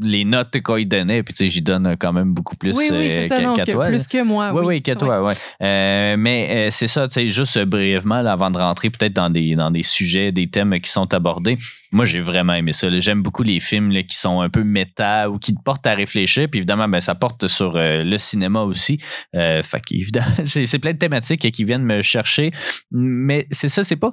les 0.00 0.24
notes 0.24 0.60
qu'il 0.60 0.88
donnait. 0.88 1.22
Puis, 1.22 1.34
tu 1.34 1.44
sais, 1.44 1.50
j'y 1.50 1.62
donne 1.62 1.96
quand 1.98 2.12
même 2.12 2.32
beaucoup 2.32 2.56
plus 2.56 2.76
oui, 2.76 2.88
oui, 2.90 2.98
euh, 3.00 3.28
ça, 3.28 3.40
non, 3.40 3.54
qu'à 3.54 3.64
que 3.64 3.72
toi. 3.72 3.86
plus 3.88 4.06
que 4.06 4.22
moi. 4.22 4.52
Oui, 4.52 4.62
oui, 4.64 4.82
que 4.82 4.92
toi, 4.92 5.22
ouais. 5.22 5.34
Euh, 5.62 6.16
mais 6.18 6.48
euh, 6.50 6.70
c'est 6.70 6.88
ça, 6.88 7.08
tu 7.08 7.14
sais, 7.14 7.28
juste 7.28 7.56
euh, 7.56 7.64
brièvement, 7.64 8.22
là, 8.22 8.32
avant 8.32 8.50
de 8.50 8.58
rentrer 8.58 8.90
peut-être 8.90 9.14
dans 9.14 9.30
des, 9.30 9.54
dans 9.54 9.70
des 9.70 9.82
sujets, 9.82 10.32
des 10.32 10.48
thèmes 10.48 10.78
qui 10.80 10.90
sont 10.90 11.12
abordés. 11.14 11.58
Moi, 11.90 12.04
j'ai 12.04 12.20
vraiment 12.20 12.52
aimé 12.52 12.72
ça. 12.72 12.88
J'aime 12.98 13.22
beaucoup 13.22 13.42
les 13.42 13.60
films 13.60 13.90
là, 13.90 14.02
qui 14.02 14.16
sont 14.16 14.40
un 14.40 14.50
peu 14.50 14.62
méta 14.62 15.30
ou 15.30 15.38
qui 15.38 15.54
te 15.54 15.62
portent 15.62 15.86
à 15.86 15.94
réfléchir. 15.94 16.48
Puis 16.50 16.58
évidemment, 16.58 16.86
ben, 16.86 17.00
ça 17.00 17.14
porte 17.14 17.46
sur 17.48 17.76
euh, 17.76 18.04
le 18.04 18.18
cinéma 18.18 18.60
aussi. 18.62 19.00
Euh, 19.34 19.62
fait 19.62 19.80
qu'évidemment, 19.80 20.26
c'est, 20.44 20.66
c'est 20.66 20.78
plein 20.78 20.92
de 20.92 20.98
thématiques 20.98 21.50
qui 21.50 21.64
viennent 21.64 21.84
me 21.84 22.02
chercher. 22.02 22.50
Mais 22.90 23.46
c'est 23.50 23.68
ça, 23.68 23.84
c'est 23.84 23.96
pas, 23.96 24.12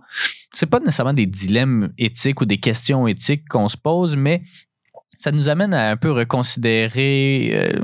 c'est 0.54 0.68
pas 0.68 0.80
nécessairement 0.80 1.14
des 1.14 1.26
dilemmes 1.26 1.90
éthiques 1.98 2.40
ou 2.40 2.46
des 2.46 2.58
questions 2.58 3.08
éthiques 3.08 3.44
qu'on 3.50 3.68
se 3.68 3.78
pose, 3.78 4.16
mais 4.16 4.42
ça 5.18 5.32
nous 5.32 5.50
amène 5.50 5.74
à 5.74 5.92
un 5.92 5.98
peu 5.98 6.12
reconsidérer. 6.12 7.52
euh, 7.54 7.80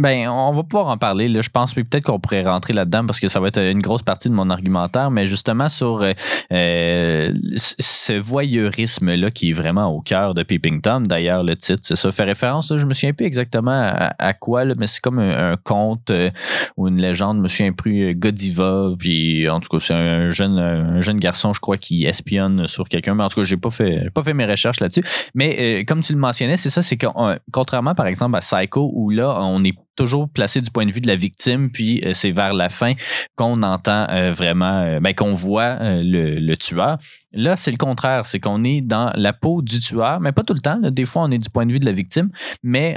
ben, 0.00 0.28
on 0.28 0.54
va 0.54 0.62
pouvoir 0.62 0.88
en 0.88 0.98
parler, 0.98 1.28
là, 1.28 1.40
je 1.40 1.50
pense. 1.50 1.74
Peut-être 1.74 2.04
qu'on 2.04 2.20
pourrait 2.20 2.42
rentrer 2.42 2.72
là-dedans 2.72 3.06
parce 3.06 3.20
que 3.20 3.28
ça 3.28 3.40
va 3.40 3.48
être 3.48 3.60
une 3.60 3.80
grosse 3.80 4.02
partie 4.02 4.28
de 4.28 4.34
mon 4.34 4.50
argumentaire, 4.50 5.10
mais 5.10 5.26
justement 5.26 5.68
sur 5.68 6.02
euh, 6.02 6.12
euh, 6.52 7.32
ce 7.56 8.12
voyeurisme-là 8.12 9.30
qui 9.30 9.50
est 9.50 9.52
vraiment 9.52 9.86
au 9.88 10.00
cœur 10.00 10.34
de 10.34 10.42
Peeping 10.42 10.80
Tom. 10.80 11.06
D'ailleurs, 11.06 11.42
le 11.42 11.56
titre, 11.56 11.80
c'est 11.82 11.96
ça, 11.96 12.10
fait 12.10 12.24
référence. 12.24 12.70
Là, 12.70 12.78
je 12.78 12.86
me 12.86 12.94
souviens 12.94 13.12
plus 13.12 13.26
exactement 13.26 13.92
à, 14.18 14.32
quoi, 14.34 14.64
là, 14.64 14.74
mais 14.76 14.86
c'est 14.86 15.00
comme 15.00 15.18
un, 15.18 15.56
conte 15.62 16.10
euh, 16.10 16.30
ou 16.76 16.88
une 16.88 17.00
légende. 17.00 17.38
Je 17.38 17.42
me 17.42 17.48
souviens 17.48 17.72
plus 17.72 18.10
euh, 18.10 18.14
Godiva. 18.14 18.90
Puis 18.98 19.48
en 19.48 19.60
tout 19.60 19.68
cas, 19.68 19.80
c'est 19.80 19.94
un 19.94 20.30
jeune, 20.30 20.58
un 20.58 21.00
jeune 21.00 21.18
garçon, 21.18 21.52
je 21.52 21.60
crois, 21.60 21.76
qui 21.76 22.06
espionne 22.06 22.66
sur 22.66 22.88
quelqu'un. 22.88 23.14
Mais 23.14 23.24
en 23.24 23.28
tout 23.28 23.40
cas, 23.40 23.44
j'ai 23.44 23.56
pas 23.56 23.70
fait, 23.70 24.10
pas 24.10 24.22
fait 24.22 24.34
mes 24.34 24.46
recherches 24.46 24.80
là-dessus. 24.80 25.04
Mais 25.34 25.80
euh, 25.80 25.84
comme 25.86 26.00
tu 26.00 26.12
le 26.12 26.18
mentionnais, 26.18 26.56
c'est 26.56 26.70
ça, 26.70 26.82
c'est 26.82 26.96
que 26.96 27.06
euh, 27.06 27.36
contrairement 27.52 27.94
par 27.94 28.06
exemple 28.06 28.36
à 28.36 28.40
Psycho, 28.40 28.90
où 28.94 29.10
là, 29.10 29.36
on 29.40 29.64
est 29.64 29.74
toujours 29.96 30.28
placé 30.28 30.60
du 30.60 30.70
point 30.70 30.86
de 30.86 30.92
vue 30.92 31.00
de 31.00 31.08
la 31.08 31.16
victime, 31.16 31.70
puis 31.70 32.02
euh, 32.04 32.12
c'est 32.14 32.32
vers 32.32 32.54
la 32.54 32.68
fin 32.68 32.94
qu'on 33.36 33.62
entend 33.62 34.06
euh, 34.10 34.32
vraiment, 34.32 34.80
euh, 34.80 35.00
ben, 35.00 35.14
qu'on 35.14 35.32
voit 35.32 35.76
le, 35.80 36.54
tueur. 36.54 36.98
Là, 37.32 37.56
c'est 37.56 37.70
le 37.70 37.76
contraire, 37.76 38.26
c'est 38.26 38.40
qu'on 38.40 38.64
est 38.64 38.80
dans 38.80 39.12
la 39.14 39.32
peau 39.32 39.62
du 39.62 39.78
tueur, 39.78 40.20
mais 40.20 40.32
pas 40.32 40.42
tout 40.42 40.54
le 40.54 40.60
temps. 40.60 40.78
Des 40.82 41.04
fois, 41.04 41.22
on 41.22 41.30
est 41.30 41.38
du 41.38 41.48
point 41.48 41.64
de 41.64 41.72
vue 41.72 41.78
de 41.78 41.86
la 41.86 41.92
victime, 41.92 42.30
mais 42.62 42.96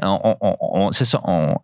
c'est 0.91 1.06
ça, 1.06 1.21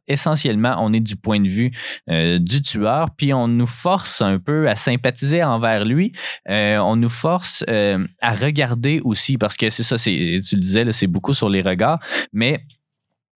essentiellement, 0.07 0.75
on 0.79 0.93
est 0.93 0.99
du 0.99 1.15
point 1.15 1.39
de 1.39 1.47
vue 1.47 1.71
du 2.07 2.61
tueur, 2.61 3.09
puis 3.17 3.33
on 3.33 3.47
nous 3.47 3.65
force 3.65 4.21
un 4.21 4.37
peu 4.37 4.69
à 4.69 4.75
sympathiser 4.75 5.43
envers 5.43 5.83
lui. 5.83 6.11
On 6.47 6.95
nous 6.95 7.09
force 7.09 7.63
à 7.67 8.33
regarder 8.33 9.01
aussi, 9.03 9.37
parce 9.37 9.57
que 9.57 9.69
c'est 9.69 9.83
ça, 9.83 9.97
c'est, 9.97 10.39
tu 10.47 10.55
le 10.55 10.61
disais, 10.61 10.91
c'est 10.91 11.07
beaucoup 11.07 11.33
sur 11.33 11.49
les 11.49 11.61
regards, 11.61 11.99
mais 12.31 12.63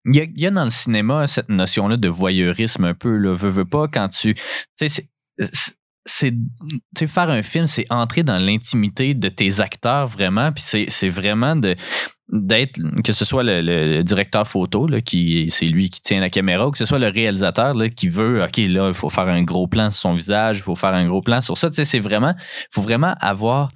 il 0.06 0.32
y, 0.36 0.46
a, 0.46 0.52
dans 0.52 0.66
le 0.66 0.70
cinéma 0.70 1.28
cette 1.28 1.50
notion-là 1.50 1.98
de 1.98 2.10
voyeurisme 2.10 2.84
un 2.86 2.94
peu, 2.94 3.16
là, 3.16 3.34
veux, 3.34 3.50
veux 3.50 3.66
pas, 3.66 3.88
quand 3.88 4.10
tu. 4.10 4.34
Tu 4.34 4.88
sais, 4.88 5.08
c'est- 6.06 6.34
faire 7.08 7.30
un 7.30 7.42
film, 7.42 7.66
c'est 7.66 7.86
entrer 7.90 8.24
dans 8.24 8.38
l'intimité 8.38 9.14
de 9.14 9.30
tes 9.30 9.62
acteurs 9.62 10.08
vraiment, 10.08 10.52
puis 10.52 10.64
c'est 10.88 11.10
vraiment 11.10 11.56
de 11.56 11.76
d'être 12.30 12.80
que 13.04 13.12
ce 13.14 13.26
soit 13.26 13.44
le, 13.44 14.02
directeur 14.02 14.48
photo 14.48 14.88
là, 14.88 15.02
qui 15.02 15.48
c'est 15.50 15.66
lui 15.66 15.90
qui 15.90 16.02
tient 16.02 16.20
la 16.20 16.30
caméra 16.30 16.68
ou 16.68 16.72
que 16.72 16.78
ce 16.78 16.86
soit 16.86 16.98
le 16.98 17.10
réalisateur 17.10 17.74
là, 17.76 17.90
qui 17.90 18.08
veut 18.08 18.42
ok 18.42 18.58
là 18.58 18.88
il 18.88 18.94
faut 18.94 19.10
faire 19.10 19.28
un 19.28 19.44
gros 19.44 19.68
plan 19.68 19.92
sur 19.92 20.02
son 20.02 20.14
visage 20.16 20.58
il 20.60 20.62
faut 20.64 20.76
faire 20.76 20.94
un 20.94 21.06
gros 21.06 21.22
plan 21.22 21.42
sur 21.42 21.58
ça 21.58 21.70
tu 21.70 21.76
sais 21.76 21.86
c'est 21.86 22.00
vraiment 22.00 22.34
faut 22.72 22.82
vraiment 22.82 23.14
avoir 23.20 23.70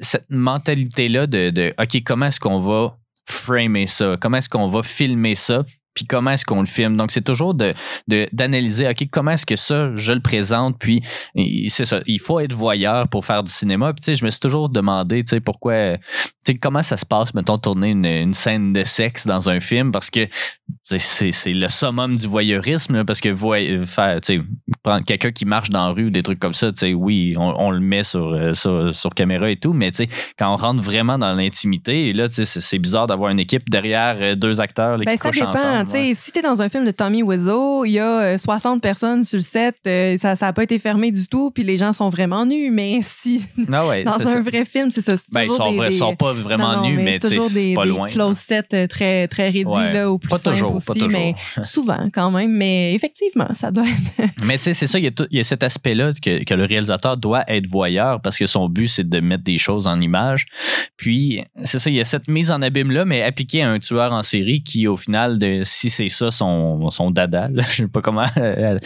cette 0.00 0.30
mentalité 0.30 1.08
là 1.08 1.26
de 1.26 1.74
ok 1.76 2.02
comment 2.04 2.26
est-ce 2.26 2.40
qu'on 2.40 2.60
va 2.60 2.96
framer 3.28 3.86
ça? 3.86 4.16
Comment 4.20 4.38
est-ce 4.38 4.48
qu'on 4.48 4.68
va 4.68 4.82
filmer 4.82 5.34
ça? 5.34 5.64
Puis 5.94 6.06
comment 6.06 6.30
est-ce 6.30 6.46
qu'on 6.46 6.60
le 6.60 6.66
filme? 6.66 6.96
Donc, 6.96 7.10
c'est 7.10 7.20
toujours 7.20 7.54
de 7.54 7.74
d'analyser, 8.32 8.88
OK, 8.88 9.08
comment 9.10 9.32
est-ce 9.32 9.44
que 9.44 9.56
ça, 9.56 9.94
je 9.94 10.14
le 10.14 10.20
présente, 10.20 10.78
puis 10.78 11.02
c'est 11.68 11.84
ça, 11.84 12.00
il 12.06 12.18
faut 12.18 12.40
être 12.40 12.54
voyeur 12.54 13.08
pour 13.08 13.26
faire 13.26 13.44
du 13.44 13.52
cinéma. 13.52 13.92
Puis, 13.92 14.02
tu 14.02 14.06
sais, 14.06 14.16
je 14.16 14.24
me 14.24 14.30
suis 14.30 14.40
toujours 14.40 14.70
demandé, 14.70 15.22
tu 15.22 15.28
sais, 15.28 15.40
pourquoi, 15.40 15.98
tu 16.44 16.52
sais, 16.52 16.58
comment 16.58 16.82
ça 16.82 16.96
se 16.96 17.06
passe, 17.06 17.34
mettons, 17.34 17.58
tourner 17.58 17.90
une, 17.90 18.04
une 18.06 18.32
scène 18.34 18.72
de 18.72 18.84
sexe 18.84 19.26
dans 19.26 19.48
un 19.50 19.60
film, 19.60 19.92
parce 19.92 20.10
que 20.10 20.26
c'est- 20.84 21.52
le 21.52 21.68
summum 21.68 22.16
du 22.16 22.26
voyeurisme, 22.26 22.96
là, 22.96 23.04
parce 23.04 23.20
que 23.20 23.28
voy- 23.28 23.86
faire, 23.86 24.20
tu 24.20 24.36
sais, 24.36 24.42
prendre 24.82 25.04
quelqu'un 25.04 25.30
qui 25.30 25.44
marche 25.44 25.70
dans 25.70 25.86
la 25.86 25.92
rue 25.92 26.06
ou 26.06 26.10
des 26.10 26.22
trucs 26.22 26.40
comme 26.40 26.54
ça, 26.54 26.72
tu 26.72 26.80
sais, 26.80 26.94
oui, 26.94 27.34
on, 27.38 27.54
on 27.58 27.70
le 27.70 27.80
met 27.80 28.02
sur, 28.02 28.26
euh, 28.32 28.52
sur, 28.52 28.94
sur 28.94 29.10
caméra 29.14 29.50
et 29.50 29.56
tout, 29.56 29.72
mais 29.72 29.90
tu 29.90 29.98
sais, 29.98 30.08
quand 30.38 30.52
on 30.52 30.56
rentre 30.56 30.82
vraiment 30.82 31.18
dans 31.18 31.34
l'intimité, 31.34 32.12
là, 32.12 32.26
c'est- 32.28 32.78
bizarre 32.82 33.06
d'avoir 33.06 33.30
une 33.30 33.38
équipe 33.38 33.68
derrière 33.70 34.16
euh, 34.20 34.34
deux 34.34 34.60
acteurs 34.60 34.96
là, 34.98 35.04
Ben, 35.04 35.12
qui 35.12 35.18
ça 35.18 35.30
dépend. 35.30 35.50
ensemble. 35.50 35.84
Tu 35.86 35.90
sais, 35.92 36.14
Si 36.14 36.32
tu 36.32 36.38
es 36.40 36.42
dans 36.42 36.60
un 36.62 36.68
film 36.68 36.84
de 36.84 36.90
Tommy 36.90 37.22
Wiseau, 37.22 37.84
il 37.84 37.92
y 37.92 37.98
a 38.00 38.20
euh, 38.20 38.38
60 38.38 38.80
personnes 38.82 39.22
sur 39.24 39.36
le 39.36 39.42
set, 39.42 39.76
euh, 39.86 40.16
ça 40.18 40.34
n'a 40.40 40.52
pas 40.52 40.64
été 40.64 40.78
fermé 40.78 41.10
du 41.12 41.28
tout, 41.28 41.50
puis 41.52 41.62
les 41.62 41.76
gens 41.76 41.92
sont 41.92 42.08
vraiment 42.10 42.44
nus. 42.44 42.70
Mais 42.70 43.00
si 43.02 43.42
Ah 43.72 43.86
ouais, 43.86 44.02
dans 44.04 44.14
un 44.14 44.18
ça. 44.24 44.40
vrai 44.40 44.64
film, 44.64 44.90
c'est 44.90 45.00
ça. 45.00 45.16
c'est 45.16 45.32
Ben, 45.32 45.42
ils 45.44 45.50
sont, 45.50 45.72
des- 45.78 45.90
sont 45.92 46.16
pas 46.16 46.31
vraiment 46.40 46.72
Non, 46.76 46.82
non, 46.82 46.88
nus, 46.90 47.02
mais, 47.02 47.18
toujours 47.18 47.44
c'est 47.44 47.54
des, 47.62 47.74
pas 47.74 47.84
des 47.84 47.90
loin. 47.90 48.08
close 48.08 48.36
sets 48.38 48.62
euh, 48.74 48.86
très, 48.86 49.28
très 49.28 49.44
réduits 49.50 49.64
Ouais. 49.72 49.92
là, 49.92 50.10
ou 50.10 50.18
plus 50.18 50.28
Pas 50.28 50.38
toujours, 50.38 50.74
aussi, 50.76 50.86
pas 50.86 50.94
toujours. 50.94 51.10
mais 51.10 51.34
souvent 51.62 52.08
quand 52.12 52.30
même. 52.30 52.52
Mais 52.52 52.94
effectivement, 52.94 53.48
ça 53.54 53.70
doit 53.70 53.84
être. 53.84 54.30
Mais 54.44 54.56
tu 54.58 54.64
sais, 54.64 54.74
c'est 54.74 54.86
ça, 54.86 54.98
il 54.98 55.04
y, 55.04 55.08
a 55.08 55.10
tout- 55.10 55.26
il 55.30 55.36
y 55.36 55.40
a 55.40 55.44
cet 55.44 55.62
aspect-là 55.62 56.12
que, 56.20 56.44
que 56.44 56.54
le 56.54 56.64
réalisateur 56.64 57.16
doit 57.16 57.44
être 57.48 57.66
voyeur 57.66 58.20
parce 58.20 58.38
que 58.38 58.46
son 58.46 58.68
but, 58.68 58.88
c'est 58.88 59.08
de 59.08 59.20
mettre 59.20 59.44
des 59.44 59.58
choses 59.58 59.86
en 59.86 60.00
image. 60.00 60.46
Puis, 60.96 61.42
c'est 61.64 61.78
ça, 61.78 61.90
il 61.90 61.96
y 61.96 62.00
a 62.00 62.04
cette 62.04 62.28
mise 62.28 62.50
en 62.50 62.62
abîme-là, 62.62 63.04
mais 63.04 63.22
appliquée 63.22 63.62
à 63.62 63.70
un 63.70 63.78
tueur 63.78 64.12
en 64.12 64.22
série 64.22 64.62
qui, 64.62 64.86
au 64.86 64.96
final, 64.96 65.38
de, 65.38 65.62
si 65.64 65.90
c'est 65.90 66.08
ça 66.08 66.30
son, 66.30 66.90
son 66.90 67.10
dada, 67.10 67.48
là, 67.52 67.62
je 67.70 67.82
sais 67.82 67.88
pas 67.88 68.00
comment, 68.00 68.24
euh, 68.36 68.76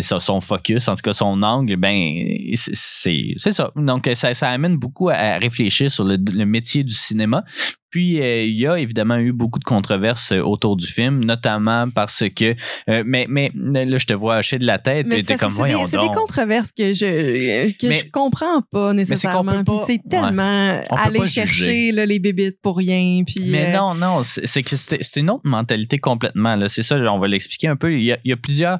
son 0.00 0.40
focus, 0.40 0.88
en 0.88 0.94
tout 0.94 1.02
cas 1.02 1.12
son 1.12 1.42
angle, 1.42 1.76
ben, 1.76 2.14
c'est- 2.54 3.34
ça. 3.36 3.70
Donc, 3.76 4.08
ça, 4.14 4.34
ça 4.34 4.48
amène 4.50 4.76
beaucoup 4.76 5.08
à, 5.08 5.14
à 5.14 5.38
réfléchir 5.38 5.90
sur 5.90 6.04
le, 6.04 6.16
le 6.16 6.44
métier 6.44 6.84
du 6.84 6.89
cinéma. 6.94 7.44
Puis, 7.90 8.20
euh, 8.20 8.44
il 8.44 8.56
y 8.56 8.68
a 8.68 8.78
évidemment 8.78 9.16
eu 9.16 9.32
beaucoup 9.32 9.58
de 9.58 9.64
controverses 9.64 10.30
euh, 10.30 10.40
autour 10.42 10.76
du 10.76 10.86
film, 10.86 11.24
notamment 11.24 11.90
parce 11.90 12.22
que. 12.36 12.54
euh, 12.88 13.02
mais, 13.04 13.26
mais 13.28 13.50
là, 13.54 13.98
je 13.98 14.06
te 14.06 14.14
vois 14.14 14.36
hacher 14.36 14.58
de 14.58 14.64
la 14.66 14.78
tête. 14.78 15.06
Mais 15.08 15.16
et 15.16 15.22
c'est 15.22 15.34
t'es 15.34 15.36
comme, 15.36 15.50
c'est 15.50 15.56
des, 15.56 15.72
voyons 15.72 15.86
c'est 15.88 15.96
des 15.98 16.06
donc. 16.06 16.14
controverses 16.14 16.70
que 16.70 16.94
je 16.94 17.72
que 17.72 17.86
Mais- 17.88 17.98
je 17.98 18.10
comprends 18.12 18.62
pas 18.70 18.92
nécessairement. 18.92 19.64
c'est 19.86 20.00
tellement 20.08 20.80
aller 20.90 21.26
chercher 21.26 21.90
là, 21.90 22.06
les 22.06 22.20
bébites 22.20 22.60
pour 22.62 22.76
rien. 22.76 23.22
Puis 23.26 23.42
Mais 23.48 23.74
euh, 23.74 23.76
non, 23.76 23.94
non, 23.96 24.22
c'est 24.22 24.46
c'est 24.46 24.62
que 24.62 24.70
c'est 24.76 25.02
c'est 25.02 25.18
une 25.20 25.30
autre 25.30 25.42
mentalité 25.44 25.98
complètement. 25.98 26.54
là. 26.54 26.68
C'est 26.68 26.82
ça, 26.82 26.96
on 26.96 27.18
va 27.18 27.26
l'expliquer 27.26 27.66
un 27.66 27.76
peu. 27.76 27.92
Il 27.92 28.02
y, 28.04 28.12
a, 28.12 28.18
il 28.24 28.30
y 28.30 28.32
a 28.32 28.36
plusieurs 28.36 28.78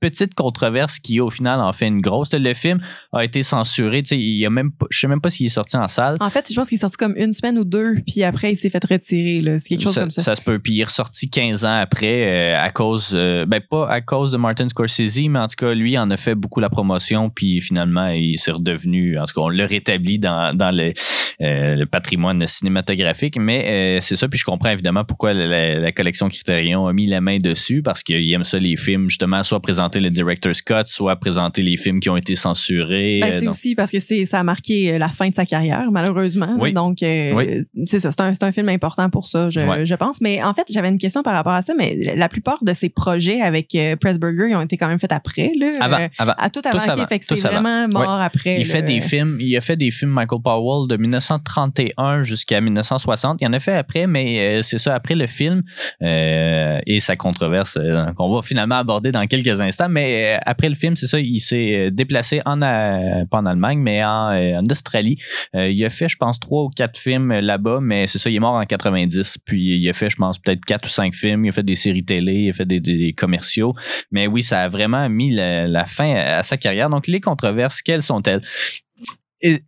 petites 0.00 0.34
controverses 0.34 0.98
qui, 0.98 1.20
au 1.20 1.30
final, 1.30 1.60
en 1.60 1.72
fait 1.72 1.86
une 1.86 2.00
grosse. 2.00 2.32
Le 2.34 2.52
film 2.54 2.78
a 3.12 3.24
été 3.24 3.42
censuré. 3.42 4.02
Tu 4.02 4.08
sais, 4.08 4.18
il 4.18 4.38
y 4.38 4.44
a 4.46 4.50
même 4.50 4.70
je 4.90 4.98
sais 4.98 5.08
même 5.08 5.20
pas 5.20 5.30
s'il 5.30 5.46
est 5.46 5.50
sorti 5.50 5.76
en 5.76 5.88
salle. 5.88 6.16
En 6.20 6.28
fait, 6.30 6.46
je 6.50 6.54
pense 6.54 6.68
qu'il 6.68 6.76
est 6.76 6.80
sorti 6.80 6.96
comme 6.96 7.14
une 7.16 7.32
semaine 7.32 7.58
ou 7.58 7.64
deux, 7.64 7.94
puis 8.06 8.22
après, 8.22 8.52
il 8.52 8.56
s'est 8.56 8.70
fait 8.70 8.84
retirer. 8.84 9.42
C'est 9.58 9.68
quelque 9.70 9.82
chose 9.82 9.94
ça, 9.94 10.00
comme 10.02 10.10
ça. 10.10 10.34
se 10.36 10.42
peut. 10.42 10.58
Puis 10.58 10.74
il 10.74 10.80
est 10.80 10.84
ressorti 10.84 11.30
15 11.30 11.64
ans 11.64 11.78
après 11.80 12.54
euh, 12.54 12.62
à 12.62 12.70
cause, 12.70 13.12
euh, 13.14 13.46
ben 13.46 13.60
pas 13.68 13.88
à 13.88 14.00
cause 14.00 14.32
de 14.32 14.36
Martin 14.36 14.68
Scorsese, 14.68 15.20
mais 15.28 15.38
en 15.38 15.46
tout 15.46 15.56
cas, 15.56 15.72
lui 15.74 15.96
en 15.96 16.10
a 16.10 16.16
fait 16.16 16.34
beaucoup 16.34 16.60
la 16.60 16.68
promotion. 16.70 17.30
Puis 17.30 17.60
finalement, 17.60 18.08
il 18.08 18.38
s'est 18.38 18.50
redevenu, 18.52 19.18
en 19.18 19.24
tout 19.24 19.34
cas, 19.34 19.42
on 19.42 19.48
l'a 19.48 19.66
rétabli 19.66 20.18
dans, 20.18 20.54
dans 20.54 20.70
le, 20.74 20.92
euh, 21.40 21.74
le 21.76 21.86
patrimoine 21.86 22.46
cinématographique. 22.46 23.36
Mais 23.38 23.98
c'est 24.00 24.16
ça. 24.16 24.28
Puis 24.28 24.38
je 24.38 24.44
comprends 24.44 24.70
évidemment 24.70 25.04
pourquoi 25.04 25.32
la, 25.32 25.46
la- 25.46 25.78
la 25.78 25.92
collection 25.92 26.28
Criterion 26.28 26.86
a 26.86 26.92
mis 26.92 27.06
la 27.06 27.20
main 27.20 27.38
dessus 27.38 27.82
parce 27.82 28.02
qu'il 28.02 28.32
aime 28.32 28.44
ça, 28.44 28.58
les 28.58 28.76
films, 28.76 29.08
justement, 29.08 29.42
soit 29.42 29.60
présenter 29.84 30.00
le 30.00 30.10
director's 30.10 30.62
cut, 30.62 30.86
soit 30.86 31.16
présenter 31.16 31.60
les 31.62 31.76
films 31.76 32.00
qui 32.00 32.08
ont 32.08 32.16
été 32.16 32.34
censurés. 32.34 33.18
Ben, 33.20 33.28
Euh, 33.28 33.32
c'est 33.38 33.44
donc- 33.44 33.50
aussi 33.54 33.74
parce 33.74 33.90
que 33.90 34.00
c'est 34.00 34.24
ça 34.26 34.40
a 34.40 34.42
marqué 34.42 34.94
euh, 34.94 34.98
la 34.98 35.08
fin 35.08 35.28
de 35.28 35.34
sa 35.34 35.44
carrière, 35.44 35.90
malheureusement. 35.92 36.54
Oui. 36.58 36.72
Donc, 36.72 37.02
euh, 37.02 37.32
Oui. 37.34 37.84
c'est 37.86 38.00
ça. 38.00 38.10
C'est 38.10 38.20
un, 38.22 38.32
un 38.48 38.52
film 38.52 38.68
important 38.70 39.10
pour 39.10 39.28
ça, 39.28 39.50
je, 39.50 39.60
Ouais. 39.60 39.84
je 39.84 39.94
pense. 39.94 40.20
Mais 40.22 40.42
en 40.42 40.54
fait, 40.54 40.64
j'avais 40.70 40.88
une 40.88 40.98
question 40.98 41.22
par 41.22 41.34
rapport 41.34 41.52
à 41.52 41.60
ça. 41.62 41.74
Mais 41.76 42.14
la 42.16 42.28
plupart 42.28 42.58
de 42.64 42.72
ses 42.72 42.88
projets 42.88 43.40
avec 43.42 43.74
euh, 43.74 43.96
Pressburger, 43.96 44.48
ils 44.50 44.56
ont 44.56 44.62
été 44.62 44.76
quand 44.78 44.88
même 44.88 44.98
faits 44.98 45.12
après. 45.12 45.52
Là, 45.58 45.70
avant, 45.80 45.96
Euh, 45.98 46.08
avant. 46.18 46.34
à 46.38 46.48
tout 46.50 46.62
avant. 46.64 46.78
Tous 46.78 46.88
avant, 46.88 47.06
fait 47.06 47.18
que 47.18 47.26
tous 47.26 47.36
c'est 47.36 47.46
avant. 47.48 47.60
vraiment 47.60 47.88
mort 47.88 48.20
après. 48.20 48.56
Il 48.58 48.64
fait 48.64 48.82
des 48.82 49.00
films, 49.00 49.36
il 49.40 49.54
a 49.56 49.60
fait 49.60 49.76
des 49.76 49.90
films 49.90 50.12
Michael 50.12 50.40
Powell 50.42 50.88
de 50.88 50.96
1931 50.96 52.22
jusqu'à 52.22 52.60
1960. 52.60 53.38
Il 53.42 53.46
en 53.48 53.52
a 53.52 53.60
fait 53.60 53.74
après, 53.76 54.06
mais 54.06 54.40
euh, 54.40 54.62
c'est 54.62 54.78
ça 54.78 54.94
après 54.94 55.14
le 55.14 55.26
film 55.26 55.62
euh, 56.02 56.78
et 56.86 57.00
sa 57.00 57.16
controverse 57.16 57.76
euh, 57.80 58.06
qu'on 58.16 58.32
va 58.34 58.42
finalement 58.42 58.76
aborder 58.76 59.12
dans 59.12 59.26
quelques 59.26 59.60
instants. 59.60 59.73
Mais 59.88 60.36
euh, 60.36 60.38
après 60.46 60.68
le 60.68 60.74
film, 60.74 60.96
c'est 60.96 61.06
ça, 61.06 61.18
il 61.20 61.40
s'est 61.40 61.74
euh, 61.74 61.90
déplacé 61.90 62.40
en 62.44 62.60
euh, 62.62 63.24
pas 63.30 63.38
en 63.38 63.46
Allemagne, 63.46 63.78
mais 63.78 64.04
en, 64.04 64.62
Australie. 64.70 65.18
Il 65.52 65.84
a 65.84 65.90
fait, 65.90 66.08
je 66.08 66.16
pense, 66.16 66.40
trois 66.40 66.64
ou 66.64 66.70
quatre 66.70 66.98
films 66.98 67.32
là-bas, 67.32 67.78
mais 67.80 68.06
c'est 68.06 68.18
ça, 68.18 68.30
il 68.30 68.36
est 68.36 68.40
mort 68.40 68.54
en 68.54 68.64
90. 68.64 69.38
Puis 69.44 69.78
il 69.78 69.88
a 69.88 69.92
fait, 69.92 70.10
je 70.10 70.16
pense, 70.16 70.38
peut-être 70.38 70.64
quatre 70.64 70.86
ou 70.86 70.88
cinq 70.88 71.14
films. 71.14 71.44
Il 71.44 71.50
a 71.50 71.52
fait 71.52 71.62
des 71.62 71.74
séries 71.74 72.04
télé, 72.04 72.34
il 72.34 72.50
a 72.50 72.52
fait 72.52 72.64
des 72.64 73.12
commerciaux. 73.12 73.74
Mais 74.10 74.26
oui, 74.26 74.42
ça 74.42 74.62
a 74.62 74.68
vraiment 74.68 75.08
mis 75.08 75.32
la, 75.32 75.66
la 75.66 75.86
fin 75.86 76.14
à 76.14 76.42
sa 76.42 76.56
carrière. 76.56 76.90
Donc 76.90 77.06
les 77.06 77.20
controverses, 77.20 77.82
quelles 77.82 78.02
sont-elles? 78.02 78.40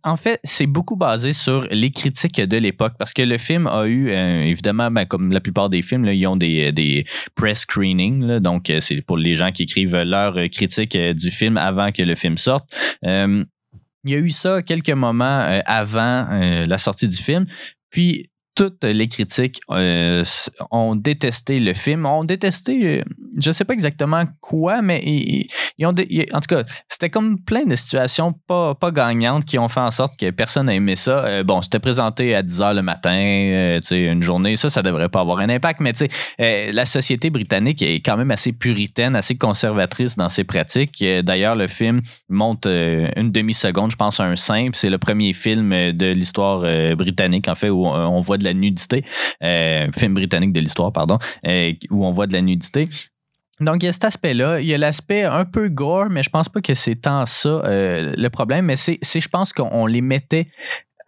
En 0.03 0.15
fait, 0.15 0.39
c'est 0.43 0.65
beaucoup 0.65 0.95
basé 0.95 1.33
sur 1.33 1.67
les 1.69 1.91
critiques 1.91 2.41
de 2.41 2.57
l'époque 2.57 2.93
parce 2.97 3.13
que 3.13 3.21
le 3.21 3.37
film 3.37 3.67
a 3.67 3.85
eu, 3.85 4.09
euh, 4.09 4.41
évidemment, 4.43 4.89
ben, 4.89 5.05
comme 5.05 5.31
la 5.31 5.39
plupart 5.39 5.69
des 5.69 5.81
films, 5.81 6.05
ils 6.05 6.25
ont 6.27 6.35
des, 6.35 6.71
des 6.71 7.05
press 7.35 7.59
screenings. 7.59 8.39
donc, 8.39 8.69
euh, 8.69 8.79
c'est 8.79 9.01
pour 9.01 9.17
les 9.17 9.35
gens 9.35 9.51
qui 9.51 9.63
écrivent 9.63 10.01
leur 10.01 10.35
critique 10.51 10.97
du 10.97 11.31
film 11.31 11.57
avant 11.57 11.91
que 11.91 12.01
le 12.01 12.15
film 12.15 12.37
sorte. 12.37 12.65
il 13.03 13.45
y 14.05 14.15
a 14.15 14.17
eu 14.17 14.29
ça 14.29 14.61
quelques 14.61 14.89
moments 14.89 15.61
avant 15.65 16.27
la 16.31 16.77
sortie 16.77 17.07
du 17.07 17.17
film. 17.17 17.45
Puis, 17.89 18.29
toutes 18.55 18.83
les 18.83 19.07
critiques 19.07 19.59
ont 19.69 20.95
détesté 20.95 21.59
le 21.59 21.73
film, 21.73 22.05
ont 22.05 22.23
détesté 22.23 23.03
je 23.37 23.51
sais 23.51 23.65
pas 23.65 23.73
exactement 23.73 24.23
quoi, 24.41 24.81
mais 24.81 25.01
ils, 25.05 25.47
en 25.85 25.93
tout 25.93 26.47
cas, 26.47 26.63
c'était 26.89 27.09
comme 27.09 27.39
plein 27.43 27.65
de 27.65 27.75
situations 27.75 28.33
pas, 28.47 28.73
pas 28.75 28.91
gagnantes 28.91 29.45
qui 29.45 29.59
ont 29.59 29.67
fait 29.67 29.79
en 29.79 29.91
sorte 29.91 30.17
que 30.19 30.29
personne 30.31 30.65
n'a 30.67 30.75
aimé 30.75 30.95
ça. 30.95 31.25
Euh, 31.25 31.43
bon, 31.43 31.61
c'était 31.61 31.79
présenté 31.79 32.35
à 32.35 32.41
10 32.41 32.61
h 32.61 32.75
le 32.75 32.81
matin, 32.81 33.15
euh, 33.15 33.79
tu 33.79 33.87
sais, 33.87 34.05
une 34.05 34.23
journée, 34.23 34.55
ça, 34.55 34.69
ça 34.69 34.81
devrait 34.81 35.09
pas 35.09 35.21
avoir 35.21 35.39
un 35.39 35.49
impact, 35.49 35.79
mais 35.79 35.93
tu 35.93 35.99
sais, 35.99 36.09
euh, 36.41 36.71
la 36.71 36.85
société 36.85 37.29
britannique 37.29 37.81
est 37.81 38.01
quand 38.01 38.17
même 38.17 38.31
assez 38.31 38.53
puritaine, 38.53 39.15
assez 39.15 39.37
conservatrice 39.37 40.15
dans 40.15 40.29
ses 40.29 40.43
pratiques. 40.43 41.03
D'ailleurs, 41.23 41.55
le 41.55 41.67
film 41.67 42.01
monte 42.29 42.65
une 42.65 43.31
demi-seconde, 43.31 43.91
je 43.91 43.95
pense, 43.95 44.19
un 44.19 44.35
simple. 44.35 44.71
C'est 44.73 44.89
le 44.89 44.97
premier 44.97 45.33
film 45.33 45.69
de 45.91 46.05
l'histoire 46.07 46.61
britannique, 46.95 47.47
en 47.47 47.55
fait, 47.55 47.69
où 47.69 47.85
on 47.85 48.19
voit 48.21 48.37
de 48.37 48.43
la 48.43 48.53
nudité. 48.53 49.03
film 49.41 50.13
britannique 50.13 50.53
de 50.53 50.59
l'histoire, 50.59 50.91
pardon, 50.91 51.17
où 51.91 52.05
on 52.05 52.11
voit 52.11 52.27
de 52.27 52.33
la 52.33 52.41
nudité. 52.41 52.89
Donc, 53.59 53.81
il 53.81 53.87
y 53.87 53.89
a 53.89 53.91
cet 53.91 54.05
aspect-là. 54.05 54.59
Il 54.59 54.67
y 54.67 54.73
a 54.73 54.77
l'aspect 54.77 55.23
un 55.23 55.45
peu 55.45 55.69
gore, 55.69 56.09
mais 56.09 56.21
je 56.23 56.29
pense 56.29 56.47
pas 56.47 56.61
que 56.61 56.73
c'est 56.73 56.95
tant 56.95 57.25
ça 57.25 57.49
euh, 57.49 58.13
le 58.15 58.29
problème. 58.29 58.65
Mais 58.65 58.75
c'est, 58.75 58.99
je 59.01 59.27
pense 59.27 59.53
qu'on 59.53 59.85
les 59.85 60.01
mettait 60.01 60.47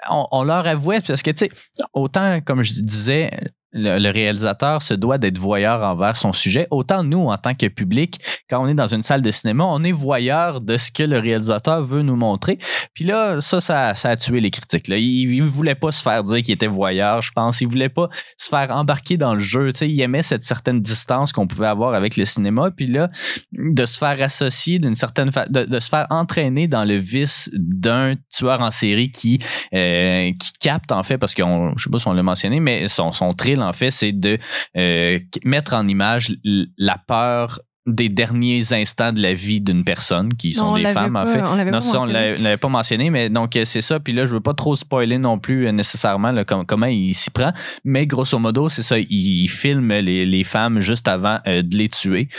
on, 0.10 0.44
leur 0.44 0.66
avouait, 0.66 1.02
parce 1.02 1.22
que, 1.22 1.32
tu 1.32 1.46
sais, 1.46 1.50
autant, 1.94 2.40
comme 2.42 2.64
je 2.64 2.82
disais, 2.82 3.32
le, 3.72 4.10
réalisateur 4.12 4.82
se 4.82 4.94
doit 4.94 5.18
d'être 5.18 5.38
voyeur 5.38 5.82
envers 5.84 6.18
son 6.18 6.34
sujet. 6.34 6.68
Autant 6.72 7.04
nous, 7.04 7.28
en 7.28 7.38
tant 7.38 7.54
que 7.54 7.68
public, 7.68 8.20
quand 8.50 8.64
on 8.64 8.68
est 8.68 8.74
dans 8.74 8.88
une 8.88 9.04
salle 9.04 9.22
de 9.22 9.32
cinéma, 9.32 9.64
on 9.66 9.84
est 9.84 9.92
voyeur 9.92 10.62
de 10.62 10.78
ce 10.78 10.92
que 10.92 11.04
le 11.04 11.20
réalisateur 11.20 11.86
veut 11.86 12.02
nous 12.02 12.16
montrer. 12.16 12.58
Puis 12.94 13.06
là, 13.06 13.42
ça, 13.42 13.60
ça, 13.62 13.92
a 13.92 14.16
tué 14.16 14.40
les 14.40 14.52
critiques. 14.52 14.88
Il, 14.88 15.44
ne 15.44 15.48
voulait 15.48 15.76
pas 15.76 15.92
se 15.92 16.02
faire 16.02 16.24
dire 16.24 16.42
qu'il 16.42 16.54
était 16.54 16.68
voyeur, 16.68 17.22
je 17.22 17.32
pense. 17.32 17.62
Il 17.62 17.68
voulait 17.68 17.90
pas 17.90 18.10
se 18.38 18.50
faire 18.50 18.72
embarquer 18.72 19.18
dans 19.18 19.36
le 19.36 19.40
jeu. 19.40 19.72
Il 19.82 20.02
aimait 20.02 20.24
cette 20.24 20.44
certaine 20.44 20.82
distance 20.82 21.32
qu'on 21.32 21.48
pouvait 21.48 21.68
avoir 21.68 21.94
avec 21.94 22.18
le 22.18 22.26
cinéma. 22.26 22.72
Puis 22.72 22.88
là, 22.88 23.10
de 23.52 23.86
se 23.86 23.98
faire 23.98 24.22
associer 24.22 24.80
d'une 24.80 24.96
certaine 24.96 25.32
façon, 25.32 25.50
de, 25.52 25.80
se 25.80 25.90
faire 25.90 26.08
entraîner 26.10 26.68
dans 26.68 26.84
le 26.84 26.96
vice 26.96 27.50
d'un 27.54 28.16
tueur 28.30 28.62
en 28.62 28.72
série 28.72 29.12
qui, 29.12 29.40
euh, 29.74 30.32
qui 30.40 30.54
capte, 30.60 30.92
en 30.92 31.04
fait, 31.04 31.18
parce 31.18 31.34
que 31.34 31.44
je 31.76 31.84
sais 31.84 31.90
pas 31.90 32.00
si 32.00 32.08
on 32.08 32.14
l'a 32.14 32.24
mentionné, 32.24 32.60
mais 32.60 32.88
son, 32.88 33.12
son 33.12 33.34
en 33.62 33.74
fait, 33.74 33.92
c'est 33.92 34.12
de 34.12 34.38
euh, 34.78 35.20
mettre 35.44 35.74
en 35.74 35.88
image 35.88 36.34
la 36.78 36.98
peur 36.98 37.60
des 37.94 38.10
derniers 38.10 38.74
instants 38.74 39.12
de 39.12 39.22
la 39.22 39.34
vie 39.34 39.62
d'une 39.62 39.84
personne 39.84 40.34
qui 40.36 40.54
sont 40.54 40.76
des 40.76 40.86
femmes 40.86 41.16
en 41.16 41.26
fait. 41.26 41.42
On 41.42 41.56
l'avait 41.56 41.72
non, 41.72 41.78
pas 41.78 41.82
ça, 41.82 42.02
on 42.02 42.06
l'avait 42.06 42.58
pas 42.58 42.70
mentionné, 42.70 43.10
mais 43.10 43.30
donc 43.30 43.56
euh, 43.56 43.66
c'est 43.66 43.82
ça. 43.82 44.00
Puis 44.00 44.14
là, 44.14 44.26
je 44.26 44.34
veux 44.34 44.42
pas 44.42 44.54
trop 44.54 44.76
spoiler 44.76 45.18
non 45.18 45.40
plus 45.40 45.68
euh, 45.68 45.72
nécessairement 45.72 46.34
comment 46.68 46.86
il 46.86 47.14
s'y 47.14 47.32
prend, 47.32 47.52
mais 47.84 48.06
grosso 48.06 48.38
modo, 48.40 48.70
c'est 48.70 48.84
ça. 48.84 48.98
Il, 49.00 49.48
filme 49.48 49.92
les, 49.94 50.26
les, 50.26 50.44
femmes 50.44 50.80
juste 50.80 51.08
avant 51.08 51.40
euh, 51.48 51.62
de 51.62 51.76
les 51.76 51.90
tuer. 51.90 52.30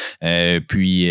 puis 0.69 1.09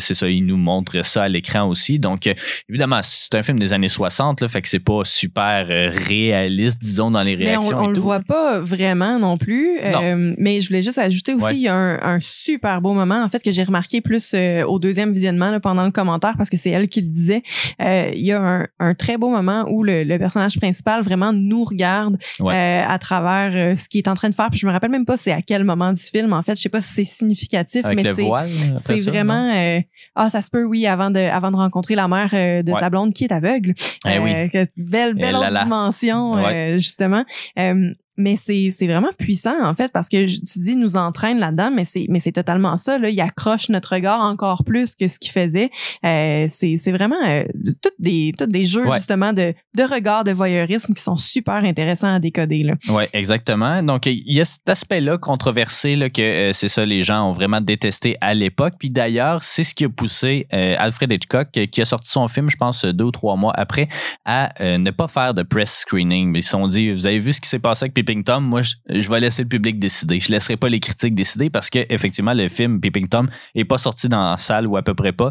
c'est 0.00 0.14
ça, 0.14 0.28
il 0.28 0.44
nous 0.44 0.56
montre 0.56 1.04
ça 1.04 1.24
à 1.24 1.28
l'écran 1.28 1.68
aussi. 1.68 1.98
Donc 1.98 2.28
évidemment, 2.68 3.00
c'est 3.02 3.34
un 3.34 3.42
film 3.42 3.58
des 3.58 3.72
années 3.72 3.88
60, 3.88 4.40
là, 4.40 4.48
fait 4.48 4.62
que 4.62 4.68
c'est 4.68 4.80
pas 4.80 5.02
super 5.04 5.66
réaliste, 5.68 6.80
disons, 6.80 7.10
dans 7.10 7.22
les 7.22 7.34
réactions. 7.34 7.76
Mais 7.78 7.86
on, 7.86 7.88
on 7.88 7.90
le 7.90 8.00
voit 8.00 8.20
pas 8.20 8.60
vraiment 8.60 9.18
non 9.18 9.38
plus. 9.38 9.78
mais 10.38 10.60
je 10.60 10.68
voulais 10.68 10.82
juste 10.82 10.98
ajouter 10.98 11.34
aussi, 11.34 11.54
il 11.54 11.62
y 11.62 11.68
a 11.68 11.74
un, 11.74 12.16
un, 12.16 12.18
super 12.20 12.80
beau 12.80 12.92
moment 12.92 13.22
en 13.22 13.28
fait 13.28 13.42
que 13.42 13.52
j'ai 13.52 13.62
remarqué 13.62 13.75
plus 14.04 14.32
euh, 14.34 14.64
au 14.64 14.78
deuxième 14.78 15.12
visionnement 15.12 15.58
pendant 15.60 15.84
le 15.84 15.90
commentaire 15.90 16.34
parce 16.36 16.50
que 16.50 16.56
c'est 16.56 16.70
elle 16.70 16.88
qui 16.88 17.00
le 17.00 17.08
disait. 17.08 17.42
Euh, 17.80 18.10
il 18.14 18.24
y 18.24 18.32
a 18.32 18.66
un, 18.78 18.94
très 18.94 19.16
beau 19.16 19.30
moment 19.30 19.66
où 19.68 19.82
le, 19.82 20.16
personnage 20.18 20.58
principal 20.58 21.02
vraiment 21.02 21.32
nous 21.32 21.64
regarde 21.64 22.16
euh, 22.40 22.82
à 22.86 22.98
travers 22.98 23.78
ce 23.78 23.88
qu'il 23.88 23.98
est 23.98 24.08
en 24.08 24.14
train 24.14 24.30
de 24.30 24.34
faire. 24.34 24.50
Puis 24.50 24.58
je 24.58 24.66
me 24.66 24.72
rappelle 24.72 24.90
même 24.90 25.04
pas 25.04 25.16
c'est 25.16 25.32
à 25.32 25.42
quel 25.42 25.64
moment 25.64 25.92
du 25.92 26.02
film. 26.02 26.32
En 26.32 26.42
fait, 26.42 26.56
je 26.56 26.62
sais 26.62 26.68
pas 26.68 26.80
si 26.80 26.94
c'est 26.94 27.04
significatif, 27.04 27.82
mais 27.94 28.14
c'est 28.78 29.00
vraiment 29.02 29.52
ah 30.14 30.30
ça 30.30 30.42
se 30.42 30.50
peut 30.50 30.64
oui 30.64 30.86
avant 30.86 31.10
de 31.10 31.20
avant 31.20 31.50
de 31.50 31.56
rencontrer 31.56 31.94
la 31.94 32.08
mère 32.08 32.30
de 32.32 32.72
sa 32.78 32.90
blonde 32.90 33.12
qui 33.12 33.24
est 33.24 33.32
aveugle. 33.32 33.74
Eh 34.06 34.18
oui. 34.18 34.32
belle 34.76 35.14
belle 35.14 35.36
autre 35.36 35.62
dimension 35.62 36.36
justement 36.78 37.24
mais 38.16 38.36
c'est 38.36 38.72
vraiment 38.86 39.10
puissant 39.18 39.62
en 39.62 39.74
fait 39.74 39.92
parce 39.92 40.08
que 40.08 40.26
tu 40.26 40.58
dis 40.58 40.76
nous 40.76 40.96
entraîne 40.96 41.38
là-dedans 41.38 41.70
mais 41.70 41.84
c'est 41.84 42.06
mais 42.08 42.20
c'est 42.20 42.32
totalement 42.32 42.76
ça 42.78 42.98
là. 42.98 43.10
Il 43.10 43.20
accroche 43.20 43.68
notre 43.68 43.94
regard 43.94 44.20
encore 44.20 44.64
plus 44.64 44.94
que 44.94 45.08
ce 45.08 45.18
qu'il 45.18 45.32
faisait. 45.32 45.70
Euh, 46.04 46.46
c'est 46.50 46.78
c'est 46.78 46.92
vraiment 46.92 47.16
euh, 47.26 47.44
toutes 47.82 47.94
des 47.98 48.32
toutes 48.38 48.50
des 48.50 48.64
jeux 48.64 48.84
justement 48.94 49.32
de 49.32 49.54
de 49.76 49.82
regard 49.82 50.24
de 50.24 50.32
voyeurisme 50.32 50.94
qui 50.94 51.02
sont 51.02 51.16
super 51.16 51.56
intéressants 51.56 52.14
à 52.14 52.18
décoder 52.18 52.62
là. 52.62 52.74
Ouais 52.88 53.08
exactement. 53.12 53.82
Donc 53.82 54.06
il 54.06 54.22
y 54.26 54.40
a 54.40 54.44
cet 54.44 54.68
aspect 54.68 55.00
là 55.00 55.18
controversé 55.18 55.96
là 55.96 56.08
que 56.08 56.22
euh, 56.22 56.52
c'est 56.52 56.68
ça 56.68 56.86
les 56.86 57.02
gens 57.02 57.30
ont 57.30 57.32
vraiment 57.32 57.60
détesté 57.60 58.16
à 58.20 58.34
l'époque. 58.34 58.74
Puis 58.78 58.90
d'ailleurs 58.90 59.42
c'est 59.42 59.64
ce 59.64 59.74
qui 59.74 59.84
a 59.84 59.88
poussé 59.88 60.46
euh, 60.52 60.74
Alfred 60.78 61.12
Hitchcock 61.12 61.48
qui 61.50 61.80
a 61.80 61.84
sorti 61.84 62.10
son 62.10 62.28
film 62.28 62.48
je 62.48 62.56
pense 62.56 62.84
deux 62.84 63.04
ou 63.04 63.10
trois 63.10 63.36
mois 63.36 63.52
après 63.56 63.88
à 64.24 64.52
ne 64.78 64.90
pas 64.90 65.08
faire 65.08 65.34
de 65.34 65.42
press 65.42 65.78
screening. 65.80 66.34
Ils 66.34 66.42
se 66.42 66.50
sont 66.50 66.68
dit 66.68 66.92
vous 66.92 67.06
avez 67.06 67.18
vu 67.18 67.32
ce 67.32 67.40
qui 67.40 67.48
s'est 67.48 67.58
passé 67.58 67.84
avec 67.84 67.94
Peeping 68.06 68.22
Tom, 68.22 68.44
moi, 68.44 68.62
je, 68.62 69.10
vais 69.10 69.20
laisser 69.20 69.42
le 69.42 69.48
public 69.48 69.78
décider. 69.78 70.20
Je 70.20 70.30
laisserai 70.30 70.56
pas 70.56 70.68
les 70.68 70.78
critiques 70.78 71.14
décider 71.14 71.50
parce 71.50 71.70
que 71.70 71.84
effectivement, 71.90 72.34
le 72.34 72.48
film 72.48 72.80
Peeping 72.80 73.08
Tom 73.08 73.28
est 73.54 73.64
pas 73.64 73.78
sorti 73.78 74.08
dans 74.08 74.30
la 74.30 74.36
salle 74.36 74.66
ou 74.66 74.76
à 74.76 74.82
peu 74.82 74.94
près 74.94 75.12
pas. 75.12 75.30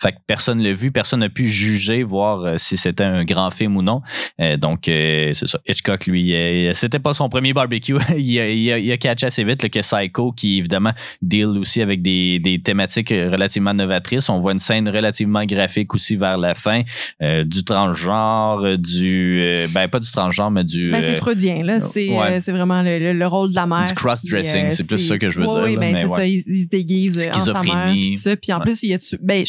Fait 0.00 0.12
que 0.12 0.16
personne 0.26 0.62
l'a 0.62 0.72
vu, 0.72 0.90
personne 0.90 1.20
n'a 1.20 1.28
pu 1.28 1.46
juger, 1.46 2.02
voir 2.02 2.40
euh, 2.40 2.54
si 2.56 2.76
c'était 2.76 3.04
un 3.04 3.24
grand 3.24 3.50
film 3.50 3.76
ou 3.76 3.82
non. 3.82 4.02
Euh, 4.40 4.56
donc, 4.56 4.88
euh, 4.88 5.32
c'est 5.34 5.46
ça. 5.46 5.60
Hitchcock, 5.68 6.06
lui, 6.06 6.34
c'était 6.74 6.98
pas 6.98 7.14
son 7.14 7.28
premier 7.28 7.52
barbecue. 7.52 7.96
il, 8.16 8.40
a, 8.40 8.48
il, 8.48 8.92
a, 8.92 8.96
catché 8.96 9.26
assez 9.26 9.44
vite 9.44 9.68
que 9.68 9.78
Psycho, 9.78 10.32
qui 10.32 10.58
évidemment 10.58 10.92
deal 11.22 11.58
aussi 11.58 11.80
avec 11.80 12.02
des, 12.02 12.40
des, 12.40 12.60
thématiques 12.60 13.10
relativement 13.10 13.74
novatrices. 13.74 14.28
On 14.28 14.40
voit 14.40 14.52
une 14.52 14.58
scène 14.58 14.88
relativement 14.88 15.44
graphique 15.44 15.94
aussi 15.94 16.16
vers 16.16 16.38
la 16.38 16.54
fin, 16.54 16.82
du 17.20 17.64
transgenre, 17.64 18.78
du 18.78 19.66
ben 19.70 19.88
pas 19.88 20.00
du 20.00 20.10
transgenre, 20.10 20.50
mais 20.50 20.64
du. 20.64 20.90
Ben, 20.90 21.02
c'est 21.02 21.16
freudien 21.16 21.62
là. 21.62 21.80
C'est 21.80 22.08
c'est 22.40 22.52
vraiment 22.52 22.82
le, 22.82 23.26
rôle 23.26 23.50
de 23.50 23.54
la 23.54 23.66
mère. 23.66 23.86
Du 23.86 23.94
cross-dressing, 23.94 24.66
euh, 24.66 24.70
c'est 24.70 24.86
plus 24.86 24.98
ça 24.98 25.18
que 25.18 25.30
je 25.30 25.40
veux 25.40 25.46
dire. 25.46 25.62
Oui, 25.64 25.76
ben, 25.76 25.96
c'est 25.96 26.08
ça, 26.08 26.26
il, 26.26 26.42
se 26.42 26.68
déguise 26.68 27.18
euh, 27.18 27.30
en 27.32 27.44
sa 27.44 27.62
mère. 27.62 27.92
Puis, 27.92 28.18
ça. 28.18 28.36
puis 28.36 28.52
en 28.52 28.60
plus, 28.60 28.82
il 28.82 28.92
a 28.94 28.98
tué. 28.98 29.18
Ben, 29.22 29.44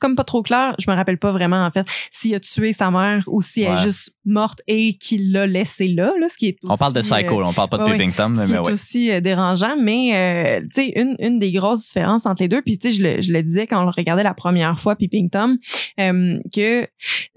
comme 0.00 0.16
pas 0.16 0.24
trop 0.24 0.42
clair, 0.42 0.74
je 0.78 0.90
me 0.90 0.96
rappelle 0.96 1.18
pas 1.18 1.32
vraiment, 1.32 1.64
en 1.64 1.70
fait, 1.70 1.86
s'il 2.10 2.34
a 2.34 2.40
tué 2.40 2.72
sa 2.72 2.90
mère 2.90 3.22
ou 3.26 3.42
si 3.42 3.62
elle 3.62 3.74
est 3.74 3.82
juste 3.82 4.14
morte 4.24 4.60
et 4.66 4.94
qu'il 4.94 5.32
l'a 5.32 5.46
laissé 5.46 5.86
là, 5.88 6.12
là, 6.20 6.28
ce 6.30 6.36
qui 6.36 6.48
est 6.48 6.56
On 6.68 6.76
parle 6.76 6.92
de 6.92 7.00
Psycho, 7.00 7.40
euh, 7.40 7.44
on 7.44 7.52
parle 7.52 7.68
pas 7.68 7.78
de 7.78 7.90
Peeping 7.90 8.12
Tom, 8.12 8.36
mais, 8.36 8.46
C'est 8.46 8.70
aussi 8.70 9.20
dérangeant, 9.20 9.76
mais, 9.80 10.60
tu 10.74 10.82
sais, 10.82 10.92
une, 10.96 11.16
une 11.18 11.38
des 11.38 11.52
grosses 11.52 11.86
différences 11.86 12.26
entre 12.26 12.42
les 12.42 12.48
deux, 12.48 12.62
puis 12.62 12.78
tu 12.78 12.88
sais, 12.88 12.94
je 12.96 13.02
le, 13.02 13.20
je 13.20 13.32
le 13.32 13.42
disais 13.42 13.66
quand 13.66 13.82
on 13.82 13.84
le 13.84 13.92
regardait 13.96 14.22
la 14.22 14.34
première 14.34 14.78
fois, 14.78 14.96
Peeping 14.96 15.30
Tom, 15.30 15.58
que, 15.96 16.86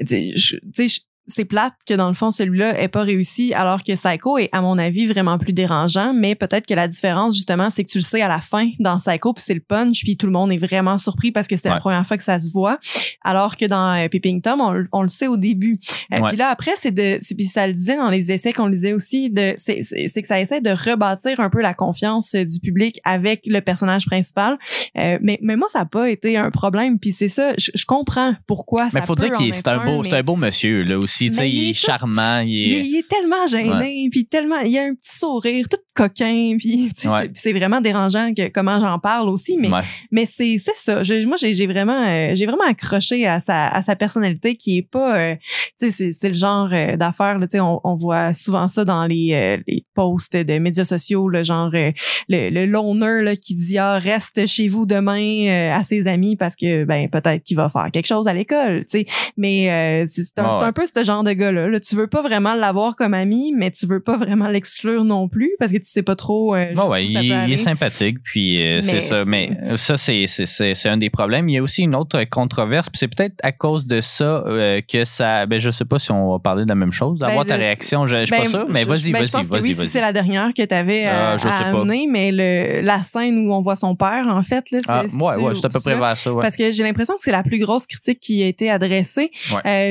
tu 0.05 0.33
sais, 0.73 0.87
c'est 1.27 1.45
plate 1.45 1.73
que 1.87 1.93
dans 1.93 2.09
le 2.09 2.13
fond 2.13 2.31
celui-là 2.31 2.79
ait 2.81 2.89
pas 2.89 3.03
réussi 3.03 3.53
alors 3.53 3.83
que 3.83 3.93
Psycho 3.93 4.37
est 4.37 4.49
à 4.51 4.61
mon 4.61 4.77
avis 4.77 5.07
vraiment 5.07 5.37
plus 5.37 5.53
dérangeant 5.53 6.13
mais 6.13 6.35
peut-être 6.35 6.65
que 6.65 6.73
la 6.73 6.87
différence 6.87 7.35
justement 7.35 7.69
c'est 7.69 7.83
que 7.83 7.89
tu 7.89 7.99
le 7.99 8.03
sais 8.03 8.21
à 8.21 8.27
la 8.27 8.41
fin 8.41 8.69
dans 8.79 8.97
Psycho 8.97 9.33
puis 9.33 9.43
c'est 9.45 9.53
le 9.53 9.61
punch 9.61 10.03
puis 10.03 10.17
tout 10.17 10.25
le 10.25 10.33
monde 10.33 10.51
est 10.51 10.57
vraiment 10.57 10.97
surpris 10.97 11.31
parce 11.31 11.47
que 11.47 11.55
c'était 11.55 11.69
la 11.69 11.79
première 11.79 12.05
fois 12.05 12.17
que 12.17 12.23
ça 12.23 12.39
se 12.39 12.49
voit 12.51 12.77
alors 13.23 13.55
que 13.55 13.65
dans 13.65 13.93
euh, 13.97 14.07
Peeping 14.09 14.41
Tom 14.41 14.61
on, 14.91 15.01
le 15.01 15.07
sait 15.07 15.27
au 15.27 15.37
début. 15.37 15.79
Euh, 16.13 16.27
puis 16.27 16.37
là 16.37 16.49
après 16.49 16.73
c'est 16.75 16.91
de 16.91 17.19
puis 17.35 17.45
ça 17.45 17.67
le 17.67 17.73
disait 17.73 17.97
dans 17.97 18.09
les 18.09 18.31
essais 18.31 18.51
qu'on 18.51 18.67
lisait 18.67 18.93
aussi 18.93 19.29
de 19.29 19.55
c'est 19.57 20.21
que 20.21 20.27
ça 20.27 20.41
essaie 20.41 20.61
de 20.61 20.71
rebâtir 20.71 21.39
un 21.39 21.49
peu 21.49 21.61
la 21.61 21.73
confiance 21.73 22.35
du 22.35 22.59
public 22.59 22.99
avec 23.05 23.43
le 23.45 23.61
personnage 23.61 24.05
principal. 24.05 24.57
Euh, 24.97 25.17
mais 25.21 25.39
mais 25.41 25.55
moi 25.55 25.67
ça 25.69 25.81
a 25.81 25.85
pas 25.85 26.09
été 26.09 26.37
un 26.37 26.51
problème 26.51 26.99
puis 26.99 27.13
c'est 27.13 27.29
ça 27.29 27.53
je, 27.57 27.85
comprends 27.85 28.35
pourquoi 28.47 28.89
mais 28.93 29.01
faut 29.01 29.15
dire 29.15 29.31
qu'il 29.33 29.53
c'est 29.53 29.67
un 29.67 29.85
beau 29.85 30.03
c'est 30.03 30.13
un 30.13 30.23
beau 30.23 30.35
monsieur 30.35 30.83
là 30.83 30.97
aussi 30.97 31.12
il, 31.21 31.69
est 31.69 31.73
charmant. 31.73 32.41
Il 32.45 32.97
est... 32.97 33.07
tellement 33.07 33.47
gêné, 33.47 34.07
puis 34.11 34.25
tellement, 34.25 34.59
il 34.59 34.77
a 34.77 34.83
un 34.83 34.95
petit 34.95 35.17
sourire, 35.17 35.67
tout 35.69 35.77
coquin 35.93 36.55
puis 36.57 36.91
c'est 37.33 37.53
vraiment 37.53 37.81
dérangeant 37.81 38.33
que 38.33 38.49
comment 38.49 38.79
j'en 38.79 38.99
parle 38.99 39.29
aussi 39.29 39.57
mais 39.57 39.69
mais 40.11 40.25
c'est 40.25 40.57
c'est 40.59 40.75
ça. 40.75 41.03
Moi 41.25 41.37
j'ai 41.37 41.67
vraiment 41.67 42.05
euh, 42.07 42.31
j'ai 42.33 42.45
vraiment 42.45 42.67
accroché 42.67 43.27
à 43.27 43.39
sa 43.39 43.67
à 43.67 43.81
sa 43.81 43.95
personnalité 43.95 44.55
qui 44.55 44.79
est 44.79 44.89
pas 44.89 45.17
euh, 45.17 45.35
tu 45.79 45.91
sais 45.91 46.11
c'est 46.11 46.27
le 46.27 46.33
genre 46.33 46.69
euh, 46.71 46.97
d'affaires 46.97 47.37
tu 47.41 47.47
sais 47.51 47.59
on, 47.59 47.79
on, 47.83 47.95
voit 47.95 48.33
souvent 48.33 48.67
ça 48.67 48.85
dans 48.85 49.05
les, 49.05 49.61
les 49.67 49.85
posts 49.93 50.35
de 50.35 50.57
médias 50.57 50.85
sociaux 50.85 51.29
le 51.29 51.43
genre 51.43 51.71
le, 51.71 51.93
le 52.27 52.65
loner 52.65 53.21
là, 53.21 53.35
qui 53.35 53.55
dit 53.55 53.77
ah 53.77 53.99
reste 53.99 54.47
chez 54.47 54.67
vous 54.67 54.85
demain 54.85 55.71
à 55.71 55.83
ses 55.83 56.07
amis 56.07 56.35
parce 56.35 56.55
que 56.55 56.85
ben 56.85 57.07
peut-être 57.09 57.43
qu'il 57.43 57.57
va 57.57 57.69
faire 57.69 57.89
quelque 57.91 58.07
chose 58.07 58.27
à 58.27 58.33
l'école 58.33 58.85
tu 58.89 58.99
sais. 58.99 59.05
Mais 59.37 60.05
c'est 60.09 60.39
un, 60.39 60.59
un, 60.59 60.71
peu 60.71 60.85
ce 60.85 61.03
genre 61.03 61.23
de 61.23 61.33
gars 61.33 61.51
là, 61.51 61.67
là. 61.67 61.79
Tu 61.79 61.95
veux 61.95 62.07
pas 62.07 62.21
vraiment 62.21 62.55
l'avoir 62.55 62.95
comme 62.95 63.13
ami 63.13 63.53
mais 63.55 63.71
tu 63.71 63.85
veux 63.85 64.01
pas 64.01 64.17
vraiment 64.17 64.47
l'exclure 64.47 65.03
non 65.03 65.27
plus 65.27 65.51
parce 65.59 65.71
que 65.71 65.82
tu 65.83 65.91
sais 65.91 66.03
pas 66.03 66.15
trop. 66.15 66.55
Euh, 66.55 66.73
ouais, 66.73 67.05
il, 67.05 67.51
est 67.51 67.57
sympathique, 67.57 68.17
puis 68.23 68.61
euh, 68.61 68.81
c'est 68.81 69.01
ça. 69.01 69.25
Mais 69.25 69.51
ça, 69.75 69.97
c'est 69.97 70.89
un 70.89 70.97
des 70.97 71.09
problèmes. 71.09 71.49
Il 71.49 71.55
y 71.55 71.57
a 71.57 71.63
aussi 71.63 71.83
une 71.83 71.95
autre 71.95 72.23
controverse, 72.25 72.89
puis 72.89 72.97
c'est 72.97 73.07
peut-être 73.07 73.35
à 73.43 73.51
cause 73.51 73.85
de 73.85 74.01
ça 74.01 74.43
euh, 74.45 74.81
que 74.81 75.05
ça. 75.05 75.45
Ben, 75.45 75.59
je 75.59 75.69
sais 75.69 75.85
pas 75.85 75.99
si 75.99 76.11
on 76.11 76.31
va 76.31 76.39
parler 76.39 76.63
de 76.63 76.69
la 76.69 76.75
même 76.75 76.91
chose. 76.91 77.19
Ben, 77.19 77.27
Avoir 77.27 77.45
ta 77.45 77.55
réaction, 77.55 78.07
je, 78.07 78.17
je 78.17 78.25
suis 78.25 78.35
pas 78.35 78.43
ben, 78.43 78.49
sûr, 78.49 78.65
mais 78.69 78.85
vas-y, 78.85 79.11
ben, 79.11 79.23
vas-y, 79.23 79.45
vas-y. 79.45 79.73
Oui, 79.73 79.87
c'est 79.87 80.01
la 80.01 80.13
dernière 80.13 80.49
que 80.55 80.63
tu 80.63 80.73
avais 80.73 81.05
à, 81.05 81.35
ah, 81.35 81.69
amener, 81.69 82.07
mais 82.09 82.31
le, 82.31 82.81
la 82.81 83.03
scène 83.03 83.45
où 83.45 83.53
on 83.53 83.61
voit 83.61 83.75
son 83.75 83.95
père, 83.95 84.25
en 84.27 84.43
fait, 84.43 84.71
là, 84.71 84.79
ah, 84.87 85.03
ouais, 85.03 85.35
ouais, 85.37 85.55
c'est 85.55 85.65
à 85.65 85.69
peu 85.69 85.79
près 85.79 85.97
vers 85.97 86.17
ça. 86.17 86.31
Parce 86.41 86.55
que 86.55 86.71
j'ai 86.71 86.83
l'impression 86.83 87.15
que 87.15 87.21
c'est 87.21 87.31
la 87.31 87.43
plus 87.43 87.59
grosse 87.59 87.85
critique 87.85 88.19
qui 88.19 88.41
a 88.43 88.47
été 88.47 88.69
adressée. 88.69 89.31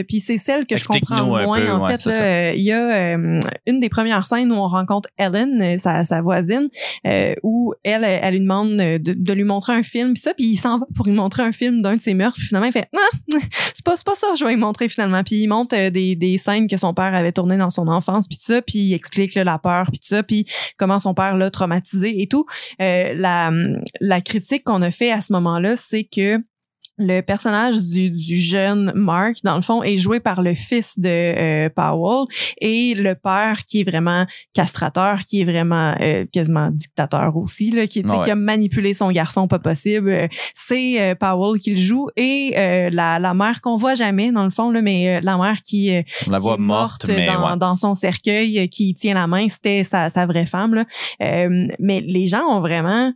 puis 0.08 0.20
c'est 0.20 0.38
celle 0.38 0.66
que 0.66 0.76
je 0.76 0.84
comprends 0.84 1.24
moins. 1.26 1.80
en 1.80 1.88
fait, 1.88 2.54
il 2.56 2.62
y 2.62 2.72
a 2.72 3.14
une 3.14 3.80
des 3.80 3.88
premières 3.88 4.26
scènes 4.26 4.50
où 4.52 4.56
on 4.56 4.68
rencontre 4.68 5.08
Ellen, 5.18 5.78
sa, 5.82 6.04
sa 6.04 6.22
voisine, 6.22 6.68
euh, 7.06 7.34
où 7.42 7.74
elle, 7.84 8.04
elle 8.04 8.32
lui 8.32 8.40
demande 8.40 8.76
de, 8.76 9.32
lui 9.32 9.44
montrer 9.44 9.74
un 9.74 9.82
film, 9.82 10.14
puis 10.14 10.22
ça, 10.22 10.34
puis 10.34 10.46
il 10.46 10.56
s'en 10.56 10.78
va 10.78 10.86
pour 10.94 11.06
lui 11.06 11.12
montrer 11.12 11.42
un 11.42 11.52
film 11.52 11.82
d'un 11.82 11.96
de 11.96 12.00
ses 12.00 12.14
meurtres, 12.14 12.36
puis 12.36 12.46
finalement 12.46 12.68
il 12.68 12.72
fait 12.72 12.88
non, 12.92 13.40
c'est 13.74 13.84
pas, 13.84 13.94
pas 14.04 14.14
ça, 14.14 14.28
je 14.38 14.44
vais 14.44 14.52
lui 14.52 14.60
montrer 14.60 14.88
finalement, 14.88 15.22
puis 15.22 15.36
il 15.36 15.48
montre 15.48 15.76
euh, 15.76 15.90
des, 15.90 16.16
des 16.16 16.38
scènes 16.38 16.66
que 16.66 16.76
son 16.76 16.94
père 16.94 17.14
avait 17.14 17.32
tournées 17.32 17.56
dans 17.56 17.70
son 17.70 17.88
enfance, 17.88 18.26
puis 18.28 18.38
ça, 18.40 18.62
puis 18.62 18.78
il 18.78 18.94
explique 18.94 19.34
la 19.34 19.58
peur, 19.58 19.86
puis 19.90 20.00
ça, 20.02 20.22
puis 20.22 20.46
comment 20.76 21.00
son 21.00 21.14
père 21.14 21.36
l'a 21.36 21.50
traumatisé 21.50 22.22
et 22.22 22.26
tout. 22.26 22.46
Euh, 22.80 23.14
la, 23.14 23.50
la 24.00 24.20
critique 24.20 24.64
qu'on 24.64 24.82
a 24.82 24.90
fait 24.90 25.10
à 25.10 25.20
ce 25.20 25.32
moment-là, 25.32 25.76
c'est 25.76 26.04
que 26.04 26.38
le 27.02 27.20
personnage 27.20 27.86
du, 27.86 28.10
du, 28.10 28.36
jeune 28.36 28.92
Mark, 28.94 29.36
dans 29.44 29.56
le 29.56 29.62
fond, 29.62 29.82
est 29.82 29.98
joué 29.98 30.20
par 30.20 30.42
le 30.42 30.54
fils 30.54 30.98
de 30.98 31.08
euh, 31.08 31.68
Powell 31.68 32.26
et 32.60 32.94
le 32.94 33.14
père 33.14 33.64
qui 33.64 33.80
est 33.80 33.84
vraiment 33.84 34.26
castrateur, 34.54 35.20
qui 35.20 35.42
est 35.42 35.44
vraiment 35.44 35.94
euh, 36.00 36.24
quasiment 36.32 36.70
dictateur 36.70 37.36
aussi, 37.36 37.70
là, 37.70 37.86
qui, 37.86 38.02
qui 38.02 38.30
a 38.30 38.34
manipulé 38.34 38.94
son 38.94 39.10
garçon 39.10 39.48
pas 39.48 39.58
possible. 39.58 40.28
C'est 40.54 41.00
euh, 41.00 41.14
Powell 41.14 41.60
qui 41.60 41.74
le 41.74 41.80
joue 41.80 42.08
et 42.16 42.52
la, 42.92 43.18
la 43.18 43.34
mère 43.34 43.60
qu'on 43.60 43.76
voit 43.76 43.94
jamais, 43.94 44.32
dans 44.32 44.44
le 44.44 44.50
fond, 44.50 44.70
là, 44.70 44.80
mais 44.80 45.20
la 45.20 45.36
mère 45.36 45.60
qui, 45.62 45.92
la 46.28 46.38
voit 46.38 46.56
morte, 46.56 47.06
dans, 47.06 47.56
dans, 47.56 47.76
son 47.76 47.94
cercueil, 47.94 48.68
qui 48.68 48.94
tient 48.94 49.14
la 49.14 49.26
main, 49.26 49.48
c'était 49.48 49.84
sa, 49.84 50.10
sa 50.10 50.26
vraie 50.26 50.46
femme. 50.46 50.74
Là. 50.74 50.84
mais 51.78 52.00
les 52.00 52.26
gens 52.26 52.44
ont 52.48 52.60
vraiment 52.60 53.12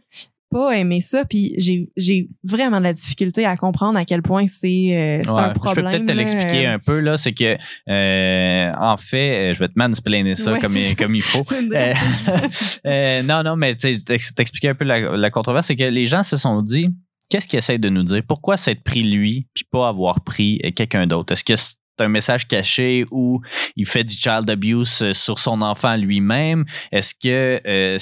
pas 0.51 0.76
aimé 0.76 1.01
ça, 1.01 1.24
puis 1.24 1.55
j'ai, 1.59 1.90
j'ai 1.97 2.28
vraiment 2.44 2.78
de 2.78 2.84
la 2.84 2.92
difficulté 2.92 3.44
à 3.44 3.57
comprendre 3.57 3.99
à 3.99 4.05
quel 4.05 4.22
point 4.22 4.47
c'est, 4.47 4.66
euh, 4.66 5.22
c'est 5.22 5.28
un 5.28 5.51
problème. 5.51 5.86
Je 5.86 5.90
peux 5.90 5.99
peut-être 5.99 6.07
te 6.07 6.12
l'expliquer 6.12 6.66
un 6.66 6.78
peu, 6.78 7.01
là. 7.01 7.16
C'est 7.16 7.32
que, 7.32 7.57
euh, 7.88 8.72
en 8.80 8.97
fait, 8.97 9.51
euh, 9.51 9.55
je 9.55 9.59
vais 9.59 9.68
te 9.68 9.76
mansplainer 9.76 10.34
ça 10.34 10.59
comme, 10.59 10.76
il, 10.76 10.94
comme 10.97 11.14
il 11.14 11.22
faut. 11.22 11.44
non, 13.24 13.42
non, 13.42 13.57
mais 13.57 13.74
t'expliquer 13.74 14.68
un 14.68 14.74
peu 14.74 14.84
la, 14.84 15.16
la 15.16 15.30
controverse, 15.30 15.66
c'est 15.66 15.76
que 15.76 15.84
les 15.84 16.07
gens 16.07 16.22
se 16.22 16.36
sont 16.36 16.62
dit, 16.62 16.88
qu'est-ce 17.28 17.49
qu'il 17.49 17.59
essaie 17.59 17.78
de 17.78 17.88
nous 17.88 18.05
dire? 18.05 18.22
Pourquoi 18.26 18.57
s'être 18.57 18.82
pris 18.84 19.03
lui, 19.03 19.49
puis 19.53 19.64
pas 19.70 19.88
avoir 19.88 20.22
pris 20.22 20.61
quelqu'un 20.76 21.07
d'autre? 21.07 21.32
Est-ce 21.32 21.44
que 21.44 21.57
c'est 21.57 21.74
un 21.99 22.09
message 22.09 22.47
caché 22.47 23.05
où 23.11 23.40
il 23.74 23.86
fait 23.86 24.05
du 24.05 24.14
child 24.14 24.49
abuse 24.49 25.11
sur 25.12 25.38
son 25.40 25.61
enfant 25.61 25.97
lui-même? 25.97 26.64
Est-ce 26.92 27.14
que 27.14 27.99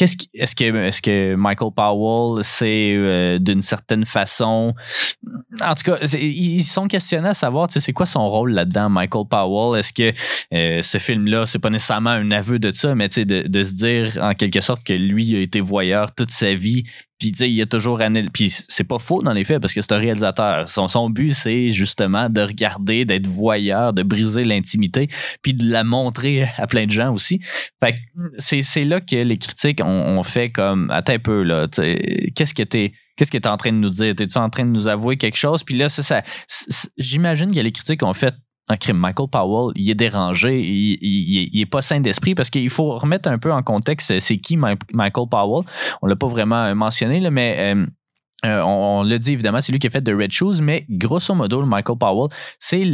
Est-ce 0.00 0.56
que 1.02 1.34
Michael 1.34 1.70
Powell 1.76 2.42
c'est 2.42 2.92
euh, 2.94 3.38
d'une 3.38 3.62
certaine 3.62 4.04
façon 4.04 4.74
en 5.60 5.74
tout 5.74 5.82
cas 5.84 5.96
ils 6.16 6.64
sont 6.64 6.88
questionnés 6.88 7.28
à 7.28 7.34
savoir 7.34 7.68
tu 7.68 7.74
sais 7.74 7.80
c'est 7.80 7.92
quoi 7.92 8.06
son 8.06 8.28
rôle 8.28 8.52
là-dedans 8.52 8.88
Michael 8.88 9.26
Powell? 9.28 9.78
Est-ce 9.78 9.92
que 9.92 10.12
euh, 10.54 10.82
ce 10.82 10.98
film 10.98 11.26
là 11.26 11.46
c'est 11.46 11.58
pas 11.58 11.70
nécessairement 11.70 12.10
un 12.10 12.30
aveu 12.30 12.58
de 12.58 12.70
ça 12.70 12.94
mais 12.94 13.08
tu 13.08 13.16
sais 13.16 13.24
de, 13.24 13.62
se 13.62 13.74
dire 13.74 14.18
en 14.20 14.34
quelque 14.34 14.60
sorte 14.60 14.82
que 14.82 14.94
lui 14.94 15.36
a 15.36 15.40
été 15.40 15.60
voyeur 15.60 16.14
toute 16.14 16.30
sa 16.30 16.54
vie 16.54 16.84
puis, 17.22 17.30
tu 17.30 17.44
il 17.44 17.54
y 17.54 17.62
a 17.62 17.66
toujours 17.66 18.02
Puis, 18.32 18.52
c'est 18.66 18.82
pas 18.82 18.98
faux 18.98 19.22
dans 19.22 19.32
les 19.32 19.44
faits 19.44 19.60
parce 19.60 19.74
que 19.74 19.80
c'est 19.80 19.92
un 19.92 19.98
réalisateur. 19.98 20.68
Son, 20.68 20.88
son 20.88 21.08
but, 21.08 21.32
c'est 21.32 21.70
justement 21.70 22.28
de 22.28 22.40
regarder, 22.40 23.04
d'être 23.04 23.28
voyeur, 23.28 23.92
de 23.92 24.02
briser 24.02 24.42
l'intimité, 24.42 25.08
puis 25.40 25.54
de 25.54 25.70
la 25.70 25.84
montrer 25.84 26.48
à 26.56 26.66
plein 26.66 26.84
de 26.86 26.90
gens 26.90 27.12
aussi. 27.12 27.40
Fait 27.80 27.94
c'est 28.38 28.82
là 28.82 29.00
que 29.00 29.14
les 29.14 29.38
critiques 29.38 29.80
ont, 29.84 30.22
fait 30.24 30.50
comme, 30.50 30.90
attends 30.90 31.12
un 31.12 31.18
peu, 31.20 31.44
là, 31.44 31.68
qu'est-ce 31.68 32.54
que 32.54 32.64
t'es. 32.64 32.92
Qu'est-ce 33.16 33.30
que 33.30 33.38
tu 33.38 33.44
es 33.44 33.48
en 33.48 33.58
train 33.58 33.72
de 33.72 33.76
nous 33.76 33.90
dire? 33.90 34.14
Es-tu 34.18 34.38
en 34.38 34.48
train 34.48 34.64
de 34.64 34.72
nous 34.72 34.88
avouer 34.88 35.18
quelque 35.18 35.36
chose? 35.36 35.62
Puis 35.62 35.76
là, 35.76 35.90
ça, 35.90 36.02
ça 36.02 36.22
j'imagine 36.96 37.54
que 37.54 37.60
les 37.60 37.70
critiques 37.70 38.02
ont 38.02 38.14
fait 38.14 38.34
un 38.68 38.76
crime. 38.76 38.96
Michael 38.96 39.28
Powell, 39.28 39.72
il 39.76 39.90
est 39.90 39.94
dérangé, 39.94 40.60
il, 40.60 40.98
il, 41.52 41.60
est 41.60 41.66
pas 41.66 41.82
sain 41.82 42.00
d'esprit 42.00 42.34
parce 42.34 42.50
qu'il 42.50 42.70
faut 42.70 42.96
remettre 42.96 43.28
un 43.28 43.38
peu 43.38 43.52
en 43.52 43.62
contexte 43.62 44.18
c'est 44.20 44.38
qui 44.38 44.56
Michael 44.56 45.28
Powell? 45.30 45.64
On 46.00 46.06
l'a 46.06 46.16
pas 46.16 46.28
vraiment 46.28 46.74
mentionné, 46.74 47.20
là, 47.20 47.30
mais 47.30 47.74
euh, 47.74 47.86
euh, 48.46 48.62
on, 48.62 49.00
on 49.00 49.02
l'a 49.02 49.18
dit 49.18 49.32
évidemment, 49.32 49.60
c'est 49.60 49.72
lui 49.72 49.78
qui 49.78 49.86
a 49.86 49.90
fait 49.90 50.02
The 50.02 50.12
Red 50.16 50.32
Shoes, 50.32 50.60
mais 50.60 50.86
grosso 50.88 51.34
modo, 51.34 51.64
Michael 51.64 51.98
Powell, 51.98 52.28
c'est 52.58 52.84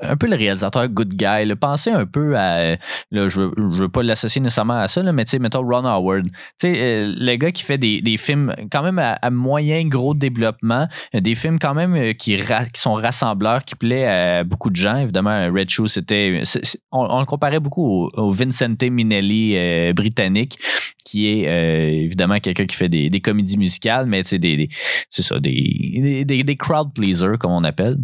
un 0.00 0.16
peu 0.16 0.26
le 0.26 0.36
réalisateur 0.36 0.88
good 0.88 1.14
guy. 1.14 1.44
Là. 1.44 1.56
Pensez 1.56 1.90
un 1.90 2.06
peu 2.06 2.36
à. 2.36 2.76
Là, 3.10 3.28
je, 3.28 3.42
veux, 3.42 3.52
veux 3.56 3.88
pas 3.88 4.02
l'associer 4.02 4.40
nécessairement 4.40 4.74
à 4.74 4.88
ça, 4.88 5.02
mais 5.12 5.24
tu 5.24 5.32
sais, 5.32 5.38
mettons 5.38 5.62
Ron 5.62 5.84
Howard. 5.84 6.26
Tu 6.26 6.32
sais, 6.58 6.74
euh, 6.76 7.14
le 7.16 7.36
gars 7.36 7.52
qui 7.52 7.62
fait 7.62 7.78
des, 7.78 8.00
des 8.00 8.16
films 8.16 8.54
quand 8.70 8.82
même 8.82 8.98
à, 8.98 9.30
moyen 9.30 9.86
gros 9.86 10.14
développement, 10.14 10.88
des 11.14 11.34
films 11.34 11.58
quand 11.58 11.74
même 11.74 11.94
euh, 11.94 12.12
qui, 12.12 12.38
sont 12.74 12.94
rassembleurs, 12.94 13.64
qui 13.64 13.74
plaît 13.74 14.06
à 14.06 14.44
beaucoup 14.44 14.70
de 14.70 14.76
gens. 14.76 14.96
Évidemment, 14.96 15.50
Red 15.52 15.70
Shoe, 15.70 15.88
c'était. 15.88 16.42
On, 16.90 17.18
le 17.18 17.26
comparait 17.26 17.60
beaucoup 17.60 18.10
au, 18.14 18.32
Vincente 18.32 18.82
Minnelli 18.82 19.56
euh, 19.56 19.92
britannique, 19.92 20.58
qui 21.04 21.26
est 21.26 22.04
évidemment 22.04 22.38
quelqu'un 22.38 22.66
qui 22.66 22.76
fait 22.76 22.88
des, 22.88 23.10
des 23.10 23.20
comédies 23.20 23.58
musicales, 23.58 24.06
mais 24.06 24.22
tu 24.22 24.30
sais, 24.30 24.38
des, 24.38 24.68
c'est 25.10 25.22
ça, 25.22 25.38
des, 25.40 26.24
des, 26.26 26.44
des 26.44 26.56
crowd 26.56 26.94
pleasers, 26.94 27.38
comme 27.38 27.52
on 27.52 27.64
appelle. 27.64 27.96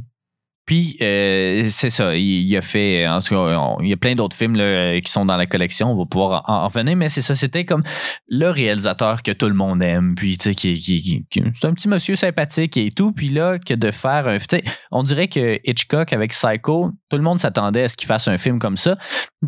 Puis, 0.69 0.99
euh, 1.01 1.65
c'est 1.71 1.89
ça. 1.89 2.15
Il, 2.15 2.55
a 2.55 2.61
fait. 2.61 3.09
En 3.09 3.23
tout 3.23 3.35
cas, 3.35 3.77
il 3.81 3.89
y 3.89 3.93
a 3.95 3.97
plein 3.97 4.15
d'autres 4.15 4.37
films 4.37 4.55
là, 4.55 5.01
qui 5.01 5.11
sont 5.11 5.25
dans 5.25 5.39
la 5.39 5.47
collection. 5.47 5.91
On 5.91 5.97
va 5.97 6.05
pouvoir 6.05 6.45
en, 6.47 6.65
en 6.65 6.69
venir. 6.69 6.95
Mais 6.95 7.09
c'est 7.09 7.23
ça. 7.23 7.35
C'était 7.35 7.65
comme 7.65 7.83
le 8.29 8.51
réalisateur 8.51 9.23
que 9.23 9.33
tout 9.33 9.49
le 9.49 9.55
monde 9.55 9.83
aime. 9.83 10.15
Puis, 10.15 10.37
tu 10.37 10.51
sais, 10.51 10.55
qui, 10.55 10.75
qui, 10.75 11.25
c'est 11.55 11.67
un 11.67 11.73
petit 11.73 11.89
monsieur 11.89 12.17
sympathique 12.17 12.77
et 12.77 12.91
tout. 12.91 13.13
Puis 13.13 13.31
là, 13.31 13.59
que 13.59 13.73
de 13.73 13.91
faire 13.91 14.29
un. 14.29 14.37
On 14.91 15.03
dirait 15.03 15.29
que 15.29 15.59
Hitchcock 15.65 16.13
avec 16.13 16.33
Psycho, 16.33 16.91
tout 17.09 17.17
le 17.17 17.23
monde 17.23 17.39
s'attendait 17.39 17.85
à 17.85 17.89
ce 17.89 17.97
qu'il 17.97 18.07
fasse 18.07 18.29
un 18.29 18.39
film 18.39 18.59
comme 18.59 18.77
ça. 18.77 18.97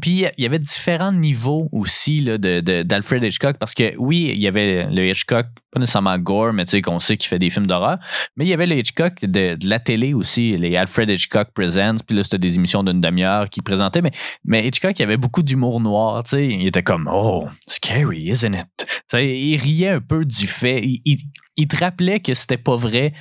Puis, 0.01 0.25
il 0.37 0.43
y 0.43 0.47
avait 0.47 0.59
différents 0.59 1.13
niveaux 1.13 1.69
aussi 1.73 2.23
d'Alfred 2.23 3.23
Hitchcock. 3.23 3.57
Parce 3.59 3.75
que, 3.75 3.95
oui, 3.99 4.31
il 4.35 4.41
y 4.41 4.49
avait 4.49 4.87
le 4.87 5.09
Hitchcock, 5.09 5.47
pas 5.73 5.81
nécessairement 5.81 6.17
gore, 6.19 6.53
mais 6.53 6.65
tu 6.65 6.73
sais, 6.73 6.83
qu'on 6.83 7.01
sait 7.01 7.17
qu'il 7.17 7.29
fait 7.29 7.39
des 7.39 7.51
films 7.51 7.67
d'horreur. 7.67 7.99
Mais 8.37 8.45
il 8.45 8.49
y 8.49 8.55
avait 8.55 8.67
le 8.67 8.77
Hitchcock 8.77 9.21
de, 9.25 9.57
la 9.63 9.79
télé 9.79 10.15
aussi, 10.15 10.57
les 10.57 10.77
Alfred 10.77 11.11
Hitchcock 11.11 11.49
Presents, 11.55 11.97
puis 12.07 12.17
là, 12.17 12.23
c'était 12.23 12.39
des 12.39 12.57
émissions 12.57 12.83
d'une 12.83 13.01
demi-heure 13.01 13.51
qui 13.51 13.61
présentaient, 13.63 14.03
mais, 14.03 14.13
mais 14.45 14.67
Hitchcock, 14.67 14.99
il 14.99 15.03
avait 15.03 15.17
beaucoup 15.17 15.43
d'humour 15.43 15.81
noir, 15.81 16.23
tu 16.23 16.31
sais. 16.31 16.47
Il 16.47 16.67
était 16.67 16.83
comme, 16.83 17.09
oh, 17.13 17.49
scary, 17.67 18.31
isn't 18.31 18.55
it? 18.55 18.87
Il 19.13 19.57
riait 19.57 19.91
un 19.91 20.01
peu 20.01 20.25
du 20.25 20.47
fait. 20.47 20.83
Il, 20.83 21.19
il, 21.57 21.69
te 21.69 21.77
rappelait 21.77 22.21
que 22.21 22.33
c'était 22.33 22.57
pas 22.57 22.77
vrai, 22.77 23.13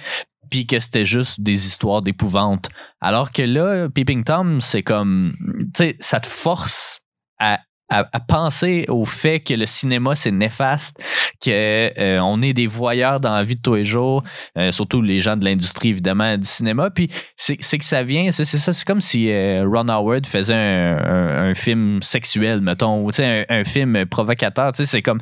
puis 0.50 0.68
que 0.68 0.80
c'était 0.80 1.06
juste 1.06 1.41
des 1.41 1.68
histoires 1.68 2.02
d'épouvante. 2.02 2.70
Alors 3.02 3.32
que 3.32 3.41
là, 3.41 3.89
Peeping 3.89 4.24
Tom, 4.24 4.60
c'est 4.60 4.84
comme, 4.84 5.36
tu 5.76 5.84
sais, 5.84 5.97
ça 6.00 6.20
te 6.20 6.28
force 6.28 7.02
à 7.39 7.60
à, 7.89 8.20
penser 8.20 8.86
au 8.88 9.04
fait 9.06 9.39
que 9.39 9.54
le 9.54 9.66
cinéma 9.66 10.16
c'est 10.16 10.32
néfaste, 10.32 11.04
que 11.43 11.91
euh, 12.00 12.20
on 12.20 12.41
est 12.41 12.54
des 12.54 12.68
voyeurs 12.68 13.20
dans 13.20 13.34
la 13.34 13.43
vie 13.43 13.56
de 13.56 13.62
tous 13.62 13.76
les 13.76 13.84
jours, 13.84 14.24
euh, 14.58 14.72
surtout 14.72 15.02
les 15.02 15.20
gens 15.20 15.36
de 15.36 15.45
l'industrie 15.45 15.89
évidemment 15.89 16.38
du 16.38 16.45
cinéma. 16.45 16.91
Puis 16.91 17.10
c'est 17.36 17.58
que 17.58 17.86
ça 17.86 18.04
vient, 18.04 18.32
c'est 18.32 18.45
ça, 18.45 18.74
c'est 18.74 18.86
comme 18.86 19.02
si 19.02 19.32
euh, 19.32 19.66
Ron 19.68 19.88
Howard 19.89 20.26
faisait 20.28 20.54
un, 20.54 21.50
un, 21.50 21.56
film 21.56 22.02
sexuel, 22.02 22.62
mettons, 22.62 23.04
ou 23.04 23.10
un, 23.20 23.43
un 23.50 23.64
film 23.64 24.06
provocateur. 24.06 24.72
C'est 24.76 25.02
comme 25.02 25.22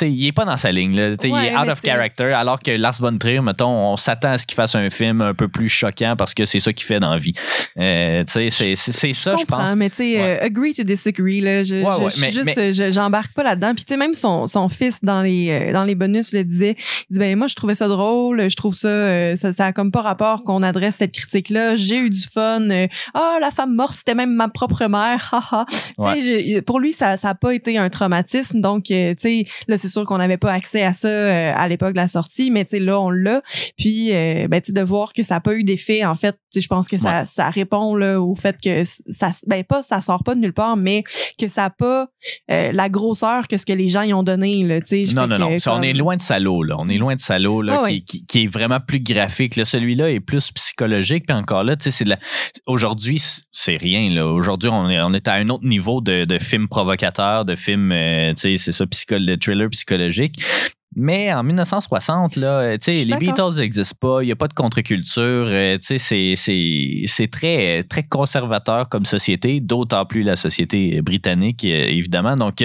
il 0.00 0.26
est 0.26 0.32
pas 0.32 0.44
dans 0.44 0.56
sa 0.56 0.72
ligne. 0.72 0.96
Là. 0.96 1.10
il 1.22 1.30
est 1.30 1.56
out 1.56 1.68
of 1.68 1.80
character, 1.84 2.32
alors 2.32 2.60
que 2.60 2.70
Lars 2.70 2.96
von 3.00 3.16
Trier, 3.18 3.40
mettons, 3.40 3.92
on 3.92 3.96
s'attend 3.96 4.32
à 4.32 4.38
ce 4.38 4.46
qu'il 4.46 4.54
fasse 4.56 4.74
un 4.74 4.90
film 4.90 5.20
un 5.20 5.34
peu 5.34 5.48
plus 5.48 5.68
choquant 5.68 6.14
parce 6.16 6.34
que 6.34 6.44
c'est 6.44 6.58
ça 6.58 6.72
qu'il 6.72 6.86
fait 6.86 7.00
dans 7.00 7.10
la 7.10 7.18
vie. 7.18 7.32
Euh, 7.78 8.24
c'est, 8.26 8.50
c'est 8.50 9.12
ça, 9.12 9.36
je 9.36 9.44
pense. 9.44 9.76
mais 9.76 9.90
tu 9.90 9.96
sais, 9.96 10.20
euh, 10.20 10.44
agree 10.44 10.74
to 10.74 10.82
disagree. 10.82 11.40
Là. 11.40 11.62
Je, 11.62 11.82
juste, 12.32 12.92
j'embarque 12.92 13.32
pas 13.32 13.42
là-dedans. 13.42 13.74
Puis 13.74 13.84
tu 13.84 13.92
sais, 13.92 13.96
même 13.96 14.14
son, 14.14 14.46
son 14.46 14.68
fils 14.68 14.98
dans 15.02 15.22
les, 15.22 15.50
euh, 15.50 15.72
dans 15.72 15.84
les 15.84 15.94
bonus 15.94 16.32
le 16.32 16.44
disait, 16.44 16.76
il 17.10 17.14
dit, 17.14 17.18
ben 17.18 17.36
moi, 17.36 17.46
je 17.46 17.54
trouvais 17.54 17.74
ça 17.74 17.88
drôle, 17.88 18.48
je 18.48 18.56
trouve 18.56 18.74
ça, 18.74 19.36
ça, 19.36 19.52
ça 19.52 19.66
a 19.66 19.72
comme 19.72 19.90
pas 19.90 20.02
rapport 20.02 20.42
qu'on 20.42 20.62
adresse 20.62 20.96
cette 20.96 21.12
critique-là. 21.12 21.76
J'ai 21.76 21.98
eu 21.98 22.10
du 22.10 22.22
fun. 22.22 22.68
Ah, 23.14 23.38
la 23.40 23.50
femme 23.50 23.74
morte, 23.74 23.94
c'était 23.94 24.14
même 24.14 24.34
ma 24.34 24.48
propre 24.48 24.86
mère. 24.86 25.34
pour 26.66 26.80
lui, 26.80 26.92
ça 26.92 27.16
n'a 27.22 27.34
pas 27.34 27.54
été 27.54 27.78
un 27.78 27.88
traumatisme. 27.88 28.60
Donc, 28.60 28.84
tu 28.84 29.14
sais, 29.18 29.44
c'est 29.80 29.88
sûr 29.88 30.04
qu'on 30.04 30.18
n'avait 30.18 30.36
pas 30.36 30.52
accès 30.52 30.82
à 30.82 30.92
ça 30.92 31.08
euh, 31.08 31.52
à 31.54 31.68
l'époque 31.68 31.92
de 31.92 31.96
la 31.96 32.08
sortie, 32.08 32.50
mais 32.50 32.64
tu 32.64 32.70
sais, 32.70 32.80
là, 32.80 33.00
on 33.00 33.10
l'a. 33.10 33.42
Puis, 33.78 34.14
euh, 34.14 34.48
ben, 34.48 34.60
tu 34.60 34.66
sais, 34.66 34.72
de 34.72 34.82
voir 34.82 35.12
que 35.12 35.22
ça 35.22 35.34
n'a 35.34 35.40
pas 35.40 35.54
eu 35.54 35.64
d'effet, 35.64 36.04
en 36.04 36.16
fait, 36.16 36.36
je 36.54 36.66
pense 36.66 36.88
que 36.88 36.98
ça, 36.98 37.24
ça 37.24 37.50
répond 37.50 37.94
là, 37.94 38.20
au 38.20 38.34
fait 38.34 38.56
que 38.62 38.84
ça, 38.84 39.30
ben, 39.46 39.64
pas, 39.64 39.82
ça 39.82 40.00
sort 40.00 40.24
pas 40.24 40.34
de 40.34 40.40
nulle 40.40 40.52
part, 40.52 40.76
mais 40.76 41.04
que 41.38 41.48
ça 41.48 41.62
n'a 41.62 41.70
pas 41.70 42.08
euh, 42.50 42.72
la 42.72 42.88
grosseur 42.88 43.48
que 43.48 43.56
ce 43.56 43.64
que 43.64 43.72
les 43.72 43.88
gens 43.88 44.02
y 44.02 44.12
ont 44.12 44.22
donné, 44.22 44.64
là, 44.64 44.80
tu 44.80 45.06
sais. 45.06 45.14
Non, 45.14 45.26
non, 45.26 45.38
non. 45.38 45.58
On 45.66 45.82
est 45.82 45.92
loin 45.92 46.16
de 46.16 46.22
Salo, 46.22 46.62
là. 46.62 46.76
On 46.78 46.88
est 46.88 46.98
loin 46.98 47.14
de 47.14 47.20
Salo, 47.20 47.62
là, 47.62 47.88
qui, 47.88 48.24
qui, 48.26 48.44
est 48.44 48.46
vraiment 48.46 48.80
plus 48.80 49.00
graphique. 49.00 49.56
Là. 49.56 49.64
Celui-là 49.64 50.10
est 50.10 50.20
plus 50.20 50.50
psychologique. 50.52 51.26
Puis 51.26 51.36
encore 51.36 51.64
là, 51.64 51.76
tu 51.76 51.84
sais, 51.84 51.90
c'est 51.90 52.04
de 52.04 52.10
la... 52.10 52.18
Aujourd'hui, 52.66 53.22
c'est 53.52 53.76
rien, 53.76 54.10
là. 54.10 54.26
Aujourd'hui, 54.26 54.70
on 54.70 54.88
est, 54.88 55.00
on 55.00 55.14
est 55.14 55.28
à 55.28 55.34
un 55.34 55.48
autre 55.48 55.64
niveau 55.64 56.00
de, 56.00 56.24
de 56.24 56.38
film 56.38 56.68
provocateur, 56.68 57.44
de 57.44 57.54
film, 57.54 57.90
tu 57.90 58.40
sais, 58.40 58.54
c'est 58.56 58.72
ça, 58.72 58.86
psychologique 58.86 59.10
de 59.18 59.36
thriller 59.36 59.68
psychologique. 59.70 60.42
Mais 60.96 61.32
en 61.32 61.44
1960, 61.44 62.34
là, 62.34 62.48
euh, 62.60 62.78
les 62.88 63.16
Beatles 63.16 63.58
n'existent 63.58 63.96
pas, 64.00 64.22
il 64.22 64.26
n'y 64.26 64.32
a 64.32 64.36
pas 64.36 64.48
de 64.48 64.54
contre-culture, 64.54 65.46
euh, 65.46 65.78
c'est 65.80 67.30
très, 67.30 67.84
très 67.84 68.02
conservateur 68.02 68.88
comme 68.88 69.04
société, 69.04 69.60
d'autant 69.60 70.04
plus 70.04 70.24
la 70.24 70.34
société 70.34 71.00
britannique, 71.00 71.64
euh, 71.64 71.84
évidemment. 71.86 72.36
Donc, 72.36 72.64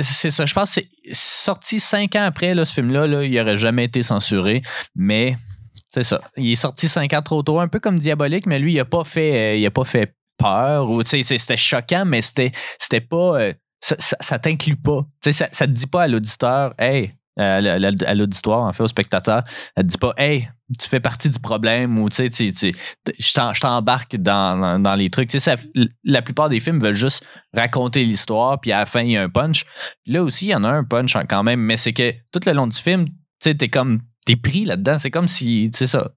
c'est 0.00 0.30
ça, 0.30 0.46
je 0.46 0.54
pense 0.54 0.74
que 0.76 0.80
sorti 1.12 1.80
cinq 1.80 2.16
ans 2.16 2.24
après 2.24 2.54
là, 2.54 2.64
ce 2.64 2.72
film-là, 2.72 3.06
là, 3.06 3.22
il 3.22 3.32
n'aurait 3.32 3.56
jamais 3.56 3.84
été 3.84 4.00
censuré, 4.00 4.62
mais 4.96 5.36
c'est 5.90 6.04
ça. 6.04 6.22
Il 6.38 6.50
est 6.50 6.56
sorti 6.56 6.88
cinq 6.88 7.12
ans 7.12 7.22
trop 7.22 7.42
tôt, 7.42 7.60
un 7.60 7.68
peu 7.68 7.78
comme 7.78 7.98
Diabolique, 7.98 8.46
mais 8.46 8.58
lui, 8.58 8.72
il 8.72 8.76
n'a 8.76 8.86
pas 8.86 9.04
fait, 9.04 9.60
il 9.60 9.66
a 9.66 9.70
pas 9.70 9.84
fait 9.84 10.14
peur, 10.38 10.88
ou 10.88 11.02
c'était 11.04 11.56
choquant, 11.58 12.04
mais 12.06 12.22
c'était 12.22 13.00
pas 13.00 13.52
ça, 13.80 14.38
t'inclut 14.38 14.76
pas. 14.76 15.06
ça, 15.20 15.48
ça 15.52 15.66
te 15.66 15.72
dit 15.72 15.86
pas 15.86 16.02
à 16.02 16.08
l'auditeur, 16.08 16.74
hey, 16.78 17.14
euh, 17.38 17.92
à 18.04 18.14
l'auditoire, 18.14 18.64
en 18.64 18.72
fait, 18.72 18.82
au 18.82 18.88
spectateur, 18.88 19.44
elle 19.76 19.84
te 19.84 19.88
dit 19.88 19.98
pas, 19.98 20.12
hey, 20.16 20.48
tu 20.78 20.88
fais 20.88 20.98
partie 20.98 21.30
du 21.30 21.38
problème 21.38 21.96
ou 21.98 22.08
tu 22.08 22.28
sais, 22.32 22.72
je 23.18 23.60
t'embarque 23.60 24.16
dans, 24.16 24.82
dans, 24.82 24.94
les 24.96 25.08
trucs. 25.08 25.30
La 26.02 26.22
plupart 26.22 26.48
des 26.48 26.58
films 26.58 26.80
veulent 26.80 26.94
juste 26.94 27.24
raconter 27.54 28.04
l'histoire, 28.04 28.60
puis 28.60 28.72
à 28.72 28.80
la 28.80 28.86
fin, 28.86 29.02
il 29.02 29.12
y 29.12 29.16
a 29.16 29.22
un 29.22 29.28
punch. 29.28 29.64
Là 30.06 30.24
aussi, 30.24 30.46
il 30.46 30.50
y 30.50 30.54
en 30.54 30.64
a 30.64 30.68
un 30.68 30.82
punch 30.82 31.16
quand 31.28 31.44
même, 31.44 31.60
mais 31.60 31.76
c'est 31.76 31.92
que 31.92 32.12
tout 32.32 32.40
le 32.44 32.52
long 32.52 32.66
du 32.66 32.76
film, 32.76 33.06
tu 33.06 33.14
sais, 33.40 33.54
t'es 33.54 33.68
comme 33.68 34.00
t'es 34.28 34.36
pris 34.36 34.66
là-dedans. 34.66 34.98
C'est 34.98 35.10
comme 35.10 35.26
si, 35.26 35.70
c'est 35.72 35.86
ça. 35.86 36.10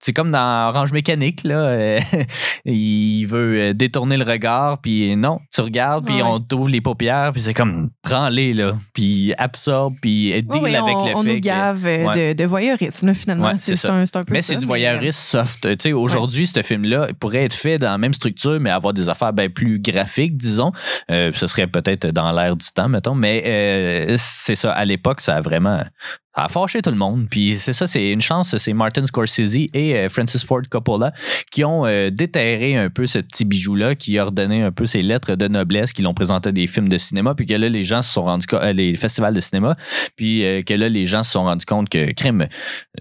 C'est 0.00 0.14
comme 0.14 0.30
dans 0.30 0.70
Orange 0.70 0.92
Mécanique, 0.92 1.44
là. 1.44 1.56
Euh, 1.56 2.00
il 2.64 3.26
veut 3.26 3.60
euh, 3.60 3.74
détourner 3.74 4.16
le 4.16 4.24
regard, 4.24 4.80
puis 4.80 5.14
non, 5.16 5.40
tu 5.52 5.60
regardes, 5.60 6.06
puis 6.06 6.22
on 6.22 6.40
t'ouvre 6.40 6.70
les 6.70 6.80
paupières, 6.80 7.32
puis 7.32 7.42
c'est 7.42 7.52
comme, 7.52 7.90
prends-les, 8.02 8.54
là, 8.54 8.72
puis 8.94 9.34
absorbe, 9.36 9.96
puis 10.00 10.42
deal 10.42 10.76
avec 10.76 10.78
le 10.78 11.16
on 11.16 11.22
fait. 11.22 11.34
nous 11.34 11.40
gave 11.40 11.84
euh, 11.84 12.32
de, 12.32 12.44
voyeurisme, 12.44 13.12
finalement. 13.12 13.52
c'est 13.58 13.84
un, 13.86 14.00
un, 14.02 14.06
peu 14.06 14.32
Mais 14.32 14.40
c'est 14.40 14.56
du 14.56 14.66
voyeurisme 14.66 15.20
soft. 15.20 15.68
Tu 15.68 15.76
sais, 15.78 15.92
aujourd'hui, 15.92 16.46
ce 16.46 16.62
film-là 16.62 17.08
pourrait 17.20 17.44
être 17.44 17.54
fait 17.54 17.76
dans 17.76 17.90
la 17.90 17.98
même 17.98 18.14
structure, 18.14 18.58
mais 18.60 18.70
avoir 18.70 18.94
des 18.94 19.10
affaires 19.10 19.34
bien 19.34 19.50
plus 19.50 19.78
graphiques, 19.78 20.38
disons. 20.38 20.72
ce 21.10 21.46
serait 21.46 21.66
peut-être 21.66 22.06
dans 22.06 22.32
l'air 22.32 22.56
du 22.56 22.66
temps, 22.74 22.88
mettons, 22.88 23.14
mais 23.14 24.16
c'est 24.16 24.54
ça. 24.54 24.72
À 24.72 24.86
l'époque, 24.86 25.20
ça 25.20 25.36
a 25.36 25.40
vraiment 25.42 25.82
a 26.44 26.48
fâché 26.48 26.82
tout 26.82 26.90
le 26.90 26.96
monde. 26.96 27.26
Puis 27.30 27.56
c'est 27.56 27.72
ça, 27.72 27.86
c'est 27.86 28.10
une 28.10 28.20
chance, 28.20 28.56
c'est 28.56 28.72
Martin 28.72 29.04
Scorsese 29.04 29.68
et 29.74 29.96
euh, 29.96 30.08
Francis 30.08 30.44
Ford 30.44 30.62
Coppola 30.68 31.12
qui 31.50 31.64
ont 31.64 31.86
euh, 31.86 32.10
déterré 32.10 32.76
un 32.76 32.90
peu 32.90 33.06
ce 33.06 33.18
petit 33.18 33.44
bijou-là, 33.44 33.94
qui 33.94 34.18
a 34.18 34.24
redonné 34.24 34.62
un 34.62 34.72
peu 34.72 34.86
ses 34.86 35.02
lettres 35.02 35.34
de 35.34 35.48
noblesse, 35.48 35.92
qui 35.92 36.02
l'ont 36.02 36.14
présenté 36.14 36.50
à 36.50 36.52
des 36.52 36.66
films 36.66 36.88
de 36.88 36.98
cinéma, 36.98 37.34
puis 37.34 37.46
que 37.46 37.54
là, 37.54 37.68
les 37.68 37.84
gens 37.84 38.02
se 38.02 38.12
sont 38.12 38.24
rendus 38.24 38.46
compte, 38.46 38.62
euh, 38.62 38.72
les 38.72 38.96
festivals 38.96 39.34
de 39.34 39.40
cinéma, 39.40 39.76
puis 40.16 40.42
que 40.64 40.74
là, 40.74 40.88
les 40.88 41.06
gens 41.06 41.22
se 41.22 41.32
sont 41.32 41.44
rendus 41.44 41.66
compte 41.66 41.88
que 41.88 42.12
Crime, 42.12 42.46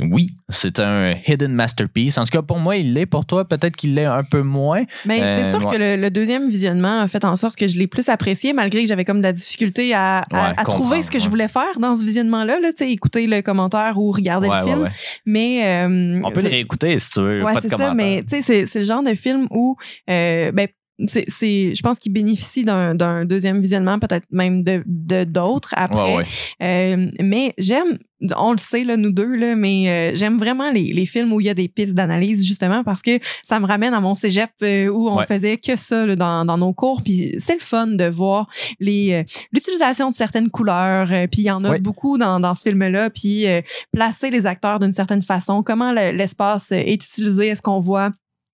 oui, 0.01 0.31
c'est 0.49 0.79
un 0.79 1.15
hidden 1.27 1.53
masterpiece. 1.53 2.17
En 2.17 2.23
tout 2.23 2.31
cas, 2.31 2.41
pour 2.41 2.59
moi, 2.59 2.77
il 2.77 2.93
l'est. 2.93 3.05
Pour 3.05 3.25
toi, 3.25 3.47
peut-être 3.47 3.75
qu'il 3.75 3.95
l'est 3.95 4.05
un 4.05 4.23
peu 4.23 4.41
moins. 4.41 4.83
Mais 5.05 5.43
c'est 5.43 5.49
sûr 5.49 5.65
que 5.65 5.77
le, 5.77 6.09
deuxième 6.09 6.49
visionnement 6.49 7.01
a 7.01 7.07
fait 7.07 7.23
en 7.25 7.35
sorte 7.35 7.55
que 7.55 7.67
je 7.67 7.77
l'ai 7.77 7.87
plus 7.87 8.09
apprécié, 8.09 8.53
malgré 8.53 8.81
que 8.81 8.87
j'avais 8.87 9.05
comme 9.05 9.19
de 9.19 9.23
la 9.23 9.33
difficulté 9.33 9.93
à, 9.93 10.23
trouver 10.65 11.03
ce 11.03 11.11
que 11.11 11.19
je 11.19 11.29
voulais 11.29 11.47
faire 11.47 11.79
dans 11.79 11.95
ce 11.95 12.03
visionnement-là. 12.03 12.59
Là, 12.59 12.71
écouter 12.85 13.26
le 13.27 13.41
commentaire 13.41 13.97
ou 13.97 14.11
regarder 14.11 14.49
le 14.49 14.63
film. 14.65 14.89
Mais 15.25 15.65
euh, 15.65 16.21
on 16.23 16.31
peut 16.31 16.41
le 16.41 16.49
réécouter 16.49 16.99
si 16.99 17.11
tu 17.11 17.21
veux. 17.21 17.43
Ouais, 17.43 17.53
c'est 17.61 17.69
ça. 17.69 17.93
Mais 17.93 18.23
tu 18.23 18.41
sais, 18.41 18.65
c'est 18.65 18.79
le 18.79 18.85
genre 18.85 19.03
de 19.03 19.15
film 19.15 19.47
où 19.51 19.75
euh, 20.09 20.51
ben, 20.51 20.67
c'est, 21.05 21.75
je 21.75 21.81
pense 21.81 21.99
qu'il 21.99 22.11
bénéficie 22.11 22.63
d'un, 22.63 23.25
deuxième 23.25 23.61
visionnement, 23.61 23.99
peut-être 23.99 24.25
même 24.31 24.63
de, 24.63 24.83
d'autres 25.25 25.73
après. 25.75 26.25
Euh, 26.63 27.07
mais 27.19 27.53
j'aime, 27.57 27.97
on 28.35 28.51
le 28.51 28.57
sait, 28.57 28.83
là, 28.83 28.97
nous 28.97 29.11
deux, 29.11 29.35
là, 29.35 29.55
mais 29.55 29.89
euh, 29.89 30.15
j'aime 30.15 30.37
vraiment 30.37 30.71
les, 30.71 30.93
les, 30.93 31.05
films 31.05 31.31
où 31.33 31.39
il 31.39 31.45
y 31.45 31.49
a 31.49 31.53
des 31.53 31.67
pistes 31.67 31.93
d'analyse, 31.93 32.45
justement, 32.45 32.83
parce 32.83 33.01
que 33.01 33.19
ça 33.43 33.59
me 33.59 33.65
ramène 33.65 33.93
à 33.93 34.01
mon 34.01 34.15
cégep 34.15 34.49
euh, 34.63 34.87
où 34.87 35.09
on 35.09 35.23
faisait 35.23 35.57
que 35.57 35.75
ça 35.75 36.15
dans, 36.15 36.45
dans 36.45 36.57
nos 36.57 36.73
cours. 36.73 37.03
Puis 37.03 37.35
c'est 37.37 37.55
le 37.55 37.59
fun 37.59 37.87
de 37.87 38.05
voir 38.05 38.49
les, 38.79 39.25
l'utilisation 39.51 40.09
de 40.09 40.15
certaines 40.15 40.49
couleurs. 40.49 41.07
puis 41.31 41.41
il 41.41 41.45
y 41.45 41.51
en 41.51 41.63
a 41.63 41.77
beaucoup 41.79 42.17
dans, 42.17 42.39
dans 42.39 42.55
ce 42.55 42.63
film-là. 42.63 43.09
Puis 43.09 43.45
placer 43.91 44.29
les 44.29 44.45
acteurs 44.45 44.79
d'une 44.79 44.93
certaine 44.93 45.23
façon, 45.23 45.63
comment 45.63 45.91
l'espace 45.91 46.71
est 46.71 46.93
utilisé, 46.93 47.47
est-ce 47.47 47.61
qu'on 47.61 47.79
voit 47.79 47.97
euh, 48.07 48.09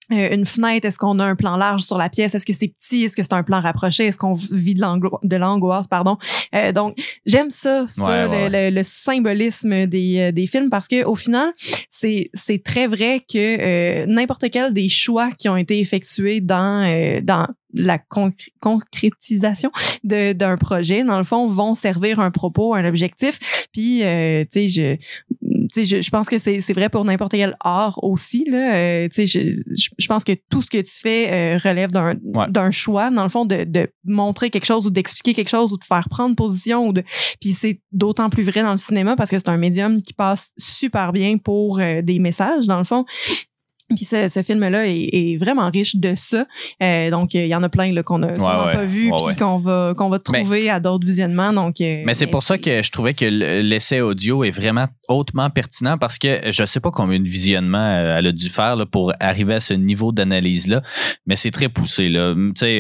une 0.09 0.45
fenêtre, 0.45 0.87
est-ce 0.87 0.97
qu'on 0.97 1.19
a 1.19 1.25
un 1.25 1.35
plan 1.35 1.55
large 1.55 1.81
sur 1.81 1.97
la 1.97 2.09
pièce, 2.09 2.35
est-ce 2.35 2.45
que 2.45 2.53
c'est 2.53 2.73
petit, 2.79 3.03
est-ce 3.03 3.15
que 3.15 3.23
c'est 3.23 3.33
un 3.33 3.43
plan 3.43 3.61
rapproché, 3.61 4.05
est-ce 4.05 4.17
qu'on 4.17 4.35
vit 4.35 4.75
de 4.75 5.35
l'angoisse, 5.35 5.87
pardon? 5.87 6.17
Euh, 6.55 6.71
donc 6.71 6.97
j'aime 7.25 7.49
ça, 7.49 7.85
ça 7.87 8.27
le, 8.49 8.83
symbolisme 8.83 9.85
des, 9.85 10.19
euh, 10.19 10.31
des 10.31 10.47
films 10.47 10.69
parce 10.69 10.87
que 10.87 11.03
au 11.05 11.15
final 11.15 11.53
c'est 11.89 12.29
c'est 12.33 12.63
très 12.63 12.87
vrai 12.87 13.21
que 13.21 14.05
n'importe 14.05 14.49
quel 14.51 14.73
des 14.73 14.89
choix 14.89 15.29
qui 15.31 15.49
ont 15.49 15.57
été 15.57 15.79
effectués 15.79 16.41
dans 16.41 17.21
dans 17.23 17.47
la 17.75 17.97
concrétisation 18.59 19.71
d'un 20.03 20.57
projet, 20.57 21.03
dans 21.03 21.17
le 21.17 21.23
fond, 21.23 21.47
vont 21.47 21.73
servir 21.73 22.19
un 22.19 22.29
propos, 22.29 22.75
un 22.75 22.85
objectif. 22.85 23.67
Puis, 23.73 24.03
tu 24.51 24.69
sais, 24.69 24.99
je, 25.75 25.83
je, 25.83 26.01
je, 26.01 26.09
pense 26.09 26.29
que 26.29 26.39
c'est 26.39 26.73
vrai 26.73 26.89
pour 26.89 27.05
n'importe 27.05 27.31
quel 27.31 27.55
art 27.59 28.03
aussi. 28.03 28.45
Là. 28.49 28.75
Euh, 28.75 29.09
je, 29.15 29.61
je, 29.97 30.07
pense 30.07 30.23
que 30.23 30.33
tout 30.49 30.61
ce 30.61 30.67
que 30.67 30.79
tu 30.79 30.99
fais 31.01 31.31
euh, 31.31 31.57
relève 31.57 31.91
d'un 31.91 32.71
choix, 32.71 33.09
dans 33.09 33.23
le 33.23 33.29
fond, 33.29 33.45
de, 33.45 33.63
de 33.63 33.87
montrer 34.05 34.49
quelque 34.49 34.65
chose 34.65 34.87
ou 34.87 34.89
d'expliquer 34.89 35.33
quelque 35.33 35.49
chose 35.49 35.73
ou 35.73 35.77
de 35.77 35.83
faire 35.83 36.07
prendre 36.09 36.35
position. 36.35 36.87
Ou 36.87 36.93
de... 36.93 37.03
Puis 37.41 37.53
c'est 37.53 37.81
d'autant 37.91 38.29
plus 38.29 38.43
vrai 38.43 38.61
dans 38.61 38.71
le 38.71 38.77
cinéma 38.77 39.15
parce 39.15 39.29
que 39.29 39.37
c'est 39.37 39.49
un 39.49 39.57
médium 39.57 40.01
qui 40.01 40.13
passe 40.13 40.51
super 40.57 41.13
bien 41.13 41.37
pour 41.37 41.79
euh, 41.79 42.01
des 42.01 42.19
messages, 42.19 42.67
dans 42.67 42.77
le 42.77 42.85
fond. 42.85 43.05
Puis 43.95 44.05
ce, 44.05 44.27
ce 44.27 44.41
film-là 44.41 44.87
est, 44.87 45.09
est, 45.11 45.37
vraiment 45.37 45.69
riche 45.69 45.95
de 45.95 46.13
ça. 46.15 46.45
Euh, 46.81 47.09
donc, 47.09 47.33
il 47.33 47.47
y 47.47 47.55
en 47.55 47.63
a 47.63 47.69
plein 47.69 47.93
qu'on 48.03 48.19
n'a 48.19 48.27
pas 48.27 48.85
vu 48.85 49.11
puis 49.11 49.35
qu'on 49.35 49.59
va, 49.59 49.93
qu'on 49.95 50.09
va 50.09 50.19
trouver 50.19 50.69
à 50.69 50.79
d'autres 50.79 51.05
visionnements. 51.05 51.53
Donc, 51.53 51.81
euh, 51.81 52.03
mais 52.05 52.13
c'est 52.13 52.27
pour 52.27 52.43
ça 52.43 52.57
que 52.57 52.81
je 52.81 52.91
trouvais 52.91 53.13
que 53.13 53.25
l'essai 53.25 54.01
audio 54.01 54.43
est 54.43 54.51
vraiment 54.51 54.87
hautement 55.07 55.49
pertinent 55.49 55.97
parce 55.97 56.17
que 56.17 56.51
je 56.51 56.65
sais 56.65 56.79
pas 56.79 56.91
combien 56.91 57.19
de 57.19 57.27
visionnements 57.27 57.77
euh, 57.77 58.17
elle 58.17 58.27
a 58.27 58.31
dû 58.31 58.49
faire 58.49 58.75
là, 58.75 58.85
pour 58.85 59.13
arriver 59.19 59.55
à 59.55 59.59
ce 59.59 59.73
niveau 59.73 60.11
d'analyse-là, 60.11 60.81
mais 61.25 61.35
c'est 61.35 61.51
très 61.51 61.69
poussé. 61.69 62.09
Là. 62.09 62.33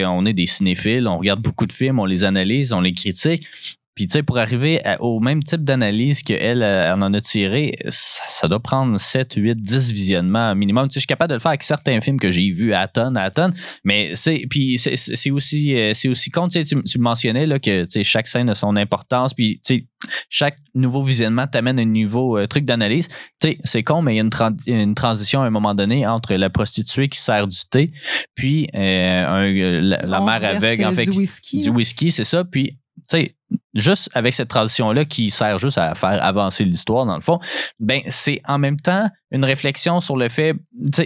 On 0.07 0.25
est 0.25 0.33
des 0.33 0.45
cinéphiles, 0.45 1.07
on 1.07 1.17
regarde 1.17 1.41
beaucoup 1.41 1.65
de 1.65 1.73
films, 1.73 1.99
on 1.99 2.05
les 2.05 2.23
analyse, 2.23 2.73
on 2.73 2.81
les 2.81 2.91
critique. 2.91 3.47
Puis, 3.95 4.07
tu 4.07 4.13
sais, 4.13 4.23
pour 4.23 4.39
arriver 4.39 4.81
au 4.99 5.19
même 5.19 5.43
type 5.43 5.63
d'analyse 5.63 6.23
qu'elle 6.23 6.63
elle 6.63 7.03
en 7.03 7.13
a 7.13 7.21
tiré, 7.21 7.77
ça, 7.89 8.47
doit 8.47 8.59
prendre 8.59 8.99
7, 8.99 9.35
8, 9.35 9.61
10 9.61 9.91
visionnements 9.91 10.55
minimum. 10.55 10.87
Tu 10.87 10.93
sais, 10.93 10.99
je 10.99 11.01
suis 11.01 11.07
capable 11.07 11.29
de 11.29 11.35
le 11.35 11.39
faire 11.39 11.49
avec 11.49 11.63
certains 11.63 12.01
films 12.01 12.19
que 12.19 12.31
j'ai 12.31 12.49
vus 12.49 12.73
à 12.73 12.87
tonnes, 12.87 13.17
à 13.17 13.29
tonnes. 13.29 13.53
Mais 13.83 14.11
c'est, 14.15 14.45
puis 14.49 14.77
c'est 14.77 15.31
aussi, 15.31 15.75
euh, 15.75 15.93
c'est 15.93 16.09
aussi 16.09 16.31
con. 16.31 16.47
Tu, 16.47 16.63
sais, 16.63 16.75
tu, 16.85 16.99
mentionnais 16.99 17.45
là, 17.45 17.59
que 17.59 17.83
tu 17.83 17.91
sais, 17.91 18.03
chaque 18.03 18.27
scène 18.27 18.49
a 18.49 18.55
son 18.55 18.75
importance. 18.75 19.33
Puis, 19.33 19.61
tu 19.63 19.75
sais, 19.75 19.87
chaque 20.29 20.57
nouveau 20.73 21.03
visionnement 21.03 21.47
t'amène 21.47 21.79
un 21.79 21.85
nouveau 21.85 22.37
euh, 22.37 22.47
truc 22.47 22.65
d'analyse. 22.65 23.07
Tu 23.39 23.49
sais, 23.49 23.57
c'est 23.63 23.83
con, 23.83 24.01
mais 24.01 24.13
il 24.13 24.17
y 24.17 24.19
a 24.19 24.23
une, 24.67 24.95
transition 24.95 25.41
à 25.41 25.45
un 25.45 25.49
moment 25.49 25.75
donné 25.75 26.07
entre 26.07 26.33
la 26.33 26.49
prostituée 26.49 27.09
qui 27.09 27.19
sert 27.19 27.47
du 27.47 27.59
thé, 27.69 27.91
puis 28.35 28.67
euh, 28.75 29.81
la, 29.81 30.19
mère 30.21 30.43
aveugle, 30.43 30.85
en 30.85 30.91
fait, 30.91 31.05
du 31.05 31.11
whisky. 31.11 31.59
Du 31.59 31.69
whisky, 31.69 32.11
c'est 32.11 32.23
ça. 32.23 32.43
Puis, 32.43 32.79
tu 33.09 33.17
sais, 33.17 33.35
juste 33.73 34.09
avec 34.13 34.33
cette 34.33 34.49
transition-là 34.49 35.05
qui 35.05 35.31
sert 35.31 35.57
juste 35.57 35.77
à 35.77 35.95
faire 35.95 36.23
avancer 36.23 36.63
l'histoire, 36.63 37.05
dans 37.05 37.15
le 37.15 37.21
fond, 37.21 37.39
ben, 37.79 38.01
c'est 38.07 38.41
en 38.47 38.57
même 38.57 38.79
temps 38.79 39.09
une 39.31 39.43
réflexion 39.43 39.99
sur 39.99 40.15
le 40.15 40.29
fait, 40.29 40.53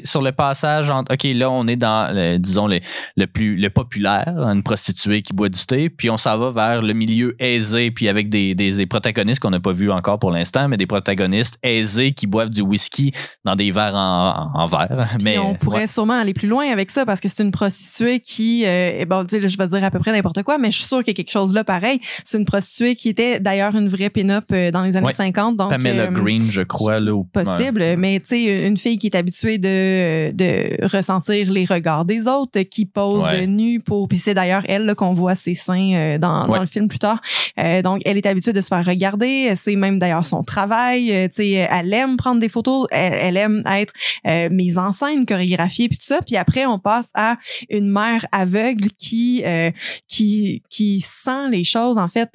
sur 0.04 0.22
le 0.22 0.34
passage 0.34 0.90
entre, 0.90 1.14
OK, 1.14 1.24
là, 1.24 1.50
on 1.50 1.66
est 1.66 1.78
dans, 1.78 2.38
disons, 2.38 2.68
le, 2.68 2.82
le, 3.16 3.26
plus 3.26 3.56
le 3.56 3.70
populaire, 3.70 4.28
une 4.54 4.64
prostituée 4.64 5.22
qui 5.22 5.32
boit 5.32 5.48
du 5.48 5.66
thé, 5.66 5.90
puis 5.90 6.10
on 6.10 6.18
s'en 6.18 6.38
va 6.38 6.52
vers 6.52 6.82
le 6.82 6.94
milieu 6.94 7.42
aisé, 7.42 7.90
puis 7.90 8.10
avec 8.10 8.28
des, 8.28 8.54
des, 8.54 8.86
protagonistes 8.86 9.42
qu'on 9.42 9.50
n'a 9.50 9.62
pas 9.62 9.72
vus 9.72 9.92
encore 9.92 10.20
pour 10.20 10.32
l'instant, 10.32 10.68
mais 10.68 10.76
des 10.76 10.86
protagonistes 10.86 11.58
aisés 11.64 12.12
qui 12.12 12.28
boivent 12.28 12.50
du 12.50 12.62
whisky 12.62 13.14
dans 13.46 13.56
des 13.56 13.72
verres 13.72 13.96
en, 13.96 14.52
en, 14.54 14.66
verre. 14.66 15.16
mais 15.24 15.38
on 15.38 15.56
pourrait 15.56 15.88
sûrement 15.88 16.20
aller 16.20 16.34
plus 16.34 16.50
loin 16.50 16.70
avec 16.70 16.92
ça 16.92 17.06
parce 17.06 17.22
que 17.22 17.30
c'est 17.30 17.42
une 17.42 17.52
prostituée 17.52 18.20
qui, 18.20 18.66
euh, 18.66 19.06
bon, 19.06 19.26
je 19.30 19.58
vais 19.58 19.68
dire 19.68 19.84
à 19.86 19.90
peu 19.90 20.00
près 20.00 20.12
n'importe 20.12 20.44
quoi, 20.44 20.58
mais 20.58 20.70
je 20.70 20.78
suis 20.78 20.88
sûre 20.88 21.00
qu'il 21.00 21.08
y 21.08 21.12
a 21.12 21.14
quelque 21.14 21.32
chose 21.32 21.54
là 21.54 21.64
pareil. 21.64 22.02
C'est 22.26 22.38
une 22.38 22.44
prostituée 22.44 22.57
qui 22.62 23.10
était 23.10 23.40
d'ailleurs 23.40 23.76
une 23.76 23.90
vraie 23.90 24.10
pin-up 24.10 24.46
euh, 24.52 24.72
dans 24.72 24.84
les 24.84 24.98
années 24.98 25.12
50. 25.12 25.58
Donc, 25.58 25.70
Pamela 25.70 26.04
euh, 26.04 26.12
Green, 26.12 26.50
je 26.50 26.62
crois, 26.62 27.00
là. 27.00 27.22
Possible, 27.32 27.96
mais 27.98 28.20
tu 28.20 28.28
sais, 28.28 28.68
une 28.68 28.78
fille 28.78 28.98
qui 28.98 29.08
est 29.08 29.16
habituée 29.16 29.58
de, 29.58 30.32
de 30.32 30.86
ressentir 30.88 31.52
les 31.52 31.66
regards 31.66 32.06
des 32.06 32.28
autres, 32.28 32.62
qui 32.62 32.86
pose 32.86 33.26
nue 33.48 33.80
pour. 33.80 34.08
Puis 34.08 34.20
c'est 34.20 34.34
d'ailleurs 34.34 34.64
elle 34.68 34.96
qu'on 34.96 35.14
voit 35.14 35.36
ses 35.36 35.56
seins 35.56 35.94
euh, 35.94 36.18
dans, 36.18 36.46
dans, 36.46 36.60
le 36.60 36.68
film 36.68 36.88
plus 36.88 37.00
tard. 37.00 37.22
Euh, 37.60 37.82
donc, 37.82 38.02
elle 38.06 38.18
est 38.18 38.26
habituée 38.26 38.54
de 38.54 38.62
se 38.62 38.68
faire 38.68 38.86
regarder. 38.86 39.54
C'est 39.56 39.76
même 39.76 40.00
d'ailleurs 40.00 40.26
son 40.26 40.44
travail. 40.44 41.12
Euh, 41.12 41.28
tu 41.28 41.36
sais, 41.36 41.50
elle 41.52 41.94
aime 41.94 42.18
prendre 42.18 42.40
des 42.40 42.50
photos. 42.50 42.88
Elle, 42.92 43.38
aime 43.38 43.64
être 43.66 43.94
mise 44.52 44.78
en 44.78 44.92
scène, 44.92 45.26
chorégraphiée, 45.26 45.90
puis 45.90 45.98
tout 45.98 46.06
ça. 46.06 46.22
Puis 46.22 46.36
après, 46.36 46.66
on 46.66 46.80
passe 46.80 47.10
à 47.14 47.38
une 47.70 47.90
mère 47.90 48.26
aveugle 48.32 48.90
qui 48.98 49.44
qui 50.08 50.64
qui 50.70 51.02
sent 51.02 51.50
les 51.50 51.64
choses 51.64 51.98
en 51.98 52.08
fait, 52.08 52.30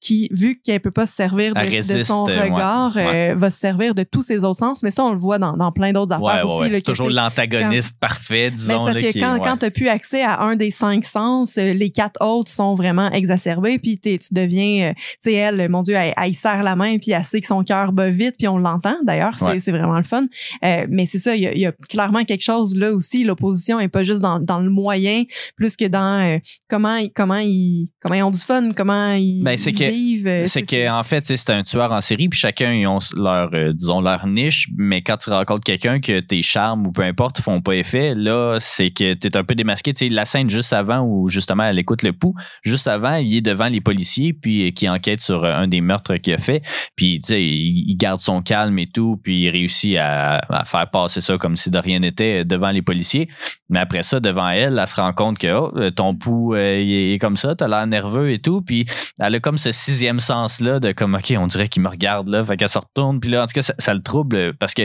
qui 0.00 0.28
vu 0.32 0.60
qu'elle 0.62 0.80
peut 0.80 0.90
pas 0.90 1.06
se 1.06 1.14
servir 1.14 1.54
de, 1.54 2.02
son 2.02 2.24
regard, 2.24 2.92
va 2.92 3.50
se 3.50 3.58
servir 3.58 3.94
de 3.94 4.02
tous 4.02 4.22
ses 4.22 4.44
autres 4.44 4.58
sens. 4.58 4.82
Mais 4.82 4.90
ça, 4.90 5.04
on 5.04 5.12
le 5.12 5.18
voit 5.18 5.38
dans, 5.38 5.56
dans 5.56 5.72
plein 5.72 5.92
d'autres 5.92 6.12
affaires 6.12 6.48
aussi. 6.48 6.70
c'est 6.74 6.82
toujours 6.82 7.10
l'antagoniste 7.10 7.98
parfait, 7.98 8.50
disons. 8.50 8.84
Mais 8.84 8.92
parce 8.92 9.12
que 9.12 9.18
quand, 9.18 9.38
quand 9.42 9.56
tu 9.58 9.64
n'as 9.64 9.70
plus 9.70 9.88
accès 9.88 10.22
à 10.22 10.40
un 10.40 10.56
des 10.56 10.70
cinq 10.70 11.04
sens, 11.04 11.58
euh, 11.58 11.72
les 11.72 11.90
quatre 11.90 12.24
autres 12.24 12.50
sont 12.50 12.74
vraiment 12.74 13.10
exacerbés, 13.10 13.78
puis 13.78 13.98
tu 13.98 14.18
deviens, 14.30 14.90
euh, 14.90 14.92
tu 14.94 15.30
sais, 15.30 15.34
elle, 15.34 15.68
mon 15.68 15.82
Dieu, 15.82 15.94
elle, 15.94 16.14
elle, 16.16 16.34
serre 16.34 16.62
la 16.62 16.76
main, 16.76 16.98
puis 16.98 17.12
elle 17.12 17.24
sait 17.24 17.40
que 17.40 17.46
son 17.46 17.62
cœur 17.64 17.92
bat 17.92 18.10
vite, 18.10 18.36
puis 18.38 18.48
on 18.48 18.58
l'entend 18.58 18.96
d'ailleurs, 19.04 19.36
c'est 19.38 19.70
vraiment 19.70 19.98
le 19.98 20.04
fun. 20.04 20.26
Euh, 20.64 20.86
mais 20.88 21.06
c'est 21.06 21.18
ça, 21.18 21.36
il 21.36 21.42
y, 21.42 21.66
a, 21.66 21.72
clairement 21.72 22.24
quelque 22.24 22.44
chose 22.44 22.76
là 22.76 22.92
aussi. 22.92 23.24
L'opposition 23.24 23.80
est 23.80 23.88
pas 23.88 24.02
juste 24.02 24.20
dans, 24.20 24.40
dans, 24.40 24.60
le 24.60 24.70
moyen, 24.70 25.24
plus 25.56 25.76
que 25.76 25.86
dans 25.86 26.40
comment, 26.68 27.00
comment, 27.14 27.38
ils, 27.38 27.88
comment 28.00 28.14
ils 28.14 28.22
ont 28.22 28.30
du 28.30 28.40
fun, 28.40 28.70
comment 28.72 29.12
ils, 29.12 29.29
ben, 29.42 29.56
vivent. 29.56 30.42
C'est 30.46 30.62
que 30.62 30.90
en 30.90 31.02
fait, 31.02 31.26
c'est 31.26 31.50
un 31.50 31.62
tueur 31.62 31.92
en 31.92 32.00
série, 32.00 32.28
puis 32.28 32.38
chacun 32.38 32.72
ils 32.72 32.86
ont 32.86 32.98
leur, 33.16 33.50
disons, 33.74 34.00
leur 34.00 34.26
niche, 34.26 34.68
mais 34.76 35.02
quand 35.02 35.16
tu 35.16 35.30
rencontres 35.30 35.64
quelqu'un 35.64 36.00
que 36.00 36.20
tes 36.20 36.42
charmes 36.42 36.86
ou 36.86 36.92
peu 36.92 37.02
importe 37.02 37.40
font 37.40 37.60
pas 37.60 37.74
effet, 37.74 38.14
là, 38.14 38.58
c'est 38.60 38.90
que 38.90 39.14
tu 39.14 39.28
es 39.28 39.36
un 39.36 39.44
peu 39.44 39.54
démasqué. 39.54 39.92
Tu 39.92 40.06
sais, 40.06 40.08
la 40.08 40.24
scène 40.24 40.50
juste 40.50 40.72
avant 40.72 41.00
où 41.00 41.28
justement 41.28 41.64
elle 41.64 41.78
écoute 41.78 42.02
le 42.02 42.12
pouls, 42.12 42.34
juste 42.62 42.88
avant, 42.88 43.16
il 43.16 43.36
est 43.36 43.40
devant 43.40 43.68
les 43.68 43.80
policiers 43.80 44.32
puis 44.32 44.68
euh, 44.68 44.70
qui 44.70 44.88
enquête 44.88 45.20
sur 45.20 45.44
euh, 45.44 45.54
un 45.54 45.68
des 45.68 45.80
meurtres 45.80 46.16
qu'il 46.16 46.34
a 46.34 46.38
fait. 46.38 46.62
Puis, 46.96 47.18
tu 47.18 47.28
sais, 47.28 47.42
il, 47.42 47.96
garde 47.96 48.20
son 48.20 48.40
calme 48.40 48.78
et 48.78 48.86
tout, 48.86 49.20
puis 49.22 49.42
il 49.42 49.50
réussit 49.50 49.96
à, 49.98 50.40
faire 50.64 50.90
passer 50.90 51.20
ça 51.20 51.36
comme 51.36 51.56
si 51.56 51.70
de 51.70 51.78
rien 51.78 51.98
n'était 51.98 52.44
devant 52.44 52.70
les 52.70 52.82
policiers. 52.82 53.28
Mais 53.68 53.78
après 53.78 54.02
ça, 54.02 54.20
devant 54.20 54.48
elle, 54.48 54.78
elle 54.78 54.86
se 54.86 54.96
rend 54.96 55.12
compte 55.12 55.38
que 55.38 55.52
oh, 55.52 55.90
ton 55.90 56.14
pouls 56.14 56.56
il 56.56 57.12
est 57.12 57.18
comme 57.18 57.36
ça, 57.36 57.54
t'as 57.54 57.68
l'air 57.68 57.86
nerveux 57.86 58.32
et 58.32 58.38
tout. 58.38 58.62
Puis 58.62 58.86
elle 59.20 59.34
a 59.34 59.40
comme 59.40 59.58
ce 59.58 59.72
sixième 59.72 60.20
sens-là 60.20 60.80
de 60.80 60.92
comme, 60.92 61.14
OK, 61.14 61.32
on 61.36 61.46
dirait 61.46 61.68
qu'il 61.68 61.82
me 61.82 61.88
regarde 61.88 62.28
là. 62.28 62.44
Fait 62.44 62.56
qu'elle 62.56 62.68
se 62.68 62.78
retourne. 62.78 63.20
Puis 63.20 63.30
là, 63.30 63.44
en 63.44 63.46
tout 63.46 63.52
cas, 63.54 63.62
ça, 63.62 63.74
ça 63.78 63.94
le 63.94 64.02
trouble 64.02 64.54
parce 64.54 64.74
que 64.74 64.82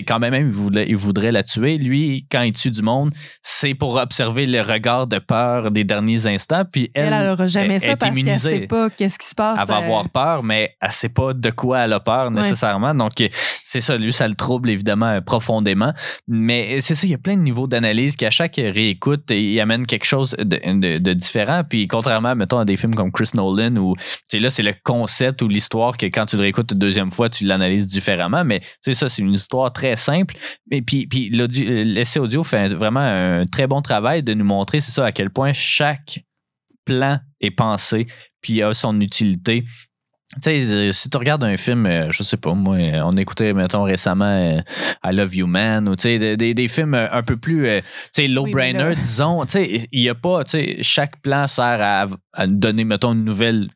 quand 0.00 0.18
même, 0.18 0.34
il 0.34 0.44
voudrait, 0.44 0.86
il 0.88 0.96
voudrait 0.96 1.32
la 1.32 1.42
tuer. 1.42 1.76
Lui, 1.76 2.26
quand 2.30 2.42
il 2.42 2.52
tue 2.52 2.70
du 2.70 2.82
monde, 2.82 3.12
c'est 3.42 3.74
pour 3.74 3.96
observer 3.96 4.46
le 4.46 4.62
regard 4.62 5.06
de 5.06 5.18
peur 5.18 5.70
des 5.70 5.84
derniers 5.84 6.26
instants. 6.26 6.64
Puis 6.70 6.90
elle, 6.94 7.12
elle, 7.12 7.26
n'aura 7.26 7.46
jamais 7.46 7.80
ça 7.80 7.96
parce 7.96 8.14
qu'elle 8.14 8.38
sait 8.38 8.60
pas 8.66 8.90
qu'est-ce 8.90 9.18
qui 9.18 9.28
se 9.28 9.34
passe. 9.34 9.58
Elle 9.60 9.66
va 9.66 9.78
euh, 9.78 9.84
avoir 9.84 10.08
peur, 10.08 10.42
mais 10.42 10.74
elle 10.80 10.92
sait 10.92 11.08
pas 11.08 11.32
de 11.32 11.50
quoi 11.50 11.80
elle 11.80 11.92
a 11.92 12.00
peur 12.00 12.30
nécessairement. 12.30 12.94
Donc, 12.94 13.12
c'est 13.72 13.80
ça, 13.80 13.96
lui, 13.96 14.12
ça 14.12 14.28
le 14.28 14.34
trouble 14.34 14.68
évidemment 14.68 15.22
profondément. 15.22 15.94
Mais 16.28 16.82
c'est 16.82 16.94
ça, 16.94 17.06
il 17.06 17.10
y 17.10 17.14
a 17.14 17.18
plein 17.18 17.38
de 17.38 17.40
niveaux 17.40 17.66
d'analyse 17.66 18.16
qui, 18.16 18.26
à 18.26 18.30
chaque 18.30 18.56
réécoute, 18.56 19.30
il 19.30 19.58
amène 19.60 19.86
quelque 19.86 20.04
chose 20.04 20.36
de, 20.38 21.12
différent. 21.14 21.62
Puis, 21.66 21.88
contrairement, 21.88 22.36
mettons, 22.36 22.58
à 22.58 22.66
des 22.66 22.76
films 22.76 22.94
comme 22.94 23.10
Chris 23.10 23.30
Nolan, 23.32 23.76
où 23.76 23.94
là, 24.34 24.50
c'est 24.50 24.62
le 24.62 24.74
concept 24.84 25.40
ou 25.40 25.48
l'histoire 25.48 25.96
que 25.96 26.04
quand 26.04 26.26
tu 26.26 26.36
le 26.36 26.42
réécoutes 26.42 26.72
une 26.72 26.80
deuxième 26.80 27.10
fois, 27.10 27.30
tu 27.30 27.44
l'analyses 27.44 27.86
différemment. 27.86 28.44
Mais 28.44 28.60
c'est 28.82 28.92
ça, 28.92 29.08
c'est 29.08 29.22
une 29.22 29.32
histoire 29.32 29.72
très 29.72 29.96
simple. 29.96 30.36
Et 30.70 30.82
puis, 30.82 31.06
puis 31.06 31.30
l'essai 31.30 32.20
audio 32.20 32.44
fait 32.44 32.74
vraiment 32.74 33.00
un 33.00 33.46
très 33.46 33.66
bon 33.66 33.80
travail 33.80 34.22
de 34.22 34.34
nous 34.34 34.44
montrer, 34.44 34.80
c'est 34.80 34.92
ça, 34.92 35.06
à 35.06 35.12
quel 35.12 35.30
point 35.30 35.54
chaque 35.54 36.20
plan 36.84 37.20
est 37.40 37.52
pensé 37.52 38.06
puis 38.42 38.62
a 38.62 38.74
son 38.74 39.00
utilité. 39.00 39.64
Tu 40.36 40.50
sais, 40.50 40.72
euh, 40.72 40.92
si 40.92 41.10
tu 41.10 41.16
regardes 41.18 41.44
un 41.44 41.58
film, 41.58 41.84
euh, 41.84 42.10
je 42.10 42.22
sais 42.22 42.38
pas, 42.38 42.54
moi, 42.54 42.76
euh, 42.76 43.02
on 43.04 43.12
écoutait, 43.12 43.52
mettons, 43.52 43.82
récemment 43.82 44.58
I 45.04 45.12
Love 45.12 45.34
You 45.34 45.46
Man, 45.46 45.88
ou 45.88 45.94
tu 45.94 46.18
sais, 46.18 46.36
des, 46.36 46.68
films 46.68 46.94
un 46.94 47.22
peu 47.22 47.36
plus, 47.36 47.64
tu 47.66 47.82
sais, 48.12 48.28
low-brainer, 48.28 48.94
disons, 48.96 49.44
tu 49.44 49.52
sais, 49.52 49.86
il 49.92 50.00
n'y 50.00 50.08
a 50.08 50.14
pas, 50.14 50.42
tu 50.44 50.52
sais, 50.52 50.78
chaque 50.80 51.20
plan 51.20 51.46
sert 51.46 51.78
à, 51.80 52.06
à 52.32 52.46
donner, 52.46 52.84
mettons, 52.84 53.12
une 53.12 53.24
nouvelle 53.24 53.68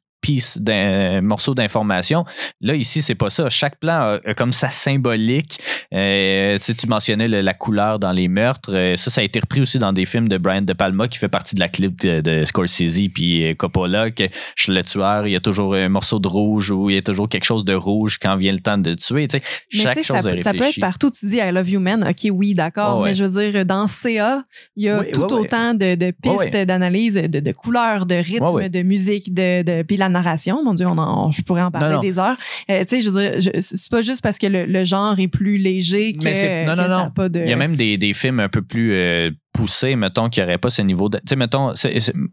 d'un 0.57 1.21
morceau 1.21 1.55
d'information. 1.55 2.25
Là, 2.61 2.75
ici, 2.75 3.03
c'est 3.03 3.15
pas 3.15 3.31
ça. 3.31 3.49
Chaque 3.49 3.79
plan 3.79 4.19
a, 4.25 4.35
comme 4.35 4.53
sa 4.53 4.71
symbolique. 4.71 5.59
Euh, 5.93 6.59
tu 6.59 6.87
mentionnais 6.87 7.29
la 7.29 7.55
couleur 7.55 7.99
dans 7.99 8.13
les 8.13 8.29
meurtres. 8.29 8.75
Euh, 8.75 8.97
ça, 8.97 9.11
ça 9.11 9.21
a 9.21 9.25
été 9.25 9.41
repris 9.41 9.61
aussi 9.61 9.79
dans 9.79 9.93
des 9.93 10.05
films 10.05 10.29
de 10.29 10.39
Brian 10.39 10.63
De 10.63 10.73
Palma 10.73 11.09
qui 11.09 11.19
fait 11.19 11.29
partie 11.29 11.55
de 11.55 11.61
la 11.61 11.69
clip 11.69 12.01
de, 12.01 12.45
Scorsese 12.45 13.09
puis 13.13 13.45
euh, 13.51 13.55
Coppola 13.55 14.11
que 14.11 14.25
je 14.57 14.63
suis 14.63 14.73
le 14.73 14.83
tueur, 14.83 15.27
il 15.27 15.33
y 15.33 15.37
a 15.37 15.41
toujours 15.41 15.75
un 15.75 15.89
morceau 15.89 16.19
de 16.19 16.29
rouge 16.29 16.71
ou 16.71 16.91
il 16.91 16.97
y 16.97 16.99
a 16.99 17.03
toujours 17.03 17.29
quelque 17.29 17.45
chose 17.45 17.65
de 17.65 17.75
rouge 17.75 18.19
quand 18.19 18.37
vient 18.37 18.53
le 18.53 18.61
temps 18.61 18.79
de 18.79 18.95
tuer. 18.95 19.27
Tu 19.29 19.39
sais, 19.39 19.43
chaque 19.71 20.03
chose 20.03 20.23
ça, 20.23 20.37
ça 20.43 20.53
peut 20.53 20.65
être 20.65 20.81
partout. 20.81 21.11
Tu 21.11 21.27
dis 21.27 21.37
I 21.37 21.51
love 21.51 21.69
you 21.69 21.81
man. 21.81 22.05
OK, 22.09 22.31
oui, 22.31 22.55
d'accord. 22.55 23.03
Mais 23.03 23.15
je 23.15 23.25
veux 23.25 23.51
dire, 23.51 23.65
dans 23.65 23.87
CA, 23.87 24.43
il 24.77 24.85
y 24.85 24.89
a 24.89 25.05
tout 25.05 25.33
autant 25.33 25.75
de, 25.75 26.11
pistes 26.11 26.57
d'analyse, 26.67 27.15
de, 27.15 27.41
de, 27.41 27.53
couleurs, 27.53 28.07
de 28.07 28.15
rythme, 28.15 28.69
de 28.69 28.83
musique, 28.83 29.33
de, 29.33 29.63
de 29.63 29.83
puis 29.83 29.97
la 29.97 30.09
narration. 30.17 30.63
Mon 30.65 30.75
Dieu, 30.75 30.87
on 30.87 31.31
je 31.31 31.43
pourrais 31.43 31.63
en 31.63 31.71
parler 31.71 31.99
des 32.01 32.19
heures. 32.19 32.37
tu 32.69 32.75
sais, 32.89 33.01
je 33.01 33.11
veux 33.11 33.41
dire, 33.41 33.51
c'est 33.61 33.91
pas 33.91 34.03
juste 34.03 34.23
parce 34.23 34.39
que 34.39 34.47
le, 34.47 34.85
genre 34.85 35.19
est 35.19 35.29
plus 35.29 35.59
léger 35.59 36.13
que, 36.15 36.67
non, 36.67 36.77
non, 36.77 36.89
non. 36.89 37.11
pas 37.11 37.29
de... 37.29 37.41
Il 37.41 37.49
y 37.49 37.53
a 37.53 37.57
même 37.57 37.77
des, 37.77 37.99
des 37.99 38.15
films 38.15 38.41
un 38.41 38.49
peu 38.49 38.63
plus 38.63 38.93
euh, 38.93 39.31
poussés, 39.53 39.97
mettons, 39.97 40.29
qui 40.29 40.41
n'auraient 40.41 40.59
pas 40.59 40.71
ce 40.71 40.83
niveau 40.83 41.09
de... 41.09 41.19
Tu 41.19 41.25
sais, 41.29 41.37
mettons, 41.37 41.73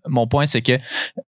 mon 0.07 0.27
point, 0.27 0.45
c'est 0.45 0.61
que 0.61 0.77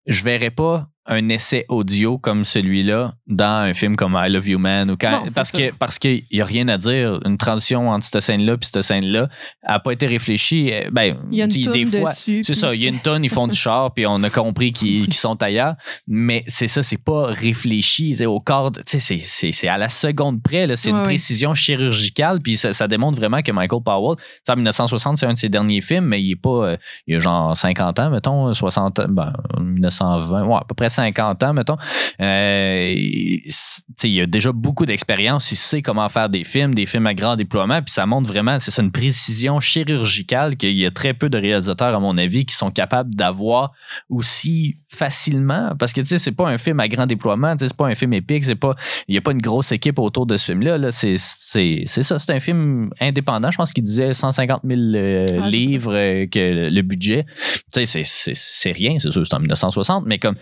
je 0.07 0.23
verrais 0.23 0.51
pas 0.51 0.89
un 1.07 1.29
essai 1.29 1.67
audio 1.69 2.17
comme 2.17 2.45
celui-là 2.45 3.15
dans 3.27 3.69
un 3.69 3.75
film 3.75 3.95
comme 3.95 4.19
I 4.19 4.31
Love 4.31 4.49
You 4.49 4.59
Man 4.59 4.91
ou 4.91 4.97
quand, 4.97 5.25
parce, 5.35 5.53
que, 5.53 5.73
parce 5.75 5.99
qu'il 5.99 6.25
n'y 6.33 6.41
a 6.41 6.45
rien 6.45 6.67
à 6.69 6.79
dire. 6.79 7.21
Une 7.25 7.37
transition 7.37 7.91
entre 7.91 8.07
cette 8.07 8.21
scène-là 8.21 8.55
et 8.55 8.65
cette 8.65 8.83
scène-là 8.83 9.29
n'a 9.69 9.79
pas 9.81 9.93
été 9.93 10.07
réfléchie. 10.07 10.71
Eh, 10.73 10.89
ben, 10.91 11.19
il 11.31 11.39
y 11.39 11.43
a 11.43 11.45
une 11.45 11.71
des 11.71 11.85
fois, 11.87 12.13
C'est 12.13 12.55
ça, 12.55 12.75
il 12.75 12.83
y 12.83 12.87
a 12.87 12.89
une 12.89 13.01
tonne, 13.01 13.25
ils 13.25 13.31
font 13.31 13.49
du 13.49 13.55
char 13.59 13.93
puis 13.93 14.07
on 14.07 14.23
a 14.23 14.31
compris 14.31 14.73
qu'ils 14.73 15.13
sont 15.13 15.43
ailleurs. 15.43 15.75
Mais 16.07 16.43
c'est 16.47 16.69
ça, 16.69 16.83
c'est 16.83 17.03
pas 17.03 17.27
réfléchi. 17.27 18.15
Au 18.25 18.41
corps, 18.41 18.73
c'est 18.87 19.69
à 19.69 19.77
la 19.77 19.89
seconde 19.89 20.43
près. 20.43 20.67
C'est 20.77 20.91
une 20.91 21.03
précision 21.03 21.55
chirurgicale 21.55 22.41
puis 22.41 22.57
ça, 22.57 22.73
ça, 22.73 22.89
démontre 22.89 23.19
vraiment 23.19 23.43
que 23.43 23.53
Michael 23.53 23.83
Powell, 23.83 24.17
en 24.49 24.57
1960, 24.57 25.19
c'est 25.19 25.27
un 25.27 25.33
de 25.33 25.39
ses 25.39 25.49
derniers 25.49 25.81
films, 25.81 26.07
mais 26.07 26.23
il 26.23 26.33
est 26.33 26.37
pas, 26.37 26.49
euh, 26.49 26.77
il 27.07 27.17
a 27.17 27.19
genre 27.19 27.57
50 27.57 27.99
ans, 27.99 28.11
mettons, 28.11 28.53
60 28.53 29.01
ben, 29.09 29.33
1920, 29.59 30.45
ouais, 30.45 30.55
à 30.57 30.65
peu 30.67 30.75
près 30.75 30.89
50 30.95 31.42
ans, 31.42 31.55
mettons. 31.55 31.76
Euh, 32.20 32.95
il 32.97 34.20
a 34.20 34.26
déjà 34.26 34.53
beaucoup 34.53 34.86
d'expérience. 34.86 35.51
Il 35.53 35.57
sait 35.57 35.82
comment 35.82 36.09
faire 36.09 36.28
des 36.28 36.45
films, 36.45 36.74
des 36.74 36.86
films 36.86 37.07
à 37.07 37.14
grand 37.14 37.36
déploiement. 37.36 37.82
Puis 37.82 37.92
ça 37.92 38.07
montre 38.07 38.28
vraiment, 38.28 38.59
c'est 38.61 38.70
ça, 38.70 38.82
une 38.82 38.92
précision 38.92 39.61
chirurgicale 39.61 40.57
qu'il 40.57 40.74
y 40.74 40.86
a 40.86 40.90
très 40.90 41.14
peu 41.14 41.28
de 41.28 41.38
réalisateurs, 41.38 41.95
à 41.95 42.01
mon 42.01 42.16
avis, 42.16 42.45
qui 42.45 42.55
sont 42.55 42.70
capables 42.70 43.14
d'avoir 43.14 43.72
aussi 44.09 44.78
facilement. 44.88 45.72
Parce 45.78 45.92
que, 45.92 46.01
tu 46.01 46.07
sais, 46.07 46.18
c'est 46.18 46.32
pas 46.32 46.49
un 46.49 46.59
film 46.59 46.80
à 46.80 46.88
grand 46.88 47.07
déploiement, 47.07 47.55
c'est 47.59 47.74
pas 47.74 47.86
un 47.86 47.95
film 47.95 48.12
épique, 48.12 48.45
c'est 48.45 48.55
pas, 48.55 48.74
il 49.09 49.12
n'y 49.12 49.18
a 49.18 49.20
pas 49.20 49.32
une 49.32 49.42
grosse 49.42 49.72
équipe 49.72 49.99
autour 49.99 50.26
de 50.26 50.36
ce 50.36 50.47
film-là. 50.47 50.78
-là, 50.78 50.90
c'est 50.90 51.16
ça, 51.16 52.18
c'est 52.18 52.32
un 52.32 52.40
film 52.40 52.90
indépendant. 53.01 53.51
Je 53.51 53.57
pense 53.57 53.72
qu'il 53.72 53.84
disait 53.84 54.14
150 54.14 54.62
000 54.64 54.80
euh, 54.80 55.40
ah, 55.42 55.49
livres 55.49 55.95
euh, 55.95 56.26
que 56.26 56.70
le 56.70 56.82
budget. 56.82 57.24
Tu 57.72 57.86
sais, 57.86 58.03
c'est 58.05 58.72
rien, 58.72 58.99
c'est 58.99 59.11
sûr, 59.11 59.26
c'est 59.26 59.34
en 59.34 59.40
1960, 59.40 60.05
mais 60.07 60.18
comme 60.18 60.36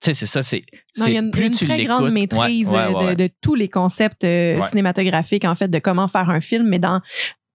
sais, 0.00 0.14
c'est 0.14 0.26
ça, 0.26 0.42
c'est. 0.42 0.62
il 0.96 1.12
y 1.12 1.16
a 1.16 1.20
une, 1.20 1.30
très 1.30 1.84
grande 1.84 2.10
maîtrise 2.10 2.68
de, 2.68 3.28
tous 3.40 3.54
les 3.54 3.68
concepts 3.68 4.24
euh, 4.24 4.60
cinématographiques, 4.68 5.44
en 5.44 5.54
fait, 5.54 5.68
de 5.68 5.78
comment 5.78 6.08
faire 6.08 6.30
un 6.30 6.40
film, 6.40 6.68
mais 6.68 6.78
dans 6.78 7.00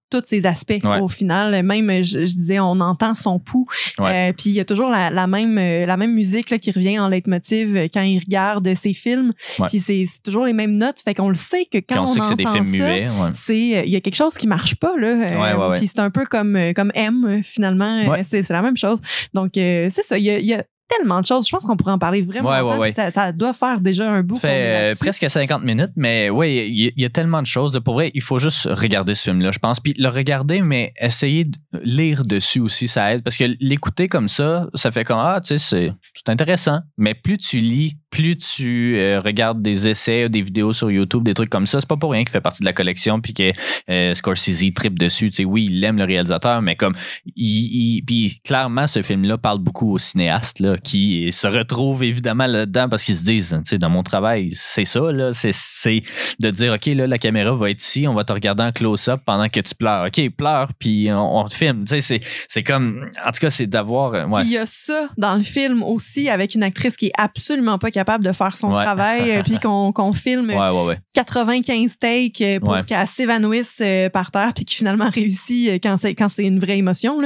tous 0.09 0.23
ses 0.25 0.45
aspects 0.45 0.79
au 1.01 1.07
final. 1.07 1.63
Même, 1.63 2.03
je, 2.03 2.19
disais, 2.19 2.59
on 2.59 2.79
entend 2.79 3.15
son 3.15 3.39
pouls. 3.39 3.67
Euh, 3.99 4.33
puis 4.33 4.49
il 4.49 4.53
y 4.53 4.59
a 4.59 4.65
toujours 4.65 4.89
la, 4.89 5.09
la 5.09 5.27
même 5.27 5.57
euh, 5.57 5.85
la 5.85 5.97
même 5.97 6.13
musique 6.13 6.49
là, 6.49 6.57
qui 6.57 6.71
revient 6.71 6.99
en 6.99 7.07
leitmotiv 7.09 7.75
euh, 7.75 7.87
quand 7.93 8.01
il 8.01 8.19
regarde 8.19 8.73
ses 8.75 8.93
films. 8.93 9.33
Puis 9.69 9.79
c'est 9.79 10.05
toujours 10.23 10.45
les 10.45 10.53
mêmes 10.53 10.77
notes. 10.77 11.01
Fait 11.03 11.13
qu'on 11.13 11.29
le 11.29 11.35
sait 11.35 11.65
que 11.65 11.77
quand 11.77 12.03
on, 12.03 12.07
sait 12.07 12.19
que 12.19 12.25
c'est 12.25 12.35
des 12.35 12.45
films 12.45 12.67
muets, 12.67 13.07
c'est 13.33 13.57
il 13.85 13.89
y 13.89 13.95
a 13.95 14.01
quelque 14.01 14.15
chose 14.15 14.33
qui 14.33 14.47
marche 14.47 14.75
pas 14.75 14.95
là. 14.97 15.75
puis 15.75 15.87
c'est 15.87 15.99
un 15.99 16.09
peu 16.09 16.25
comme 16.25 16.57
comme 16.75 16.91
M 16.95 17.41
finalement. 17.43 18.15
C'est 18.23 18.49
la 18.49 18.61
même 18.61 18.77
chose. 18.77 18.99
Donc 19.33 19.51
c'est 19.55 19.91
ça. 19.91 20.17
Il 20.17 20.23
y 20.23 20.53
a, 20.53 20.63
tellement 20.89 21.21
de 21.21 21.25
choses. 21.25 21.45
Je 21.47 21.51
pense 21.51 21.65
qu'on 21.65 21.77
pourrait 21.77 21.93
en 21.93 21.99
parler 21.99 22.21
vraiment. 22.21 22.77
Ouais, 22.77 22.91
Ça, 22.91 23.11
ça, 23.11 23.31
doit 23.31 23.53
faire 23.53 23.79
déjà 23.79 24.11
un 24.11 24.23
bout. 24.23 24.37
Fait 24.37 24.93
presque 24.99 25.29
50 25.29 25.63
minutes, 25.63 25.91
mais 25.95 26.29
oui, 26.29 26.91
il 26.95 27.01
y, 27.01 27.05
a 27.05 27.09
tellement 27.09 27.41
de 27.41 27.47
choses. 27.47 27.71
De, 27.71 27.79
pour 27.79 27.93
vrai, 27.93 28.11
il 28.13 28.21
faut 28.21 28.39
juste 28.39 28.65
regarder 28.65 29.13
ce 29.13 29.23
film-là, 29.23 29.51
je 29.51 29.59
pense. 29.59 29.79
Puis 29.79 29.93
le 29.97 30.09
regarder, 30.09 30.61
mais 30.61 30.93
essayer 30.99 31.45
de 31.45 31.57
lire 31.83 32.25
dessus 32.25 32.59
aussi, 32.59 32.87
ça 32.87 33.13
aide. 33.13 33.23
Parce 33.23 33.37
que 33.37 33.45
l'écouter 33.59 34.07
comme 34.07 34.27
ça, 34.27 34.67
ça 34.73 34.91
fait 34.91 35.03
comme, 35.03 35.19
ah, 35.19 35.39
tu 35.41 35.57
sais, 35.59 35.93
c'est 36.13 36.29
intéressant. 36.29 36.79
Mais 36.97 37.13
plus 37.13 37.37
tu 37.37 37.59
lis 37.59 37.97
plus 38.09 38.37
tu 38.37 38.97
euh, 38.97 39.19
regardes 39.19 39.61
des 39.61 39.87
essais, 39.87 40.29
des 40.29 40.41
vidéos 40.41 40.73
sur 40.73 40.89
YouTube, 40.89 41.23
des 41.23 41.33
trucs 41.33 41.49
comme 41.49 41.65
ça, 41.65 41.79
c'est 41.79 41.87
pas 41.87 41.97
pour 41.97 42.11
rien 42.11 42.23
qu'il 42.23 42.31
fait 42.31 42.41
partie 42.41 42.61
de 42.61 42.65
la 42.65 42.73
collection 42.73 43.21
puis 43.21 43.33
que 43.33 43.51
euh, 43.89 44.13
Scorsese 44.13 44.73
tripe 44.73 44.97
dessus. 44.97 45.29
Tu 45.29 45.37
sais, 45.37 45.45
oui, 45.45 45.67
il 45.69 45.83
aime 45.83 45.97
le 45.97 46.05
réalisateur, 46.05 46.61
mais 46.61 46.75
comme 46.75 46.95
il, 47.35 48.01
puis 48.05 48.41
clairement, 48.43 48.87
ce 48.87 49.01
film-là 49.01 49.37
parle 49.37 49.59
beaucoup 49.59 49.93
aux 49.93 49.97
cinéastes 49.97 50.59
là, 50.59 50.77
qui 50.77 51.31
se 51.31 51.47
retrouvent 51.47 52.03
évidemment 52.03 52.47
là-dedans 52.47 52.89
parce 52.89 53.03
qu'ils 53.03 53.17
se 53.17 53.23
disent, 53.23 53.55
tu 53.63 53.69
sais, 53.69 53.77
dans 53.77 53.89
mon 53.89 54.03
travail, 54.03 54.49
c'est 54.53 54.85
ça 54.85 55.11
là, 55.11 55.31
c'est 55.33 56.03
de 56.39 56.49
dire, 56.49 56.73
ok, 56.73 56.85
là, 56.87 57.07
la 57.07 57.17
caméra 57.17 57.55
va 57.55 57.69
être 57.69 57.81
ici, 57.81 58.07
on 58.07 58.13
va 58.13 58.23
te 58.23 58.33
regarder 58.33 58.63
en 58.63 58.71
close-up 58.71 59.21
pendant 59.25 59.49
que 59.49 59.59
tu 59.59 59.75
pleures. 59.75 60.07
Ok, 60.07 60.29
pleure 60.35 60.69
puis 60.79 61.09
on, 61.11 61.47
te 61.47 61.53
filme. 61.53 61.85
Tu 61.85 62.01
sais, 62.01 62.21
c'est 62.47 62.63
comme, 62.63 62.99
en 63.25 63.31
tout 63.31 63.39
cas, 63.39 63.49
c'est 63.49 63.67
d'avoir. 63.67 64.13
Euh, 64.13 64.25
il 64.43 64.51
y 64.51 64.57
a 64.57 64.65
ça 64.65 65.09
dans 65.17 65.35
le 65.35 65.43
film 65.43 65.83
aussi 65.83 66.29
avec 66.29 66.55
une 66.55 66.63
actrice 66.63 66.95
qui 66.95 67.07
est 67.07 67.13
absolument 67.17 67.77
pas 67.77 67.91
capable 67.91 67.98
de 68.03 68.31
faire 68.31 68.57
son 68.57 68.71
travail, 68.71 69.31
euh, 69.31 69.43
puis 69.43 69.59
qu'on 69.59 70.13
filme 70.13 70.51
95 71.13 71.97
takes 71.99 72.41
euh, 72.41 72.59
pour 72.59 72.85
qu'elle 72.85 73.07
s'évanouisse 73.07 73.79
euh, 73.81 74.09
par 74.09 74.31
terre, 74.31 74.53
puis 74.55 74.65
qui 74.65 74.75
finalement 74.75 75.09
réussit 75.09 75.81
quand 75.83 75.97
c'est 75.97 76.15
quand 76.15 76.29
c'est 76.29 76.45
une 76.45 76.59
vraie 76.59 76.77
émotion. 76.77 77.17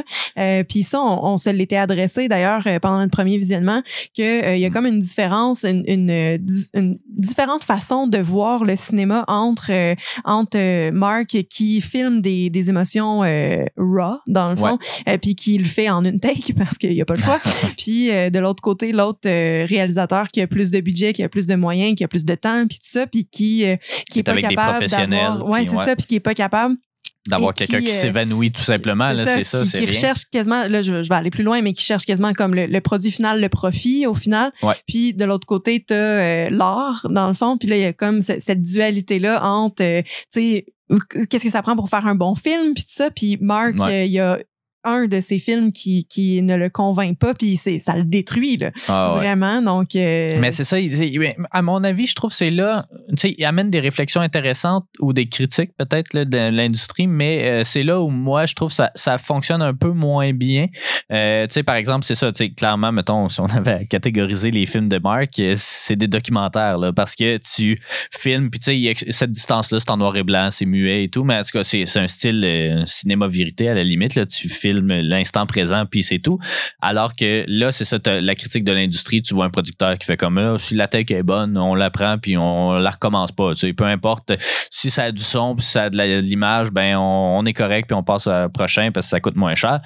puis 0.67 0.83
ça, 0.83 1.01
on, 1.01 1.37
se 1.37 1.49
l'était 1.49 1.77
adressé 1.77 2.27
d'ailleurs 2.27 2.63
pendant 2.81 3.03
le 3.03 3.09
premier 3.09 3.37
visionnement 3.37 3.81
qu'il 4.13 4.57
y 4.57 4.65
a 4.65 4.69
comme 4.69 4.85
une 4.85 4.99
différence, 4.99 5.63
une, 5.63 5.83
une, 5.87 6.97
différente 7.07 7.63
façon 7.63 8.07
de 8.07 8.17
voir 8.17 8.63
le 8.63 8.75
cinéma 8.75 9.25
entre 9.27 9.71
entre 10.25 10.89
Mark 10.91 11.35
qui 11.49 11.81
filme 11.81 12.21
des, 12.21 12.49
des 12.49 12.69
émotions 12.69 13.19
raw 13.77 14.17
dans 14.27 14.47
le 14.47 14.55
fond, 14.55 14.77
puis 15.21 15.35
qui 15.35 15.57
le 15.57 15.65
fait 15.65 15.89
en 15.89 16.03
une 16.05 16.19
take 16.19 16.53
parce 16.57 16.77
qu'il 16.77 16.91
n'y 16.91 17.01
a 17.01 17.05
pas 17.05 17.15
le 17.15 17.21
choix. 17.21 17.39
puis 17.77 18.07
de 18.07 18.39
l'autre 18.39 18.61
côté, 18.61 18.91
l'autre 18.91 19.21
réalisateur 19.23 20.29
qui 20.29 20.41
a 20.41 20.47
plus 20.47 20.62
de 20.71 20.79
budget, 20.79 21.13
qui 21.13 21.23
a 21.23 21.29
plus 21.29 21.47
de 21.47 21.55
moyens, 21.55 21.95
qui 21.95 22.03
a 22.03 22.07
plus 22.07 22.25
de 22.25 22.35
temps, 22.35 22.65
puis 22.67 22.77
tout 22.77 22.87
ça, 22.87 23.07
puis 23.07 23.25
qui, 23.25 23.65
euh, 23.65 23.75
qui 24.09 24.19
est 24.19 24.23
pas 24.23 24.35
capable 24.35 24.85
d'avoir... 24.85 25.49
Ouais, 25.49 25.65
c'est 25.65 25.75
ça, 25.75 25.95
puis 25.95 26.05
qui 26.05 26.15
est 26.15 26.19
pas 26.19 26.33
capable. 26.33 26.75
D'avoir 27.27 27.53
quelqu'un 27.53 27.79
qui 27.79 27.89
euh, 27.89 28.01
s'évanouit 28.01 28.51
tout 28.51 28.61
simplement 28.61 29.13
c'est 29.25 29.45
ça 29.45 29.63
c'est 29.63 29.79
qui, 29.79 29.85
recherche 29.85 30.25
quasiment 30.29 30.67
là 30.67 30.81
je, 30.81 30.93
vais 30.93 31.15
aller 31.15 31.29
plus 31.29 31.43
loin 31.43 31.61
mais 31.61 31.71
qui 31.71 31.81
cherche 31.81 32.05
quasiment 32.05 32.33
comme 32.33 32.53
le, 32.53 32.79
produit 32.81 33.11
final 33.11 33.39
le 33.39 33.47
profit 33.47 34.05
au 34.07 34.13
final. 34.13 34.51
Puis 34.89 35.13
de 35.13 35.23
l'autre 35.23 35.47
côté 35.47 35.81
tu 35.87 35.93
as 35.93 35.95
euh, 35.95 36.49
l'art 36.49 37.07
dans 37.09 37.29
le 37.29 37.33
fond 37.33 37.57
puis 37.57 37.69
là 37.69 37.77
il 37.77 37.81
y 37.81 37.85
a 37.85 37.93
comme 37.93 38.21
cette, 38.21 38.61
dualité 38.61 39.19
là 39.19 39.41
entre 39.41 40.01
tu 40.01 40.05
sais 40.31 40.65
qu'est-ce 41.29 41.45
que 41.45 41.49
ça 41.49 41.61
prend 41.61 41.77
pour 41.77 41.87
faire 41.87 42.05
un 42.07 42.15
bon 42.15 42.35
film 42.35 42.73
puis 42.73 42.83
tout 42.83 42.91
ça 42.91 43.09
puis 43.09 43.37
Mark 43.39 43.75
il 43.79 44.11
y 44.11 44.19
a 44.19 44.37
un 44.83 45.07
de 45.07 45.21
ces 45.21 45.39
films 45.39 45.71
qui, 45.71 46.05
qui 46.05 46.41
ne 46.41 46.55
le 46.55 46.69
convainc 46.69 47.17
pas, 47.17 47.33
puis 47.33 47.55
ça 47.57 47.95
le 47.95 48.03
détruit, 48.03 48.57
là. 48.57 48.71
Ah, 48.87 49.13
Vraiment. 49.15 49.61
Donc. 49.61 49.95
Euh, 49.95 50.29
mais 50.39 50.51
c'est 50.51 50.63
ça, 50.63 50.77
à 51.51 51.61
mon 51.61 51.83
avis, 51.83 52.07
je 52.07 52.15
trouve 52.15 52.31
que 52.31 52.35
c'est 52.35 52.51
là, 52.51 52.85
tu 53.09 53.15
sais, 53.17 53.35
il 53.37 53.45
amène 53.45 53.69
des 53.69 53.79
réflexions 53.79 54.21
intéressantes 54.21 54.85
ou 54.99 55.13
des 55.13 55.27
critiques 55.27 55.71
peut-être 55.77 56.17
de 56.17 56.49
l'industrie, 56.49 57.07
mais 57.07 57.43
euh, 57.43 57.63
c'est 57.63 57.83
là 57.83 58.01
où 58.01 58.09
moi, 58.09 58.45
je 58.45 58.55
trouve 58.55 58.69
que 58.69 58.75
ça, 58.75 58.91
ça 58.95 59.17
fonctionne 59.17 59.61
un 59.61 59.73
peu 59.73 59.91
moins 59.91 60.33
bien. 60.33 60.67
Euh, 61.11 61.47
tu 61.47 61.53
sais, 61.53 61.63
par 61.63 61.75
exemple, 61.75 62.05
c'est 62.05 62.15
ça, 62.15 62.31
tu 62.31 62.45
sais, 62.45 62.49
clairement, 62.51 62.91
mettons, 62.91 63.29
si 63.29 63.39
on 63.39 63.45
avait 63.45 63.85
catégorisé 63.85 64.51
les 64.51 64.65
films 64.65 64.89
de 64.89 64.99
Mark, 64.99 65.41
c'est 65.55 65.95
des 65.95 66.07
documentaires, 66.07 66.77
là, 66.77 66.91
parce 66.91 67.15
que 67.15 67.37
tu 67.37 67.79
filmes, 68.11 68.49
puis 68.49 68.59
tu 68.59 68.93
sais, 68.95 69.11
cette 69.11 69.31
distance-là, 69.31 69.79
c'est 69.79 69.91
en 69.91 69.97
noir 69.97 70.15
et 70.17 70.23
blanc, 70.23 70.49
c'est 70.51 70.65
muet 70.65 71.05
et 71.05 71.07
tout, 71.07 71.23
mais 71.23 71.37
en 71.37 71.43
tout 71.43 71.57
cas, 71.57 71.63
c'est 71.63 71.97
un 71.97 72.07
style 72.07 72.83
cinéma 72.85 73.27
vérité 73.27 73.69
à 73.69 73.73
la 73.73 73.83
limite, 73.83 74.15
là, 74.15 74.25
tu 74.25 74.49
filmes 74.49 74.72
l'instant 74.81 75.45
présent, 75.45 75.85
puis 75.85 76.03
c'est 76.03 76.19
tout. 76.19 76.39
Alors 76.81 77.15
que 77.15 77.45
là, 77.47 77.71
c'est 77.71 77.85
ça, 77.85 77.97
la 78.05 78.35
critique 78.35 78.63
de 78.63 78.71
l'industrie, 78.71 79.21
tu 79.21 79.33
vois 79.33 79.45
un 79.45 79.49
producteur 79.49 79.97
qui 79.97 80.05
fait 80.05 80.17
comme 80.17 80.35
là, 80.35 80.57
si 80.57 80.75
la 80.75 80.87
tech 80.87 81.05
est 81.11 81.23
bonne, 81.23 81.57
on 81.57 81.75
la 81.75 81.89
prend, 81.89 82.17
puis 82.17 82.37
on 82.37 82.73
la 82.73 82.89
recommence 82.89 83.31
pas. 83.31 83.53
Tu 83.53 83.67
sais, 83.67 83.73
peu 83.73 83.85
importe 83.85 84.33
si 84.69 84.91
ça 84.91 85.05
a 85.05 85.11
du 85.11 85.23
son, 85.23 85.55
puis 85.55 85.65
ça 85.65 85.83
a 85.83 85.89
de 85.89 86.19
l'image, 86.19 86.71
ben 86.71 86.97
on, 86.97 87.43
est 87.45 87.53
correct, 87.53 87.87
puis 87.87 87.95
on 87.95 88.03
passe 88.03 88.27
au 88.27 88.49
prochain 88.49 88.91
parce 88.93 89.07
que 89.07 89.09
ça 89.11 89.19
coûte 89.19 89.35
moins 89.35 89.55
cher 89.55 89.81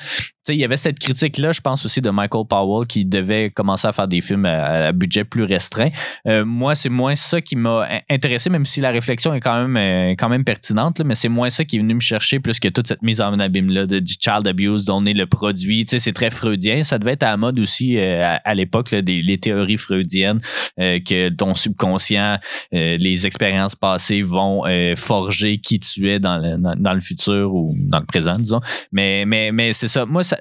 il 0.50 0.60
y 0.60 0.64
avait 0.64 0.78
cette 0.78 1.00
critique-là, 1.00 1.52
je 1.52 1.62
pense 1.62 1.86
aussi 1.86 2.02
de 2.02 2.10
Michael 2.10 2.46
Powell 2.48 2.88
qui 2.88 3.06
devait 3.06 3.50
commencer 3.50 3.88
à 3.88 3.92
faire 3.92 4.08
des 4.08 4.22
films 4.22 4.46
à, 4.46 4.92
budget 4.92 5.24
plus 5.24 5.44
restreint. 5.44 5.90
Euh, 6.28 6.46
moi, 6.46 6.76
c'est 6.76 6.90
moins 6.90 7.16
ça 7.16 7.42
qui 7.42 7.56
m'a 7.56 7.88
intéressé, 8.10 8.50
même 8.50 8.66
si 8.66 8.82
la 8.82 8.92
réflexion 8.92 9.34
est 9.34 9.40
quand 9.40 9.62
même, 9.62 9.78
euh, 9.78 10.16
quand 10.18 10.30
même 10.30 10.44
pertinente, 10.44 11.02
mais 11.04 11.16
c'est 11.16 11.30
moins 11.30 11.50
ça 11.50 11.66
qui 11.66 11.78
est 11.78 11.80
venu 11.80 11.96
me 11.96 12.00
chercher 12.00 12.40
plus 12.40 12.60
que 12.60 12.68
toute 12.68 12.88
cette 12.88 13.02
mise 13.02 13.22
en 13.22 13.38
abîme-là 13.40 13.86
du 13.86 14.14
child 14.20 14.48
abuse 14.48 14.86
dont 14.86 14.98
on 14.98 15.06
est 15.06 15.14
le 15.14 15.28
produit. 15.28 15.86
c'est 15.88 16.14
très 16.14 16.32
freudien. 16.32 16.84
Ça 16.84 16.98
devait 16.98 17.14
être 17.14 17.24
à 17.24 17.32
la 17.32 17.38
mode 17.38 17.60
aussi 17.60 17.98
euh, 17.98 18.36
à, 18.44 18.56
l'époque, 18.56 18.92
les 18.92 19.38
théories 19.38 19.78
freudiennes, 19.78 20.40
que 20.78 21.30
ton 21.30 21.54
subconscient, 21.54 22.38
les 22.72 23.28
expériences 23.28 23.76
passées 23.76 24.22
vont 24.22 24.64
forger 24.96 25.60
qui 25.60 25.80
tu 25.80 26.10
es 26.10 26.20
dans 26.20 26.38
le, 26.38 26.58
dans, 26.58 26.94
le 26.94 27.02
futur 27.02 27.54
ou 27.54 27.76
dans 27.78 28.00
le 28.00 28.06
présent, 28.06 28.38
disons. 28.38 28.62
Mais, 28.92 29.26
mais, 29.26 29.52
mais 29.52 29.74
c'est 29.74 29.88
ça. 29.88 30.06
Moi, 30.06 30.24
ça, 30.24 30.37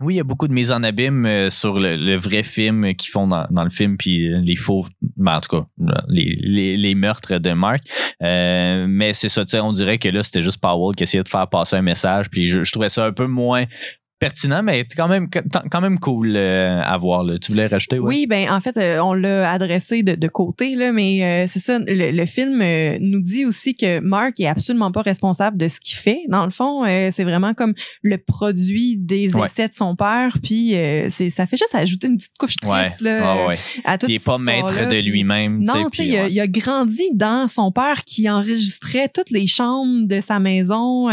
oui, 0.00 0.14
il 0.14 0.16
y 0.18 0.20
a 0.20 0.24
beaucoup 0.24 0.46
de 0.46 0.52
mise 0.52 0.70
en 0.70 0.84
abîme 0.84 1.26
euh, 1.26 1.50
sur 1.50 1.80
le, 1.80 2.16
vrai 2.16 2.44
film 2.44 2.94
qu'ils 2.94 3.10
font 3.10 3.26
dans, 3.26 3.64
le 3.64 3.70
film, 3.70 3.96
puis 3.96 4.28
les 4.44 4.54
faux, 4.54 4.86
ben, 5.16 5.36
en 5.36 5.40
tout 5.40 5.56
cas, 5.56 5.66
les, 6.08 6.94
meurtres 6.94 7.38
de 7.38 7.52
Mark. 7.52 7.80
Euh, 8.22 8.86
mais 8.88 9.12
c'est 9.12 9.28
ça, 9.28 9.44
on 9.64 9.72
dirait 9.72 9.98
que 9.98 10.08
là, 10.08 10.22
c'était 10.22 10.42
juste 10.42 10.60
Powell 10.60 10.94
qui 10.94 11.02
essayait 11.02 11.24
de 11.24 11.28
faire 11.28 11.48
passer 11.48 11.76
un 11.76 11.82
message, 11.82 12.30
puis 12.30 12.46
je 12.46 12.70
trouvais 12.70 12.88
ça 12.88 13.06
un 13.06 13.12
peu 13.12 13.26
moins 13.26 13.64
pertinent, 14.18 14.62
mais 14.62 14.84
quand 14.96 15.08
même, 15.08 15.28
quand 15.70 15.80
même 15.80 15.98
cool 15.98 16.34
euh, 16.36 16.80
à 16.82 16.96
voir. 16.98 17.22
Là. 17.22 17.38
Tu 17.38 17.52
voulais 17.52 17.66
rajouter? 17.66 17.98
Oui, 17.98 18.26
ben 18.26 18.50
en 18.50 18.60
fait, 18.60 18.76
euh, 18.76 18.98
on 18.98 19.14
l'a 19.14 19.50
adressé 19.50 20.02
de, 20.02 20.14
de, 20.14 20.28
côté, 20.28 20.74
là, 20.74 20.92
mais 20.92 21.24
euh, 21.24 21.48
c'est 21.48 21.60
ça. 21.60 21.78
Le, 21.78 22.26
film 22.26 22.62
nous 23.00 23.20
dit 23.20 23.46
aussi 23.46 23.74
que 23.74 24.00
Mark 24.00 24.38
est 24.40 24.46
absolument 24.46 24.92
pas 24.92 25.02
responsable 25.02 25.56
de 25.56 25.68
ce 25.68 25.80
qu'il 25.80 25.96
fait. 25.96 26.20
Dans 26.28 26.44
le 26.44 26.50
fond, 26.50 26.84
c'est 26.84 27.24
vraiment 27.24 27.54
comme 27.54 27.74
le 28.02 28.18
produit 28.18 28.96
des 28.98 29.30
essais 29.44 29.68
de 29.68 29.72
son 29.72 29.96
père. 29.96 30.36
Puis 30.42 30.74
c'est 31.10 31.30
ça 31.30 31.46
fait 31.46 31.56
juste 31.56 31.74
ajouter 31.74 32.08
une 32.08 32.16
petite 32.16 32.36
couche 32.38 32.56
triste 32.56 33.00
là, 33.00 33.20
ah, 33.22 33.46
ouais. 33.46 33.58
à 33.84 33.96
Il 34.02 34.08
n'est 34.08 34.18
pas 34.18 34.38
maître 34.38 34.88
de 34.88 34.96
lui-même. 34.96 35.62
Non, 35.62 35.88
tu 35.90 35.98
sais, 35.98 36.06
il, 36.06 36.32
il, 36.32 36.40
a 36.40 36.46
grandi 36.46 37.04
dans 37.14 37.48
son 37.48 37.72
père 37.72 38.04
qui 38.04 38.28
enregistrait 38.28 39.08
toutes 39.08 39.30
les 39.30 39.46
chambres 39.46 40.06
de 40.06 40.20
sa 40.20 40.38
maison. 40.38 41.08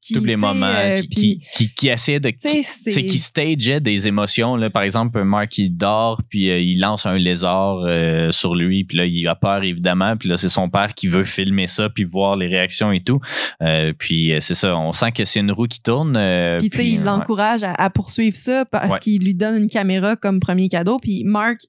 qui, 0.00 0.14
Tous 0.14 0.24
les 0.24 0.36
moments. 0.36 0.72
qui, 1.10 1.40
qui, 1.54 1.72
qui, 1.72 1.88
essayait 1.88 2.20
de 2.20 2.30
c'est 2.38 3.02
qu'il 3.04 3.18
stageait 3.18 3.80
des 3.80 4.08
émotions. 4.08 4.56
Là. 4.56 4.70
Par 4.70 4.82
exemple, 4.82 5.22
Mark, 5.24 5.56
il 5.58 5.76
dort, 5.76 6.22
puis 6.28 6.50
euh, 6.50 6.60
il 6.60 6.80
lance 6.80 7.06
un 7.06 7.18
lézard 7.18 7.80
euh, 7.84 8.30
sur 8.30 8.54
lui, 8.54 8.84
puis 8.84 8.96
là, 8.96 9.06
il 9.06 9.26
a 9.26 9.34
peur, 9.34 9.62
évidemment. 9.62 10.16
Puis 10.16 10.28
là, 10.28 10.36
c'est 10.36 10.48
son 10.48 10.70
père 10.70 10.94
qui 10.94 11.08
veut 11.08 11.24
filmer 11.24 11.66
ça, 11.66 11.88
puis 11.88 12.04
voir 12.04 12.36
les 12.36 12.46
réactions 12.46 12.92
et 12.92 13.00
tout. 13.00 13.20
Euh, 13.62 13.92
puis 13.98 14.34
c'est 14.40 14.54
ça, 14.54 14.76
on 14.76 14.92
sent 14.92 15.12
que 15.12 15.24
c'est 15.24 15.40
une 15.40 15.52
roue 15.52 15.66
qui 15.66 15.80
tourne. 15.80 16.12
puis, 16.60 16.70
tu 16.70 16.76
sais, 16.76 16.86
il 16.86 17.02
l'encourage 17.02 17.62
à, 17.64 17.90
poursuivre 17.90 18.36
ça 18.36 18.64
parce 18.64 19.00
qu'il 19.00 19.24
lui 19.24 19.34
donne 19.34 19.62
une 19.62 19.70
caméra 19.70 20.14
comme 20.14 20.40
premier 20.40 20.68
cadeau. 20.68 20.98
Puis 20.98 21.24
Mark 21.24 21.60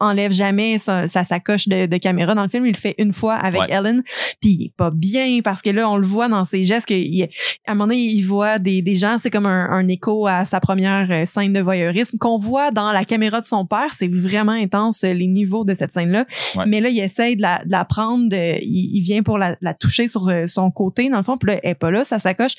enlève 0.00 0.32
jamais 0.32 0.78
sa, 0.78 1.06
sacoche 1.08 1.68
de, 1.68 1.96
caméra 1.98 2.34
dans 2.34 2.42
le 2.42 2.48
film. 2.48 2.66
Il 2.66 2.72
le 2.72 2.78
fait 2.78 2.94
une 2.98 3.12
fois 3.12 3.34
avec 3.34 3.62
Ellen. 3.68 4.02
Puis 4.40 4.50
il 4.50 4.64
est 4.66 4.72
pas 4.76 4.90
bien 4.90 5.40
parce 5.44 5.62
que 5.62 5.70
là, 5.70 5.88
on 5.88 5.96
le 5.96 6.06
voit 6.06 6.28
dans 6.28 6.44
ses 6.44 6.64
gestes 6.64 6.86
qu'à 6.86 6.96
un 7.66 7.74
moment 7.74 7.86
donné, 7.86 8.00
il 8.00 8.22
voit 8.22 8.58
des, 8.58 8.82
des 8.82 8.96
gens, 8.96 9.18
c'est 9.18 9.30
comme 9.30 9.46
un 9.46 9.75
un 9.75 9.75
écho 9.88 10.26
à 10.26 10.44
sa 10.44 10.60
première 10.60 11.08
euh, 11.10 11.26
scène 11.26 11.52
de 11.52 11.60
voyeurisme 11.60 12.18
qu'on 12.18 12.38
voit 12.38 12.70
dans 12.70 12.92
la 12.92 13.04
caméra 13.04 13.40
de 13.40 13.46
son 13.46 13.66
père. 13.66 13.94
C'est 13.96 14.12
vraiment 14.12 14.52
intense 14.52 15.04
euh, 15.04 15.12
les 15.12 15.26
niveaux 15.26 15.64
de 15.64 15.74
cette 15.74 15.92
scène-là. 15.92 16.26
Mais 16.66 16.80
là, 16.80 16.88
il 16.88 16.98
essaye 16.98 17.36
de 17.36 17.42
la, 17.42 17.84
prendre, 17.84 18.34
il, 18.34 19.00
vient 19.02 19.22
pour 19.22 19.38
la, 19.38 19.56
toucher 19.74 20.08
sur 20.08 20.28
euh, 20.28 20.46
son 20.46 20.70
côté 20.70 21.08
dans 21.08 21.18
le 21.18 21.22
fond. 21.22 21.36
Puis 21.36 21.52
là, 21.52 21.60
elle 21.62 21.70
est 21.70 21.74
pas 21.74 21.90
là, 21.90 22.04
ça 22.04 22.18
s'accroche 22.18 22.54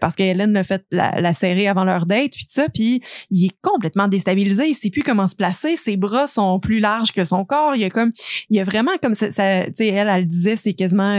parce 0.00 0.14
qu'Hélène 0.14 0.52
l'a 0.52 0.64
fait 0.64 0.84
la, 0.90 1.20
la 1.20 1.34
serrer 1.34 1.68
avant 1.68 1.84
leur 1.84 2.06
date, 2.06 2.32
puis 2.32 2.46
tout 2.46 2.54
ça. 2.54 2.68
Puis 2.72 3.02
il 3.30 3.46
est 3.46 3.56
complètement 3.60 4.08
déstabilisé. 4.08 4.68
Il 4.68 4.74
sait 4.74 4.90
plus 4.90 5.02
comment 5.02 5.26
se 5.26 5.36
placer. 5.36 5.76
Ses 5.76 5.96
bras 5.96 6.26
sont 6.26 6.58
plus 6.58 6.80
larges 6.80 7.12
que 7.12 7.24
son 7.24 7.44
corps. 7.44 7.74
Il 7.74 7.82
y 7.82 7.84
a 7.84 7.90
comme, 7.90 8.12
il 8.50 8.56
y 8.56 8.60
a 8.60 8.64
vraiment 8.64 8.92
comme 9.02 9.14
ça. 9.14 9.28
tu 9.28 9.34
sais, 9.34 9.86
elle, 9.88 10.08
elle 10.08 10.26
disait, 10.26 10.56
c'est 10.56 10.72
quasiment 10.72 11.14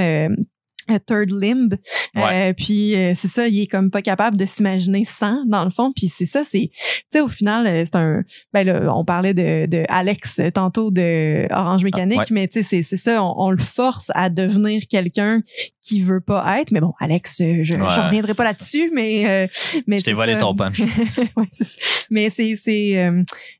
third 0.87 1.31
limb. 1.31 1.75
Euh, 2.17 2.53
puis 2.53 2.95
euh, 2.95 3.13
c'est 3.15 3.27
ça, 3.27 3.47
il 3.47 3.61
est 3.61 3.67
comme 3.67 3.91
pas 3.91 4.01
capable 4.01 4.37
de 4.37 4.45
s'imaginer 4.45 5.05
sans 5.05 5.45
dans 5.45 5.63
le 5.65 5.71
fond. 5.71 5.91
Puis 5.95 6.07
c'est 6.07 6.25
ça, 6.25 6.43
c'est 6.43 6.69
tu 6.71 7.03
sais 7.11 7.21
au 7.21 7.27
final 7.27 7.67
euh, 7.67 7.83
c'est 7.85 7.95
un 7.95 8.23
ben 8.53 8.65
là, 8.65 8.95
on 8.95 9.03
parlait 9.03 9.33
de, 9.33 9.65
de 9.65 9.83
Alex 9.89 10.41
tantôt 10.53 10.91
de 10.91 11.51
Orange 11.51 11.81
ah, 11.81 11.85
Mécanique, 11.85 12.31
mais 12.31 12.47
tu 12.47 12.63
sais 12.63 12.63
c'est 12.63 12.83
c'est 12.83 12.97
ça, 12.97 13.23
on, 13.23 13.51
le 13.51 13.57
force 13.57 14.11
à 14.15 14.29
devenir 14.29 14.83
quelqu'un 14.89 15.41
qui 15.81 16.01
veut 16.01 16.21
pas 16.21 16.59
être. 16.59 16.71
Mais 16.71 16.81
bon, 16.81 16.93
Alex, 16.99 17.37
je, 17.39 17.63
je 17.63 17.75
reviendrai 17.75 18.33
pas 18.33 18.43
là-dessus, 18.43 18.91
mais 18.93 19.49
mais 19.87 19.99
je 19.99 20.05
t'ai 20.05 20.13
volé 20.13 20.37
ton 20.37 20.55
punch. 20.55 20.79
ouais, 20.79 21.47
mais 22.09 22.29
c'est 22.29 22.55
c'est 22.57 23.11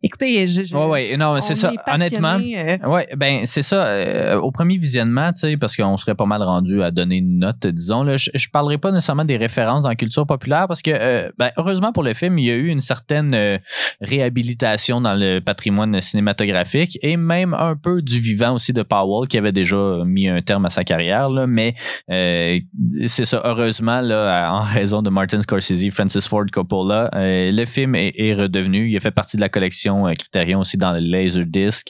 écoutez, 0.02 0.48
je, 0.48 0.76
ouais 0.76 0.86
ouais 0.86 1.18
non 1.18 1.40
c'est 1.42 1.56
ça. 1.56 1.72
Honnêtement, 1.88 2.38
ouais 2.38 3.08
ben 3.16 3.42
c'est 3.46 3.64
ça. 3.64 4.40
au 4.40 4.52
premier 4.52 4.78
visionnement, 4.78 5.32
tu 5.34 5.42
sais 5.42 5.58
parce 5.58 5.76
qu'on 5.76 5.98
serait 5.98 6.16
pas 6.16 6.26
mal 6.26 6.42
rendu 6.42 6.82
à 6.82 6.92
donner 6.92 7.15
une 7.18 7.40
note, 7.40 7.68
disons. 7.68 8.04
Là. 8.04 8.18
Je 8.18 8.30
ne 8.34 8.52
parlerai 8.52 8.78
pas 8.78 8.92
nécessairement 8.92 9.26
des 9.26 9.38
références 9.38 9.84
dans 9.84 9.90
la 9.90 9.96
culture 9.96 10.26
populaire 10.26 10.68
parce 10.68 10.82
que, 10.82 10.92
euh, 10.92 11.30
ben, 11.38 11.52
heureusement 11.58 11.92
pour 11.92 12.04
le 12.04 12.14
film, 12.14 12.38
il 12.40 12.46
y 12.46 12.52
a 12.52 12.56
eu 12.56 12.68
une 12.68 12.80
certaine 12.80 13.34
euh, 13.34 13.58
réhabilitation 14.02 15.02
dans 15.02 15.14
le 15.14 15.40
patrimoine 15.40 16.00
cinématographique 16.02 16.98
et 17.02 17.18
même 17.18 17.54
un 17.54 17.76
peu 17.76 18.02
du 18.02 18.20
vivant 18.20 18.56
aussi 18.56 18.74
de 18.74 18.84
Powell 18.84 19.28
qui 19.28 19.38
avait 19.38 19.52
déjà 19.52 20.04
mis 20.06 20.28
un 20.28 20.42
terme 20.42 20.66
à 20.66 20.70
sa 20.70 20.84
carrière. 20.84 21.30
Là, 21.30 21.48
mais 21.48 21.74
euh, 22.12 22.60
c'est 23.06 23.26
ça, 23.26 23.42
heureusement, 23.44 24.02
là, 24.02 24.52
en 24.52 24.64
raison 24.64 25.02
de 25.02 25.10
Martin 25.10 25.42
Scorsese, 25.42 25.90
Francis 25.92 26.28
Ford 26.28 26.46
Coppola, 26.52 27.10
le 27.14 27.66
film 27.66 27.96
est, 27.96 28.34
redevenu. 28.36 28.90
Il 28.90 28.98
a 28.98 29.00
fait 29.00 29.12
partie 29.12 29.38
de 29.38 29.42
la 29.42 29.50
collection 29.50 30.06
Criterion 30.14 30.60
aussi 30.60 30.78
dans 30.78 30.92
le 30.92 31.00
Laserdisc, 31.00 31.88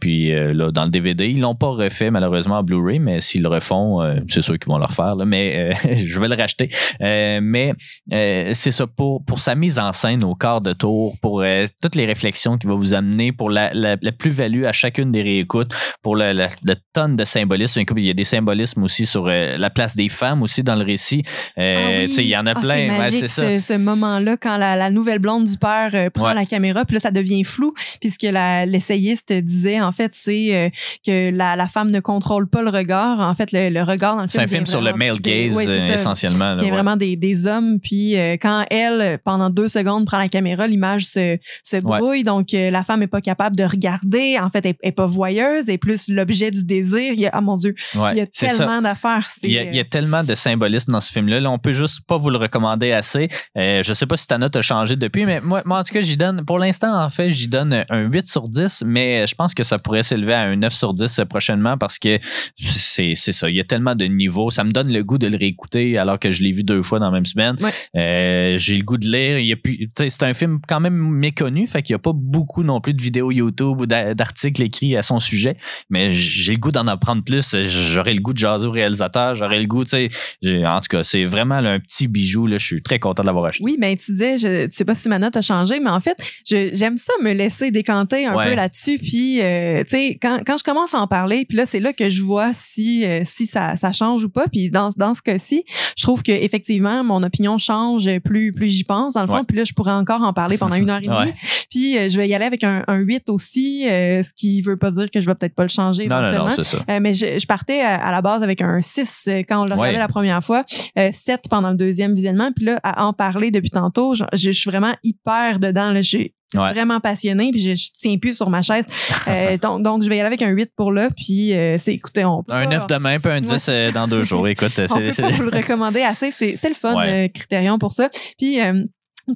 puis 0.00 0.30
là, 0.30 0.70
dans 0.70 0.84
le 0.84 0.90
DVD. 0.90 1.28
Ils 1.28 1.40
l'ont 1.40 1.54
pas 1.54 1.68
refait 1.68 2.10
malheureusement 2.10 2.58
en 2.58 2.62
Blu-ray, 2.62 2.98
mais 2.98 3.20
s'ils 3.20 3.42
le 3.42 3.48
refont, 3.48 4.00
c'est 4.28 4.42
sûr 4.42 4.51
qu'ils 4.56 4.72
vont 4.72 4.78
leur 4.78 4.92
faire, 4.92 5.16
mais 5.26 5.72
euh, 5.72 5.94
je 6.06 6.20
vais 6.20 6.28
le 6.28 6.34
racheter. 6.34 6.68
Euh, 7.00 7.40
mais 7.42 7.72
euh, 8.12 8.52
c'est 8.54 8.70
ça, 8.70 8.86
pour, 8.86 9.24
pour 9.24 9.40
sa 9.40 9.54
mise 9.54 9.78
en 9.78 9.92
scène 9.92 10.24
au 10.24 10.34
quart 10.34 10.60
de 10.60 10.72
tour, 10.72 11.16
pour 11.20 11.44
toutes 11.82 11.94
les 11.94 12.06
réflexions 12.06 12.58
qu'il 12.58 12.70
va 12.70 12.76
vous 12.76 12.94
amener, 12.94 13.32
pour 13.32 13.50
la, 13.50 13.72
la, 13.72 13.96
plus-value 14.12 14.64
à 14.64 14.72
chacune 14.72 15.08
des 15.08 15.22
réécoutes, 15.22 15.72
pour 16.02 16.16
le, 16.16 16.32
la, 16.32 16.48
tonne 16.92 17.16
de 17.16 17.24
symbolisme. 17.24 17.82
Il 17.96 18.04
y 18.04 18.10
a 18.10 18.14
des 18.14 18.24
symbolismes 18.24 18.82
aussi 18.82 19.06
sur 19.06 19.26
la 19.26 19.70
place 19.70 19.96
des 19.96 20.08
femmes 20.08 20.42
aussi 20.42 20.62
dans 20.62 20.74
le 20.74 20.84
récit. 20.84 21.22
Ah 21.56 22.02
il 22.02 22.26
y 22.26 22.36
en 22.36 22.46
a 22.46 22.52
ah, 22.54 22.60
plein. 22.60 23.10
c'est 23.10 23.28
ça. 23.28 23.60
Ce, 23.60 23.74
moment-là, 23.74 24.36
quand 24.36 24.56
la, 24.56 24.90
nouvelle 24.90 25.18
blonde 25.18 25.46
du 25.46 25.56
père 25.56 26.10
prend 26.12 26.32
la 26.32 26.46
caméra, 26.46 26.84
puis 26.84 26.94
là, 26.94 27.00
ça 27.00 27.10
devient 27.10 27.44
flou, 27.44 27.72
puisque 28.00 28.22
l'essayiste 28.22 29.32
disait, 29.32 29.80
en 29.80 29.92
fait, 29.92 30.12
c'est 30.14 30.72
que 31.04 31.30
la, 31.30 31.68
femme 31.68 31.90
ne 31.90 32.00
contrôle 32.00 32.48
pas 32.48 32.62
le 32.62 32.70
regard. 32.70 33.20
En 33.20 33.34
fait, 33.34 33.52
le, 33.52 33.70
le 33.70 33.82
regard 33.82 34.16
dans 34.16 34.22
le 34.22 34.28
film 34.28 34.41
un 34.42 34.46
film 34.46 34.66
sur 34.66 34.80
le 34.80 34.92
male 34.92 35.20
gaze 35.20 35.58
essentiellement. 35.90 36.58
il 36.58 36.66
y 36.66 36.68
a 36.68 36.72
vraiment 36.72 36.96
des, 36.96 37.16
des 37.16 37.46
hommes. 37.46 37.78
Puis 37.80 38.16
euh, 38.16 38.36
quand 38.40 38.64
elle, 38.70 39.18
pendant 39.24 39.50
deux 39.50 39.68
secondes, 39.68 40.06
prend 40.06 40.18
la 40.18 40.28
caméra, 40.28 40.66
l'image 40.66 41.06
se, 41.06 41.38
se 41.62 41.76
brouille. 41.78 42.24
Donc 42.24 42.54
euh, 42.54 42.70
la 42.70 42.84
femme 42.84 43.02
est 43.02 43.08
pas 43.08 43.20
capable 43.20 43.56
de 43.56 43.64
regarder. 43.64 44.36
En 44.40 44.50
fait, 44.50 44.64
elle 44.66 44.74
est 44.82 44.92
pas 44.92 45.06
voyeuse. 45.06 45.64
Elle 45.68 45.74
est 45.74 45.78
plus 45.78 46.08
l'objet 46.08 46.50
du 46.50 46.64
désir. 46.64 47.12
Il 47.12 47.20
y 47.20 47.26
a, 47.26 47.32
oh 47.36 47.40
mon 47.40 47.56
Dieu, 47.56 47.74
il 47.94 48.16
y 48.16 48.20
a 48.20 48.26
tellement 48.26 48.82
d'affaires. 48.82 49.26
Il, 49.42 49.50
y 49.50 49.58
a, 49.58 49.64
il 49.64 49.74
y 49.74 49.80
a 49.80 49.84
tellement 49.84 50.24
de 50.24 50.34
symbolisme 50.34 50.92
dans 50.92 51.00
ce 51.00 51.12
film-là. 51.12 51.40
Là, 51.40 51.50
on 51.50 51.58
peut 51.58 51.72
juste 51.72 52.00
pas 52.06 52.16
vous 52.16 52.30
le 52.30 52.38
recommander 52.38 52.92
assez. 52.92 53.28
Euh, 53.56 53.82
je 53.82 53.92
sais 53.92 54.06
pas 54.06 54.16
si 54.16 54.26
ta 54.26 54.38
note 54.38 54.56
a 54.56 54.62
changé 54.62 54.96
depuis, 54.96 55.24
mais 55.24 55.40
moi, 55.40 55.62
moi 55.64 55.80
en 55.80 55.82
tout 55.82 55.92
cas, 55.92 56.00
j'y 56.00 56.16
donne, 56.16 56.44
pour 56.44 56.58
l'instant, 56.58 57.02
en 57.02 57.10
fait, 57.10 57.30
j'y 57.30 57.48
donne 57.48 57.84
un 57.88 58.00
8 58.00 58.26
sur 58.26 58.48
10, 58.48 58.84
mais 58.86 59.26
je 59.26 59.34
pense 59.34 59.54
que 59.54 59.62
ça 59.62 59.78
pourrait 59.78 60.02
s'élever 60.02 60.34
à 60.34 60.42
un 60.42 60.56
9 60.56 60.72
sur 60.72 60.94
10 60.94 61.20
prochainement 61.28 61.78
parce 61.78 61.98
que 61.98 62.18
c'est 62.56 63.14
ça. 63.14 63.48
Il 63.48 63.56
y 63.56 63.60
a 63.60 63.64
tellement 63.64 63.94
de 63.94 64.04
niveaux 64.04 64.31
ça 64.50 64.64
me 64.64 64.70
donne 64.70 64.92
le 64.92 65.02
goût 65.02 65.18
de 65.18 65.26
le 65.26 65.36
réécouter 65.36 65.98
alors 65.98 66.18
que 66.18 66.30
je 66.30 66.42
l'ai 66.42 66.52
vu 66.52 66.62
deux 66.62 66.82
fois 66.82 66.98
dans 66.98 67.06
la 67.06 67.12
même 67.12 67.26
semaine. 67.26 67.56
Euh, 67.96 68.56
j'ai 68.58 68.76
le 68.76 68.84
goût 68.84 68.98
de 68.98 69.06
lire. 69.06 69.56
c'est 69.96 70.22
un 70.22 70.34
film 70.34 70.60
quand 70.68 70.80
même 70.80 70.96
méconnu, 70.96 71.66
fait 71.66 71.82
qu'il 71.82 71.94
n'y 71.94 71.96
a 71.96 72.00
pas 72.00 72.12
beaucoup 72.14 72.62
non 72.62 72.80
plus 72.80 72.94
de 72.94 73.02
vidéos 73.02 73.30
YouTube 73.30 73.80
ou 73.80 73.86
d'articles 73.86 74.62
écrits 74.62 74.96
à 74.96 75.02
son 75.02 75.20
sujet, 75.20 75.54
mais 75.90 76.12
j'ai 76.12 76.52
le 76.52 76.58
goût 76.58 76.72
d'en 76.72 76.86
apprendre 76.86 77.22
plus. 77.24 77.56
J'aurais 77.92 78.14
le 78.14 78.20
goût 78.20 78.32
de 78.32 78.38
jaser 78.38 78.66
au 78.66 78.70
réalisateur, 78.70 79.34
j'aurais 79.34 79.60
le 79.60 79.66
goût, 79.66 79.84
tu 79.84 80.08
sais. 80.42 80.66
En 80.66 80.80
tout 80.80 80.88
cas, 80.88 81.02
c'est 81.02 81.24
vraiment 81.24 81.56
un 81.56 81.80
petit 81.80 82.08
bijou. 82.08 82.46
Là. 82.46 82.58
Je 82.58 82.64
suis 82.64 82.82
très 82.82 82.98
content 82.98 83.22
de 83.22 83.26
l'avoir 83.26 83.46
acheté. 83.46 83.64
Oui, 83.64 83.76
mais 83.78 83.96
tu 83.96 84.12
disais, 84.12 84.38
je 84.38 84.64
ne 84.64 84.70
sais 84.70 84.84
pas 84.84 84.94
si 84.94 85.08
ma 85.08 85.18
note 85.18 85.36
a 85.36 85.42
changé, 85.42 85.80
mais 85.80 85.90
en 85.90 86.00
fait, 86.00 86.16
j'aime 86.44 86.98
ça 86.98 87.12
me 87.22 87.32
laisser 87.32 87.70
décanter 87.70 88.26
un 88.26 88.34
peu 88.34 88.54
là-dessus. 88.54 88.98
Puis, 88.98 89.40
euh, 89.40 89.82
tu 89.84 89.90
sais, 89.90 90.18
quand, 90.20 90.40
quand 90.46 90.58
je 90.58 90.64
commence 90.64 90.94
à 90.94 90.98
en 90.98 91.06
parler, 91.06 91.44
puis 91.48 91.56
là, 91.56 91.66
c'est 91.66 91.80
là 91.80 91.92
que 91.92 92.10
je 92.10 92.22
vois 92.22 92.52
si, 92.54 93.04
euh, 93.04 93.22
si 93.24 93.46
ça, 93.46 93.76
ça 93.76 93.92
change 93.92 94.21
ou 94.24 94.28
pas. 94.28 94.46
Puis 94.48 94.70
dans, 94.70 94.90
dans 94.96 95.14
ce 95.14 95.22
cas-ci, 95.22 95.64
je 95.96 96.02
trouve 96.02 96.22
que 96.22 96.32
effectivement 96.32 97.04
mon 97.04 97.22
opinion 97.22 97.58
change 97.58 98.08
plus 98.20 98.52
plus 98.52 98.68
j'y 98.68 98.84
pense 98.84 99.14
dans 99.14 99.22
le 99.22 99.28
fond. 99.28 99.44
Puis 99.44 99.56
là, 99.56 99.64
je 99.64 99.72
pourrais 99.72 99.92
encore 99.92 100.22
en 100.22 100.32
parler 100.32 100.58
pendant 100.58 100.76
une 100.76 100.90
heure 100.90 101.00
et 101.02 101.06
demie. 101.06 101.32
Puis 101.70 101.98
euh, 101.98 102.08
je 102.08 102.16
vais 102.16 102.28
y 102.28 102.34
aller 102.34 102.44
avec 102.44 102.64
un, 102.64 102.84
un 102.86 102.98
8 102.98 103.28
aussi, 103.30 103.88
euh, 103.88 104.22
ce 104.22 104.30
qui 104.34 104.62
veut 104.62 104.76
pas 104.76 104.90
dire 104.90 105.10
que 105.10 105.20
je 105.20 105.26
vais 105.26 105.34
peut-être 105.34 105.54
pas 105.54 105.62
le 105.62 105.68
changer 105.68 106.06
non. 106.06 106.22
Non, 106.22 106.48
non, 106.56 106.64
ça. 106.64 106.78
Euh, 106.90 106.98
mais 107.00 107.14
je, 107.14 107.38
je, 107.38 107.46
partais 107.46 107.80
à, 107.80 108.10
la 108.10 108.22
base 108.22 108.42
avec 108.42 108.60
un 108.60 108.80
6 108.80 109.28
quand 109.48 109.62
on 109.62 109.64
l'a 109.64 109.76
regardé 109.76 109.98
la 109.98 110.08
première 110.08 110.42
fois, 110.42 110.64
7 110.96 111.42
pendant 111.48 111.70
le 111.70 111.76
deuxième 111.76 112.14
visionnement. 112.14 112.50
Puis 112.54 112.66
là, 112.66 112.78
à 112.82 113.06
en 113.06 113.12
parler 113.12 113.50
depuis 113.50 113.70
tantôt, 113.70 114.14
je, 114.14 114.24
je 114.34 114.50
suis 114.50 114.70
vraiment 114.70 114.94
hyper 115.02 115.58
dedans. 115.58 115.92
Là, 115.92 116.02
j'ai 116.02 116.34
vraiment 116.52 117.00
passionné 117.00 117.50
puis 117.50 117.60
je, 117.60 117.74
je, 117.74 117.90
tiens 117.98 118.18
plus 118.18 118.36
sur 118.36 118.50
ma 118.50 118.62
chaise. 118.62 118.84
Euh, 119.28 119.56
donc, 119.62 119.82
donc, 119.82 120.02
je 120.02 120.08
vais 120.08 120.16
y 120.16 120.20
aller 120.20 120.26
avec 120.26 120.42
un 120.42 120.50
8 120.50 120.72
pour 120.76 120.92
là. 120.92 121.08
Puis, 121.16 121.54
euh, 121.54 121.76
c'est, 121.78 121.94
écoutez, 121.94 122.24
on 122.24 122.44
Un 122.50 122.66
9 122.66 122.86
demain, 122.86 123.18
puis 123.18 123.32
un 123.32 123.40
10 123.40 123.66
euh, 123.68 123.92
dans 123.92 124.08
deux 124.08 124.24
jours. 124.24 124.46
Écoute, 124.52 124.72
c'est, 124.74 124.90
on 124.92 124.96
peut 124.96 125.10
pas 125.10 125.28
vous 125.30 125.42
le 125.42 125.50
recommander 125.50 126.02
assez. 126.02 126.30
C'est, 126.30 126.56
c'est 126.56 126.68
le 126.68 126.74
fun, 126.74 126.94
ouais. 126.96 127.30
Critérion 127.32 127.78
pour 127.78 127.92
ça. 127.92 128.08
Puis, 128.38 128.58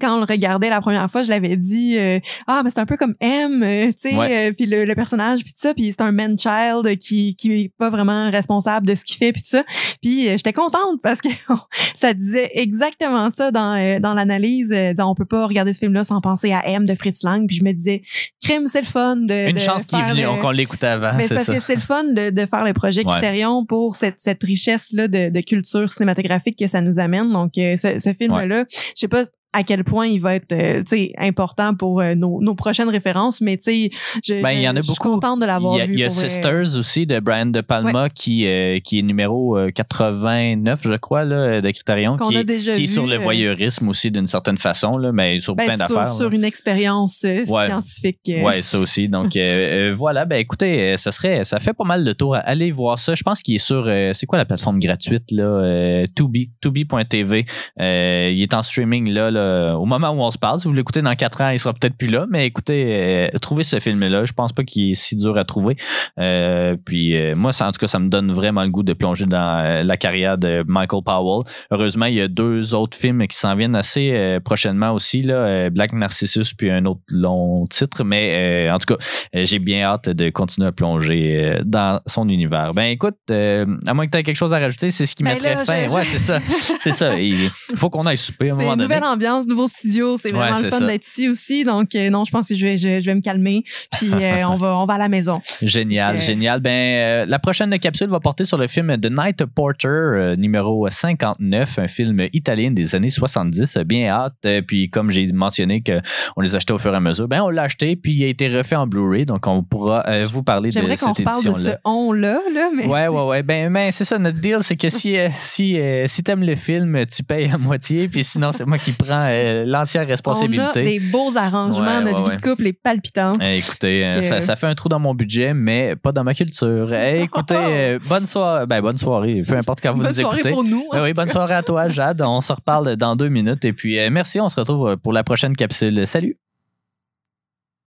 quand 0.00 0.16
on 0.16 0.18
le 0.18 0.26
regardait 0.28 0.68
la 0.68 0.80
première 0.80 1.10
fois, 1.10 1.22
je 1.22 1.30
l'avais 1.30 1.56
dit 1.56 1.96
euh, 1.98 2.18
ah 2.46 2.62
mais 2.64 2.70
c'est 2.70 2.80
un 2.80 2.86
peu 2.86 2.96
comme 2.96 3.14
M, 3.20 3.62
euh, 3.62 3.92
tu 3.92 4.10
sais, 4.10 4.14
euh, 4.16 4.52
puis 4.52 4.66
le, 4.66 4.94
personnage 4.94 5.44
puis 5.44 5.52
tout 5.52 5.60
ça, 5.60 5.74
puis 5.74 5.86
c'est 5.86 6.00
un 6.00 6.12
man 6.12 6.38
child 6.38 6.98
qui 6.98 7.36
qui 7.36 7.52
est 7.52 7.72
pas 7.76 7.90
vraiment 7.90 8.30
responsable 8.30 8.86
de 8.86 8.94
ce 8.94 9.04
qu'il 9.04 9.16
fait 9.16 9.32
puis 9.32 9.42
tout 9.42 9.48
ça. 9.48 9.64
Puis 10.02 10.24
j'étais 10.24 10.52
contente 10.52 11.00
parce 11.02 11.20
que 11.20 11.28
ça 11.94 12.14
disait 12.14 12.50
exactement 12.54 13.30
ça 13.30 13.50
dans 13.50 14.00
dans 14.00 14.14
l'analyse. 14.14 14.74
on 14.98 15.14
peut 15.14 15.24
pas 15.24 15.46
regarder 15.46 15.72
ce 15.72 15.78
film 15.78 15.92
là 15.92 16.04
sans 16.04 16.20
penser 16.20 16.52
à 16.52 16.66
M 16.68 16.86
de 16.86 16.94
Fritz 16.94 17.22
Lang. 17.22 17.46
Puis 17.46 17.56
je 17.56 17.64
me 17.64 17.72
disais 17.72 18.02
crime 18.42 18.66
c'est 18.66 18.80
le 18.80 18.86
fun 18.86 19.16
de 19.16 19.50
une 19.50 19.58
chance 19.58 19.86
qu'il 19.86 19.98
est 19.98 20.10
venu, 20.10 20.40
qu'on 20.40 20.50
l'écoutait 20.50 20.86
avant. 20.86 21.14
Mais 21.14 21.28
c'est 21.28 21.34
parce 21.36 21.46
que 21.46 21.60
c'est 21.60 21.74
le 21.74 21.80
fun 21.80 22.04
de, 22.04 22.30
de 22.30 22.46
faire 22.46 22.64
le 22.64 22.72
projet 22.72 23.04
Criterion 23.04 23.64
pour 23.64 23.96
cette 23.96 24.16
cette 24.18 24.42
richesse 24.42 24.92
là 24.92 25.08
de, 25.08 25.28
de 25.28 25.40
culture 25.40 25.92
cinématographique 25.92 26.58
que 26.58 26.66
ça 26.66 26.80
nous 26.80 26.98
amène. 26.98 27.32
Donc 27.32 27.52
ce, 27.54 27.98
ce 27.98 28.12
film 28.14 28.36
là, 28.36 28.64
je 28.70 29.00
sais 29.00 29.08
pas 29.08 29.24
à 29.56 29.62
quel 29.62 29.84
point 29.84 30.06
il 30.06 30.20
va 30.20 30.34
être 30.34 30.52
euh, 30.52 30.82
important 31.18 31.74
pour 31.74 32.02
euh, 32.02 32.14
nos, 32.14 32.42
nos, 32.42 32.54
prochaines 32.54 32.90
références. 32.90 33.40
Mais 33.40 33.56
tu 33.56 33.90
sais, 34.22 34.42
ben, 34.42 34.50
il 34.50 34.62
y 34.62 34.68
en 34.68 34.72
a 34.76 34.80
beaucoup. 34.80 34.88
je 34.88 34.92
suis 34.92 34.96
contente 34.96 35.40
de 35.40 35.46
l'avoir 35.46 35.78
vu. 35.78 35.94
Il 35.94 35.98
y 35.98 36.04
a, 36.04 36.10
Sisters 36.10 36.76
aussi 36.76 37.06
de 37.06 37.20
Brian 37.20 37.46
De 37.46 37.60
Palma 37.60 38.10
qui, 38.10 38.46
euh, 38.46 38.80
qui 38.80 38.98
est 38.98 39.02
numéro 39.02 39.56
89, 39.74 40.80
je 40.82 40.94
crois, 40.96 41.24
là, 41.24 41.62
de 41.62 41.70
Criterion, 41.70 42.18
qui, 42.18 42.44
qui 42.44 42.70
est 42.84 42.86
sur 42.86 43.06
le 43.06 43.16
voyeurisme 43.16 43.88
aussi 43.88 44.10
d'une 44.10 44.26
certaine 44.26 44.58
façon, 44.58 44.98
là, 44.98 45.10
mais 45.10 45.38
sur 45.38 45.54
ben, 45.54 45.64
plein 45.64 45.76
d'affaires. 45.78 46.12
Sur, 46.12 46.32
une 46.32 46.44
expérience 46.44 47.24
scientifique. 47.46 48.20
Oui, 48.26 48.62
ça 48.62 48.78
aussi. 48.78 49.08
Donc 49.08 49.38
voilà, 49.96 50.26
ben 50.26 50.36
écoutez, 50.36 50.96
ça 50.98 51.12
serait, 51.12 51.44
ça 51.44 51.60
fait 51.60 51.72
pas 51.72 51.84
mal 51.84 52.04
de 52.04 52.12
tours. 52.12 52.36
Allez 52.36 52.70
voir 52.72 52.98
ça. 52.98 53.14
Je 53.14 53.22
pense 53.22 53.40
qu'il 53.40 53.54
est 53.54 53.58
sur, 53.58 53.90
c'est 54.12 54.26
quoi 54.26 54.36
la 54.36 54.44
plateforme 54.44 54.78
gratuite 54.78 55.30
là, 55.30 56.04
Tubi, 56.14 56.50
Tubi.tv. 56.60 57.46
il 57.78 58.42
est 58.42 58.54
en 58.54 58.62
streaming 58.62 59.08
là 59.08 59.30
euh, 59.46 59.72
au 59.72 59.86
moment 59.86 60.10
où 60.10 60.20
on 60.20 60.30
se 60.30 60.38
parle. 60.38 60.58
Si 60.58 60.68
vous 60.68 60.74
l'écoutez 60.74 61.02
dans 61.02 61.14
quatre 61.14 61.40
ans, 61.40 61.50
il 61.50 61.58
sera 61.58 61.72
peut-être 61.72 61.96
plus 61.96 62.08
là. 62.08 62.26
Mais 62.28 62.46
écoutez, 62.46 63.30
euh, 63.34 63.38
trouvez 63.40 63.62
ce 63.62 63.78
film-là. 63.78 64.24
Je 64.24 64.32
pense 64.32 64.52
pas 64.52 64.64
qu'il 64.64 64.90
est 64.90 64.94
si 64.94 65.16
dur 65.16 65.36
à 65.36 65.44
trouver. 65.44 65.76
Euh, 66.18 66.76
puis 66.84 67.16
moi, 67.34 67.52
ça, 67.52 67.68
en 67.68 67.72
tout 67.72 67.78
cas, 67.78 67.86
ça 67.86 67.98
me 67.98 68.08
donne 68.08 68.32
vraiment 68.32 68.64
le 68.64 68.70
goût 68.70 68.82
de 68.82 68.92
plonger 68.92 69.26
dans 69.26 69.84
la 69.84 69.96
carrière 69.96 70.38
de 70.38 70.64
Michael 70.66 71.02
Powell. 71.04 71.44
Heureusement, 71.70 72.06
il 72.06 72.14
y 72.14 72.20
a 72.20 72.28
deux 72.28 72.74
autres 72.74 72.96
films 72.96 73.26
qui 73.26 73.36
s'en 73.36 73.54
viennent 73.54 73.76
assez 73.76 74.38
prochainement 74.44 74.92
aussi. 74.92 75.22
Là, 75.22 75.70
Black 75.70 75.92
Narcissus 75.92 76.54
puis 76.56 76.70
un 76.70 76.84
autre 76.84 77.00
long 77.10 77.66
titre. 77.66 78.04
Mais 78.04 78.68
en 78.70 78.78
tout 78.78 78.94
cas, 78.94 79.04
j'ai 79.32 79.58
bien 79.58 79.82
hâte 79.82 80.08
de 80.08 80.30
continuer 80.30 80.68
à 80.68 80.72
plonger 80.72 81.60
dans 81.64 82.00
son 82.06 82.28
univers. 82.28 82.74
Ben 82.74 82.86
écoute, 82.86 83.16
à 83.30 83.94
moins 83.94 84.06
que 84.06 84.10
tu 84.10 84.18
aies 84.18 84.22
quelque 84.22 84.36
chose 84.36 84.54
à 84.54 84.58
rajouter, 84.58 84.90
c'est 84.90 85.06
ce 85.06 85.14
qui 85.14 85.22
ben 85.22 85.34
mettrait 85.34 85.64
fin. 85.64 85.88
Ouais, 85.88 86.04
c'est 86.04 86.18
ça. 86.18 86.38
c'est 86.80 86.92
ça. 86.92 87.18
Il 87.18 87.50
faut 87.76 87.90
qu'on 87.90 88.06
aille 88.06 88.16
souper 88.16 88.50
à 88.50 88.54
un 88.54 88.56
moment 88.56 88.76
donné 88.76 88.96
ambiance, 89.06 89.25
nouveau 89.46 89.66
studio. 89.66 90.16
C'est 90.16 90.32
vraiment 90.32 90.60
le 90.60 90.70
fun 90.70 90.80
d'être 90.80 91.06
ici 91.06 91.28
aussi. 91.28 91.64
Donc, 91.64 91.94
non, 91.94 92.24
je 92.24 92.30
pense 92.30 92.48
que 92.48 92.54
je 92.54 92.64
vais, 92.64 92.78
je, 92.78 93.04
vais 93.04 93.14
me 93.14 93.20
calmer. 93.20 93.62
Puis, 93.92 94.10
on, 94.48 94.56
va, 94.56 94.78
on 94.78 94.86
va 94.86 94.94
à 94.94 94.98
la 94.98 95.08
maison. 95.08 95.40
Génial, 95.62 96.18
génial. 96.18 96.60
Ben, 96.60 97.28
la 97.28 97.38
prochaine 97.38 97.76
capsule 97.78 98.08
va 98.08 98.20
porter 98.20 98.44
sur 98.44 98.58
le 98.58 98.66
film 98.66 98.96
The 98.98 99.10
Night 99.10 99.44
Porter, 99.46 100.34
numéro 100.38 100.88
59, 100.88 101.78
un 101.78 101.88
film 101.88 102.26
italien 102.32 102.70
des 102.70 102.94
années 102.94 103.10
70. 103.10 103.78
Bien 103.78 104.08
hâte. 104.08 104.46
Puis, 104.66 104.90
comme 104.90 105.10
j'ai 105.10 105.26
mentionné 105.32 105.82
qu'on 105.82 106.40
les 106.40 106.56
achetait 106.56 106.72
au 106.72 106.78
fur 106.78 106.92
et 106.92 106.96
à 106.96 107.00
mesure, 107.00 107.28
ben, 107.28 107.42
on 107.42 107.48
l'a 107.48 107.62
acheté. 107.62 107.96
Puis, 107.96 108.12
il 108.12 108.24
a 108.24 108.28
été 108.28 108.48
refait 108.48 108.76
en 108.76 108.86
Blu-ray. 108.86 109.24
Donc, 109.24 109.46
on 109.46 109.62
pourra 109.62 110.04
vous 110.26 110.42
parler 110.42 110.70
de 110.70 110.74
cette 110.74 110.84
édition-là. 110.84 111.14
J'aimerais 111.14 111.14
qu'on 111.14 111.52
parle 111.52 111.54
de 111.54 111.58
ce 111.58 111.76
on-là. 111.84 112.40
Là, 112.52 112.70
mais 112.74 112.86
ouais, 112.86 113.08
ouais, 113.08 113.22
ouais. 113.22 113.42
Ben, 113.42 113.72
ben 113.72 113.90
c'est 113.92 114.04
ça, 114.04 114.18
notre 114.18 114.38
deal, 114.38 114.58
c'est 114.62 114.76
que 114.76 114.88
si, 114.88 115.16
euh, 115.16 115.28
si, 115.40 115.78
euh, 115.78 116.06
si 116.06 116.22
t'aimes 116.22 116.42
le 116.42 116.54
film, 116.54 117.04
tu 117.06 117.22
payes 117.22 117.50
à 117.50 117.58
moitié. 117.58 118.08
Puis 118.08 118.24
sinon, 118.24 118.52
c'est 118.52 118.64
moi 118.64 118.78
qui 118.78 118.92
prends 118.92 119.15
euh, 119.24 119.64
l'entière 119.66 120.06
responsabilité. 120.06 120.62
On 120.76 120.80
a 120.80 120.84
des 120.84 121.00
beaux 121.00 121.36
arrangements. 121.36 122.00
notre 122.00 122.30
vie 122.30 122.36
de 122.36 122.42
couple 122.42 122.66
est 122.66 122.72
palpitante. 122.72 123.38
Eh, 123.44 123.58
écoutez, 123.58 124.20
ça, 124.22 124.40
ça, 124.40 124.56
fait 124.56 124.66
un 124.66 124.74
trou 124.74 124.88
dans 124.88 124.98
mon 124.98 125.14
budget, 125.14 125.54
mais 125.54 125.96
pas 125.96 126.12
dans 126.12 126.24
ma 126.24 126.34
culture. 126.34 126.92
Eh, 126.92 127.22
écoutez, 127.24 127.98
bonne 128.08 128.26
soirée. 128.26 128.66
Ben, 128.66 128.80
bonne 128.80 128.96
soirée. 128.96 129.42
Peu 129.46 129.56
importe 129.56 129.80
quand 129.80 129.92
vous 129.92 129.98
bonne 129.98 130.08
nous 130.08 130.20
écoutez. 130.20 130.42
Bonne 130.42 130.52
soirée 130.52 130.54
pour 130.54 130.64
nous. 130.64 130.84
Ben 130.92 131.02
oui, 131.02 131.12
bonne 131.12 131.28
soirée 131.28 131.54
à 131.54 131.62
toi, 131.62 131.88
Jade. 131.88 132.22
On 132.22 132.40
se 132.40 132.52
reparle 132.52 132.96
dans 132.96 133.16
deux 133.16 133.28
minutes. 133.28 133.64
Et 133.64 133.72
puis, 133.72 133.98
merci. 134.10 134.40
On 134.40 134.48
se 134.48 134.60
retrouve 134.60 134.96
pour 134.96 135.12
la 135.12 135.24
prochaine 135.24 135.54
capsule. 135.56 136.06
Salut. 136.06 136.36